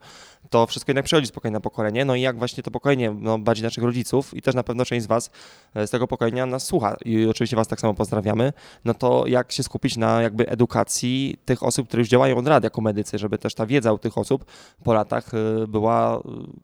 to 0.49 0.67
wszystko 0.67 0.89
jednak 0.89 1.05
przechodzi 1.05 1.27
z 1.27 1.31
pokolenia 1.31 1.53
na 1.57 1.59
pokolenie, 1.59 2.05
no 2.05 2.15
i 2.15 2.21
jak 2.21 2.37
właśnie 2.37 2.63
to 2.63 2.71
pokolenie 2.71 3.15
no, 3.19 3.39
bardziej 3.39 3.63
naszych 3.63 3.83
rodziców 3.83 4.33
i 4.33 4.41
też 4.41 4.55
na 4.55 4.63
pewno 4.63 4.85
część 4.85 5.03
z 5.03 5.07
Was 5.07 5.31
y, 5.77 5.87
z 5.87 5.89
tego 5.89 6.07
pokolenia 6.07 6.45
nas 6.45 6.65
słucha 6.65 6.95
i 7.05 7.25
oczywiście 7.25 7.55
Was 7.55 7.67
tak 7.67 7.79
samo 7.79 7.93
pozdrawiamy, 7.93 8.53
no 8.85 8.93
to 8.93 9.27
jak 9.27 9.51
się 9.51 9.63
skupić 9.63 9.97
na 9.97 10.21
jakby 10.21 10.49
edukacji 10.49 11.37
tych 11.45 11.63
osób, 11.63 11.87
które 11.87 12.01
już 12.01 12.09
działają 12.09 12.37
od 12.37 12.47
lat 12.47 12.63
jako 12.63 12.81
medycy, 12.81 13.17
żeby 13.17 13.37
też 13.37 13.55
ta 13.55 13.65
wiedza 13.65 13.93
u 13.93 13.97
tych 13.97 14.17
osób 14.17 14.45
po 14.83 14.93
latach 14.93 15.33
y, 15.33 15.67
była 15.67 16.21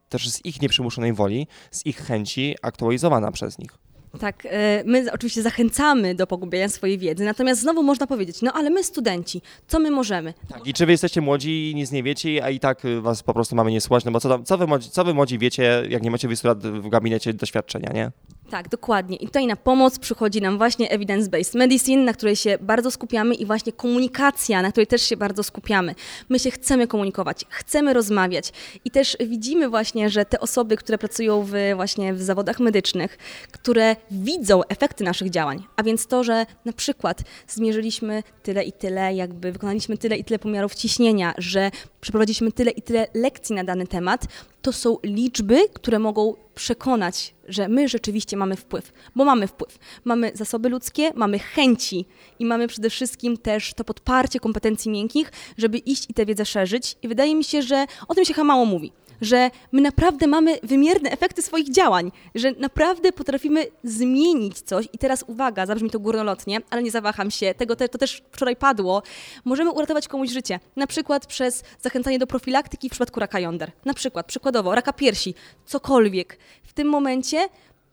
też 0.10 0.30
z 0.30 0.45
ich 0.45 0.62
nieprzymuszonej 0.62 1.13
woli, 1.13 1.47
z 1.71 1.86
ich 1.86 1.97
chęci 1.97 2.56
aktualizowana 2.62 3.32
przez 3.32 3.60
nich. 3.60 3.88
Tak, 4.19 4.45
e, 4.45 4.84
my 4.86 5.06
oczywiście 5.12 5.41
zachęcamy 5.41 6.15
do 6.15 6.27
pogłębiania 6.27 6.69
swojej 6.69 6.97
wiedzy, 6.97 7.25
natomiast 7.25 7.62
znowu 7.62 7.84
można 7.84 8.08
powiedzieć, 8.08 8.42
no 8.42 8.54
ale 8.54 8.69
my 8.69 8.83
studenci, 8.83 9.42
co 9.67 9.79
my 9.79 9.92
możemy? 9.92 10.33
Tak, 10.50 10.67
i 10.67 10.73
czy 10.73 10.85
wy 10.85 10.92
jesteście 10.92 11.21
młodzi 11.21 11.71
i 11.71 11.75
nic 11.75 11.92
nie 11.92 12.04
wiecie, 12.04 12.44
a 12.44 12.50
i 12.50 12.60
tak 12.60 12.85
y, 12.85 13.02
was 13.02 13.23
po 13.23 13.33
prostu 13.33 13.56
mamy 13.56 13.71
nie 13.71 13.79
no 14.06 14.12
bo 14.12 14.19
co, 14.19 14.29
tam, 14.29 14.46
co, 14.46 14.58
wy, 14.58 14.67
młodzi, 14.67 14.89
co 14.89 15.04
wy 15.04 15.13
młodzi 15.13 15.37
wiecie, 15.39 15.83
jak 15.89 16.04
nie 16.04 16.12
macie 16.12 16.27
20 16.27 16.48
lat 16.48 16.67
w 16.67 16.89
gabinecie 16.89 17.33
doświadczenia, 17.33 17.94
nie? 17.94 18.12
Tak, 18.50 18.69
dokładnie. 18.69 19.17
I 19.17 19.25
tutaj 19.25 19.48
na 19.48 19.56
pomoc 19.56 20.00
przychodzi 20.00 20.41
nam 20.41 20.58
właśnie 20.58 20.89
evidence-based 20.89 21.58
medicine, 21.58 22.04
na 22.04 22.13
której 22.13 22.35
się 22.35 22.58
bardzo 22.62 22.91
skupiamy 22.91 23.35
i 23.35 23.45
właśnie 23.45 23.73
komunikacja, 23.73 24.62
na 24.62 24.71
której 24.71 24.87
też 24.87 25.02
się 25.02 25.17
bardzo 25.17 25.43
skupiamy. 25.43 25.95
My 26.29 26.39
się 26.39 26.52
chcemy 26.52 26.87
komunikować, 26.87 27.45
chcemy 27.50 27.93
rozmawiać 27.93 28.52
i 28.85 28.91
też 28.91 29.17
widzimy 29.27 29.69
właśnie, 29.69 30.10
że 30.10 30.25
te 30.25 30.39
osoby, 30.39 30.77
które 30.77 30.98
pracują 30.98 31.43
w, 31.43 31.52
właśnie 31.75 32.13
w 32.13 32.21
zawodach 32.21 32.60
medycznych, 32.60 33.17
które 33.52 33.95
widzą 34.12 34.62
efekty 34.63 35.04
naszych 35.04 35.29
działań, 35.29 35.63
a 35.75 35.83
więc 35.83 36.08
to, 36.08 36.23
że 36.23 36.45
na 36.65 36.73
przykład 36.73 37.21
zmierzyliśmy 37.48 38.23
tyle 38.43 38.63
i 38.63 38.71
tyle, 38.73 39.13
jakby 39.13 39.52
wykonaliśmy 39.52 39.98
tyle 39.98 40.17
i 40.17 40.23
tyle 40.23 40.39
pomiarów 40.39 40.75
ciśnienia, 40.75 41.33
że 41.37 41.71
przeprowadziliśmy 42.02 42.52
tyle 42.52 42.71
i 42.71 42.81
tyle 42.81 43.08
lekcji 43.13 43.56
na 43.56 43.63
dany 43.63 43.87
temat, 43.87 44.27
to 44.68 44.74
są 44.74 44.98
liczby, 45.04 45.70
które 45.74 46.00
mogą 46.00 46.36
przekonać, 46.56 47.36
że 47.48 47.68
my 47.68 47.88
rzeczywiście 47.90 48.38
mamy 48.38 48.56
wpływ, 48.56 48.92
bo 49.15 49.26
mamy 49.26 49.48
wpływ. 49.48 49.80
Mamy 50.04 50.32
zasoby 50.34 50.70
ludzkie, 50.70 51.12
mamy 51.15 51.40
chęci 51.40 52.06
i 52.40 52.46
mamy 52.46 52.68
przede 52.68 52.90
wszystkim 52.90 53.38
też 53.38 53.74
to 53.74 53.84
podparcie 53.84 54.40
kompetencji 54.40 54.92
miękkich, 54.92 55.32
żeby 55.58 55.78
iść 55.78 56.06
i 56.10 56.13
tę 56.13 56.26
wiedzę 56.26 56.46
szerzyć. 56.46 56.96
I 57.02 57.08
wydaje 57.08 57.36
mi 57.36 57.44
się, 57.44 57.62
że 57.62 57.86
o 58.08 58.15
tym 58.15 58.26
się 58.26 58.44
mało 58.44 58.65
mówi 58.65 58.92
że 59.22 59.52
my 59.72 59.82
naprawdę 59.82 60.28
mamy 60.28 60.60
wymierne 60.63 61.12
efekty 61.12 61.42
swoich 61.42 61.72
działań, 61.72 62.12
że 62.36 62.52
naprawdę 62.52 63.12
potrafimy 63.12 63.65
zmienić 63.84 64.62
coś. 64.62 64.86
I 64.94 64.98
teraz 64.98 65.24
uwaga, 65.28 65.65
zabrzmi 65.65 65.90
to 65.90 66.00
górnolotnie, 66.00 66.60
ale 66.70 66.84
nie 66.84 66.92
zawaham 66.92 67.32
się, 67.32 67.54
tego 67.54 67.76
te, 67.76 67.90
to 67.90 67.98
też 67.98 68.24
wczoraj 68.32 68.56
padło. 68.56 69.04
Możemy 69.46 69.72
uratować 69.72 70.08
komuś 70.08 70.30
życie, 70.30 70.60
na 70.76 70.88
przykład 70.88 71.26
przez 71.26 71.63
zachęcanie 71.82 72.20
do 72.20 72.28
profilaktyki 72.28 72.90
w 72.90 72.92
przypadku 72.92 73.20
raka 73.20 73.40
jąder. 73.40 73.72
Na 73.86 73.94
przykład, 73.94 74.26
przykładowo, 74.26 74.76
raka 74.76 74.94
piersi, 74.94 75.36
cokolwiek. 75.65 76.38
W 76.63 76.74
tym 76.74 76.88
momencie 76.88 77.50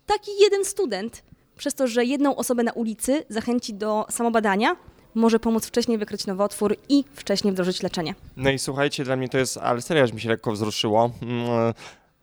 taki 0.07 0.31
jeden 0.41 0.65
student, 0.65 1.23
przez 1.57 1.75
to, 1.75 1.87
że 1.87 2.05
jedną 2.05 2.37
osobę 2.37 2.63
na 2.63 2.73
ulicy 2.73 3.25
zachęci 3.29 3.75
do 3.75 4.07
samobadania, 4.11 4.77
może 5.15 5.41
pomóc 5.41 5.67
wcześniej 5.67 5.99
wykryć 5.99 6.27
nowotwór 6.27 6.77
i 6.89 7.05
wcześniej 7.15 7.53
wdrożyć 7.53 7.83
leczenie. 7.83 8.15
No 8.37 8.51
i 8.51 8.59
słuchajcie, 8.59 9.05
dla 9.05 9.17
mnie 9.17 9.29
to 9.29 9.39
jest, 9.39 9.57
ale 9.57 9.83
serio, 9.83 10.05
aż 10.05 10.13
mi 10.13 10.21
się 10.21 10.29
lekko 10.29 10.53
wzruszyło. 10.53 11.11
Mm, 11.23 11.75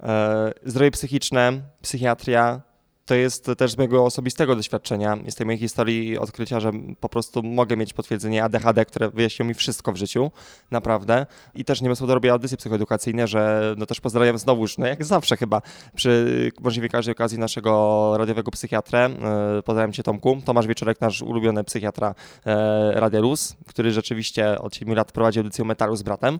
e, 0.03 0.51
zdrowie 0.65 0.91
psychiczne, 0.91 1.61
psychiatria, 1.81 2.61
to 3.05 3.15
jest 3.15 3.51
też 3.57 3.71
z 3.71 3.77
mojego 3.77 4.05
osobistego 4.05 4.55
doświadczenia, 4.55 5.17
z 5.29 5.35
tej 5.35 5.45
mojej 5.45 5.59
historii 5.59 6.17
odkrycia, 6.17 6.59
że 6.59 6.71
po 6.99 7.09
prostu 7.09 7.43
mogę 7.43 7.77
mieć 7.77 7.93
potwierdzenie 7.93 8.43
ADHD, 8.43 8.85
które 8.85 9.09
wyjaśniło 9.09 9.47
mi 9.47 9.53
wszystko 9.53 9.91
w 9.91 9.95
życiu, 9.95 10.31
naprawdę. 10.71 11.25
I 11.53 11.65
też 11.65 11.81
nie 11.81 11.89
wiem, 11.89 11.95
to 11.95 12.13
robię 12.13 12.31
audycje 12.31 12.57
psychoedukacyjne, 12.57 13.27
że 13.27 13.73
no 13.77 13.85
też 13.85 14.01
pozdrawiam 14.01 14.37
znowuż, 14.37 14.77
no 14.77 14.87
jak 14.87 15.05
zawsze 15.05 15.37
chyba, 15.37 15.61
przy 15.95 16.51
możliwie 16.59 16.89
każdej 16.89 17.11
okazji 17.11 17.39
naszego 17.39 18.13
radiowego 18.17 18.51
psychiatrę. 18.51 19.05
E, 19.05 19.61
pozdrawiam 19.63 19.93
Cię 19.93 20.03
Tomku. 20.03 20.41
Tomasz 20.45 20.67
Wieczorek, 20.67 21.01
nasz 21.01 21.21
ulubiony 21.21 21.63
psychiatra 21.63 22.15
e, 22.45 22.91
Radia 22.99 23.19
Luz, 23.19 23.55
który 23.67 23.91
rzeczywiście 23.91 24.59
od 24.59 24.75
7 24.75 24.95
lat 24.95 25.11
prowadzi 25.11 25.39
audycję 25.39 25.65
Metalu 25.65 25.95
z 25.95 26.03
bratem 26.03 26.39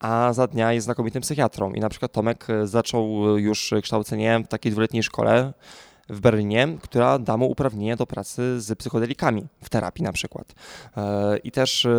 a 0.00 0.32
za 0.32 0.46
dnia 0.46 0.72
jest 0.72 0.84
znakomitym 0.84 1.22
psychiatrą. 1.22 1.72
I 1.72 1.80
na 1.80 1.88
przykład 1.88 2.12
Tomek 2.12 2.46
zaczął 2.64 3.38
już 3.38 3.74
kształcenie 3.82 4.40
w 4.44 4.48
takiej 4.48 4.72
dwuletniej 4.72 5.02
szkole 5.02 5.52
w 6.08 6.20
Berlinie, 6.20 6.68
która 6.82 7.18
da 7.18 7.36
mu 7.36 7.50
uprawnienie 7.50 7.96
do 7.96 8.06
pracy 8.06 8.60
z 8.60 8.78
psychodelikami, 8.78 9.46
w 9.62 9.68
terapii 9.68 10.04
na 10.04 10.12
przykład. 10.12 10.54
E, 10.96 11.36
I 11.36 11.50
też, 11.50 11.86
e, 11.86 11.90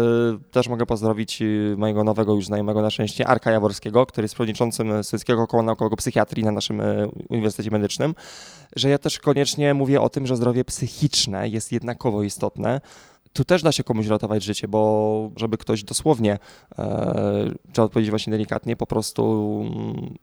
też 0.52 0.68
mogę 0.68 0.86
pozdrowić 0.86 1.42
e, 1.42 1.46
mojego 1.78 2.04
nowego 2.04 2.36
już 2.36 2.46
znajomego 2.46 2.82
na 2.82 2.90
szczęście, 2.90 3.28
Arka 3.28 3.52
Jaworskiego, 3.52 4.06
który 4.06 4.26
jest 4.26 4.36
przewodniczącym 4.36 5.04
Studenckiego 5.04 5.48
Koła 5.48 5.64
Naukowego 5.64 5.96
Psychiatrii 5.96 6.44
na 6.44 6.52
naszym 6.52 6.82
Uniwersytecie 7.30 7.72
Medycznym, 7.72 8.16
że 8.76 8.90
ja 8.90 8.98
też 8.98 9.20
koniecznie 9.20 9.74
mówię 9.74 10.02
o 10.02 10.10
tym, 10.10 10.28
że 10.28 10.36
zdrowie 10.36 10.66
psychiczne 10.66 11.50
jest 11.50 11.72
jednakowo 11.72 12.24
istotne, 12.24 12.82
tu 13.34 13.46
też 13.46 13.64
da 13.64 13.72
się 13.72 13.84
komuś 13.84 14.08
ratować 14.08 14.44
życie, 14.44 14.68
bo 14.68 15.32
żeby 15.36 15.58
ktoś 15.58 15.84
dosłownie, 15.84 16.38
e, 16.80 17.52
trzeba 17.74 17.86
odpowiedzieć 17.86 18.10
właśnie 18.10 18.32
delikatnie, 18.32 18.76
po 18.76 18.88
prostu 18.88 19.62
mm, 19.62 20.16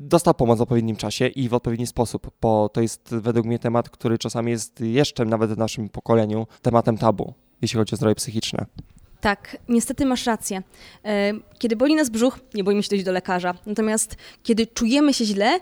dostał 0.00 0.34
pomoc 0.34 0.58
w 0.58 0.62
odpowiednim 0.62 0.96
czasie 0.96 1.26
i 1.26 1.48
w 1.48 1.54
odpowiedni 1.54 1.86
sposób, 1.86 2.30
bo 2.40 2.68
to 2.68 2.80
jest 2.80 3.08
według 3.10 3.46
mnie 3.46 3.58
temat, 3.58 3.90
który 3.90 4.18
czasami 4.18 4.50
jest 4.50 4.80
jeszcze 4.80 5.24
nawet 5.24 5.52
w 5.52 5.58
naszym 5.58 5.88
pokoleniu 5.88 6.46
tematem 6.62 6.98
tabu, 6.98 7.34
jeśli 7.62 7.78
chodzi 7.78 7.94
o 7.94 7.96
zdrowie 7.96 8.14
psychiczne. 8.14 8.66
Tak, 9.20 9.56
niestety 9.68 10.06
masz 10.06 10.26
rację. 10.26 10.62
E, 11.04 11.32
kiedy 11.58 11.76
boli 11.76 11.94
nas 11.94 12.10
brzuch, 12.10 12.38
nie 12.54 12.64
boimy 12.64 12.82
się 12.82 12.96
iść 12.96 13.04
do 13.04 13.12
lekarza. 13.12 13.54
Natomiast 13.66 14.16
kiedy 14.42 14.66
czujemy 14.66 15.14
się 15.14 15.24
źle, 15.24 15.60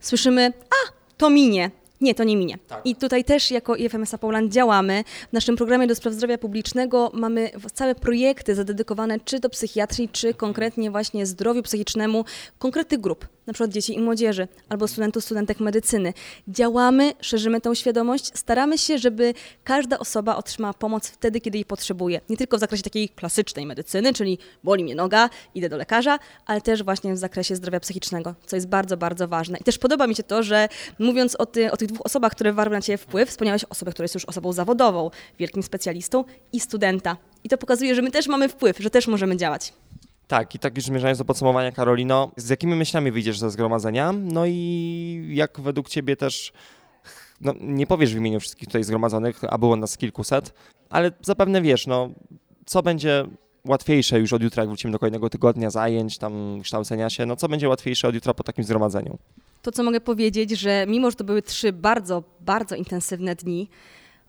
słyszymy, 0.00 0.52
a 0.70 0.92
to 1.16 1.30
minie, 1.30 1.70
nie, 2.00 2.14
to 2.14 2.24
nie 2.24 2.36
minie. 2.36 2.58
Tak. 2.68 2.80
I 2.84 2.96
tutaj 2.96 3.24
też 3.24 3.50
jako 3.50 3.76
IFMSA 3.76 4.18
Poland 4.18 4.52
działamy. 4.52 5.04
W 5.28 5.32
naszym 5.32 5.56
programie 5.56 5.86
do 5.86 5.94
spraw 5.94 6.14
zdrowia 6.14 6.38
publicznego 6.38 7.10
mamy 7.14 7.50
całe 7.74 7.94
projekty 7.94 8.54
zadedykowane 8.54 9.20
czy 9.20 9.40
do 9.40 9.50
psychiatrii, 9.50 10.08
czy 10.08 10.34
konkretnie 10.34 10.90
właśnie 10.90 11.26
zdrowiu 11.26 11.62
psychicznemu 11.62 12.24
konkretnych 12.58 13.00
grup, 13.00 13.28
na 13.48 13.54
przykład 13.54 13.70
dzieci 13.70 13.94
i 13.94 14.00
młodzieży, 14.00 14.48
albo 14.68 14.88
studentów, 14.88 15.24
studentek 15.24 15.60
medycyny. 15.60 16.12
Działamy, 16.48 17.12
szerzymy 17.20 17.60
tą 17.60 17.74
świadomość, 17.74 18.30
staramy 18.34 18.78
się, 18.78 18.98
żeby 18.98 19.34
każda 19.64 19.98
osoba 19.98 20.36
otrzymała 20.36 20.74
pomoc 20.74 21.08
wtedy, 21.08 21.40
kiedy 21.40 21.58
jej 21.58 21.64
potrzebuje. 21.64 22.20
Nie 22.28 22.36
tylko 22.36 22.56
w 22.56 22.60
zakresie 22.60 22.82
takiej 22.82 23.08
klasycznej 23.08 23.66
medycyny, 23.66 24.12
czyli 24.12 24.38
boli 24.64 24.84
mnie 24.84 24.94
noga, 24.94 25.30
idę 25.54 25.68
do 25.68 25.76
lekarza, 25.76 26.18
ale 26.46 26.60
też 26.60 26.82
właśnie 26.82 27.14
w 27.14 27.18
zakresie 27.18 27.56
zdrowia 27.56 27.80
psychicznego, 27.80 28.34
co 28.46 28.56
jest 28.56 28.68
bardzo, 28.68 28.96
bardzo 28.96 29.28
ważne. 29.28 29.58
I 29.58 29.64
też 29.64 29.78
podoba 29.78 30.06
mi 30.06 30.14
się 30.14 30.22
to, 30.22 30.42
że 30.42 30.68
mówiąc 30.98 31.36
o, 31.36 31.46
ty, 31.46 31.72
o 31.72 31.76
tych 31.76 31.88
dwóch 31.88 32.06
osobach, 32.06 32.32
które 32.32 32.52
wywarły 32.52 32.76
na 32.76 32.82
Ciebie 32.82 32.98
wpływ, 32.98 33.28
wspomniałeś 33.28 33.64
o 33.64 33.68
osobie, 33.68 33.92
która 33.92 34.04
jest 34.04 34.14
już 34.14 34.24
osobą 34.24 34.52
zawodową, 34.52 35.10
wielkim 35.38 35.62
specjalistą 35.62 36.24
i 36.52 36.60
studenta. 36.60 37.16
I 37.44 37.48
to 37.48 37.58
pokazuje, 37.58 37.94
że 37.94 38.02
my 38.02 38.10
też 38.10 38.26
mamy 38.26 38.48
wpływ, 38.48 38.78
że 38.78 38.90
też 38.90 39.06
możemy 39.06 39.36
działać. 39.36 39.72
Tak, 40.28 40.54
i 40.54 40.58
tak 40.58 40.76
już 40.76 40.84
zmierzając 40.84 41.18
do 41.18 41.24
podsumowania, 41.24 41.72
Karolino, 41.72 42.30
z 42.36 42.48
jakimi 42.48 42.74
myślami 42.74 43.10
wyjdziesz 43.10 43.38
ze 43.38 43.50
zgromadzenia? 43.50 44.12
No 44.12 44.46
i 44.46 45.30
jak 45.32 45.60
według 45.60 45.88
Ciebie 45.88 46.16
też, 46.16 46.52
no 47.40 47.54
nie 47.60 47.86
powiesz 47.86 48.14
w 48.14 48.16
imieniu 48.16 48.40
wszystkich 48.40 48.68
tutaj 48.68 48.84
zgromadzonych, 48.84 49.40
a 49.48 49.58
było 49.58 49.76
nas 49.76 49.96
kilkuset, 49.96 50.54
ale 50.90 51.12
zapewne 51.22 51.62
wiesz, 51.62 51.86
no 51.86 52.10
co 52.66 52.82
będzie 52.82 53.24
łatwiejsze 53.64 54.20
już 54.20 54.32
od 54.32 54.42
jutra, 54.42 54.62
jak 54.62 54.68
wrócimy 54.68 54.92
do 54.92 54.98
kolejnego 54.98 55.30
tygodnia 55.30 55.70
zajęć, 55.70 56.18
tam 56.18 56.60
kształcenia 56.62 57.10
się, 57.10 57.26
no 57.26 57.36
co 57.36 57.48
będzie 57.48 57.68
łatwiejsze 57.68 58.08
od 58.08 58.14
jutra 58.14 58.34
po 58.34 58.44
takim 58.44 58.64
zgromadzeniu? 58.64 59.18
To, 59.62 59.72
co 59.72 59.82
mogę 59.82 60.00
powiedzieć, 60.00 60.50
że 60.50 60.86
mimo, 60.88 61.10
że 61.10 61.16
to 61.16 61.24
były 61.24 61.42
trzy 61.42 61.72
bardzo, 61.72 62.22
bardzo 62.40 62.76
intensywne 62.76 63.34
dni, 63.34 63.68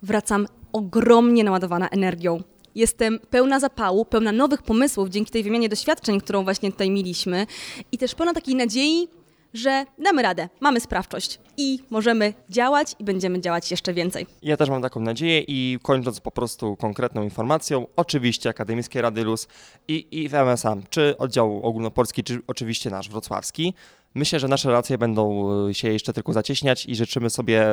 wracam 0.02 0.48
ogromnie 0.74 1.44
naładowana 1.44 1.90
energią. 1.90 2.44
Jestem 2.76 3.20
pełna 3.30 3.60
zapału, 3.60 4.06
pełna 4.06 4.32
nowych 4.32 4.62
pomysłów 4.62 5.10
dzięki 5.10 5.32
tej 5.32 5.44
wymianie 5.44 5.70
doświadczeń, 5.70 6.22
którą 6.22 6.44
właśnie 6.44 6.72
tutaj 6.72 6.90
mieliśmy 6.90 7.48
i 7.92 7.98
też 7.98 8.16
pełna 8.16 8.34
takiej 8.34 8.56
nadziei, 8.56 9.08
że 9.54 9.86
damy 9.98 10.22
radę, 10.22 10.50
mamy 10.60 10.80
sprawczość 10.80 11.40
i 11.58 11.80
możemy 11.90 12.34
działać 12.50 12.96
i 13.00 13.04
będziemy 13.04 13.42
działać 13.42 13.72
jeszcze 13.72 13.94
więcej. 13.94 14.28
Ja 14.42 14.58
też 14.58 14.70
mam 14.70 14.82
taką 14.82 15.00
nadzieję 15.00 15.44
i 15.48 15.80
kończąc 15.82 16.20
po 16.20 16.32
prostu 16.32 16.76
konkretną 16.76 17.24
informacją, 17.24 17.88
oczywiście 17.96 18.50
Akademickie 18.50 19.02
Rady 19.02 19.24
LUS 19.24 19.48
i, 19.88 20.08
i 20.12 20.30
w 20.30 20.34
MSA, 20.34 20.78
czy 20.90 21.18
oddział 21.18 21.62
ogólnopolski, 21.64 22.24
czy 22.24 22.40
oczywiście 22.48 22.90
nasz 22.90 23.10
wrocławski, 23.10 23.74
Myślę, 24.16 24.40
że 24.40 24.48
nasze 24.48 24.70
relacje 24.70 24.98
będą 24.98 25.50
e, 25.68 25.74
się 25.74 25.90
jeszcze 25.90 26.14
tylko 26.14 26.34
zacieśniać 26.34 26.86
i 26.86 26.96
życzymy 26.96 27.30
sobie 27.30 27.66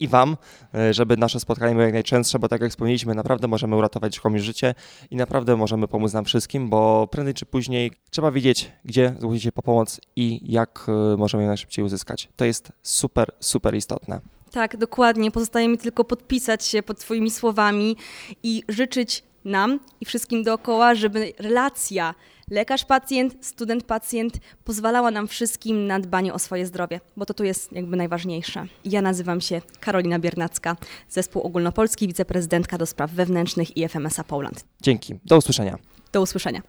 i 0.00 0.08
Wam, 0.08 0.36
e, 0.74 0.94
żeby 0.94 1.16
nasze 1.16 1.40
spotkania 1.40 1.72
były 1.72 1.84
jak 1.84 1.92
najczęstsze, 1.92 2.38
bo 2.38 2.48
tak 2.48 2.60
jak 2.60 2.70
wspomnieliśmy, 2.70 3.14
naprawdę 3.14 3.48
możemy 3.48 3.76
uratować 3.76 4.20
komuś 4.20 4.40
życie 4.40 4.74
i 5.10 5.16
naprawdę 5.16 5.56
możemy 5.56 5.88
pomóc 5.88 6.12
nam 6.12 6.24
wszystkim, 6.24 6.68
bo 6.68 7.08
prędzej 7.10 7.34
czy 7.34 7.46
później 7.46 7.92
trzeba 8.10 8.30
wiedzieć, 8.30 8.72
gdzie 8.84 9.14
zgłosić 9.18 9.42
się 9.42 9.52
po 9.52 9.62
pomoc 9.62 10.00
i 10.16 10.52
jak 10.52 10.86
e, 10.88 11.16
możemy 11.16 11.42
ją 11.42 11.48
najszybciej 11.48 11.84
uzyskać. 11.84 12.28
To 12.36 12.44
jest 12.44 12.72
super, 12.82 13.30
super 13.40 13.74
istotne. 13.74 14.20
Tak, 14.50 14.76
dokładnie. 14.76 15.30
Pozostaje 15.30 15.68
mi 15.68 15.78
tylko 15.78 16.04
podpisać 16.04 16.64
się 16.64 16.82
pod 16.82 16.98
Twoimi 16.98 17.30
słowami 17.30 17.96
i 18.42 18.62
życzyć 18.68 19.22
nam 19.44 19.80
i 20.00 20.04
wszystkim 20.04 20.42
dookoła, 20.42 20.94
żeby 20.94 21.32
relacja 21.38 22.14
lekarz-pacjent, 22.50 23.34
student-pacjent 23.40 24.38
pozwalała 24.64 25.10
nam 25.10 25.28
wszystkim 25.28 25.86
na 25.86 26.00
dbanie 26.00 26.34
o 26.34 26.38
swoje 26.38 26.66
zdrowie, 26.66 27.00
bo 27.16 27.26
to 27.26 27.34
tu 27.34 27.44
jest 27.44 27.72
jakby 27.72 27.96
najważniejsze. 27.96 28.66
Ja 28.84 29.02
nazywam 29.02 29.40
się 29.40 29.62
Karolina 29.80 30.18
Biernacka, 30.18 30.76
zespół 31.08 31.42
ogólnopolski, 31.42 32.08
wiceprezydentka 32.08 32.78
do 32.78 32.86
spraw 32.86 33.10
wewnętrznych 33.10 33.76
i 33.76 33.88
FMSA 33.88 34.24
Poland. 34.24 34.64
Dzięki. 34.82 35.14
Do 35.24 35.36
usłyszenia. 35.36 35.78
Do 36.12 36.22
usłyszenia. 36.22 36.62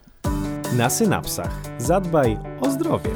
Na 0.76 0.90
synapsach. 0.90 1.60
Zadbaj 1.78 2.38
o 2.60 2.70
zdrowie. 2.70 3.10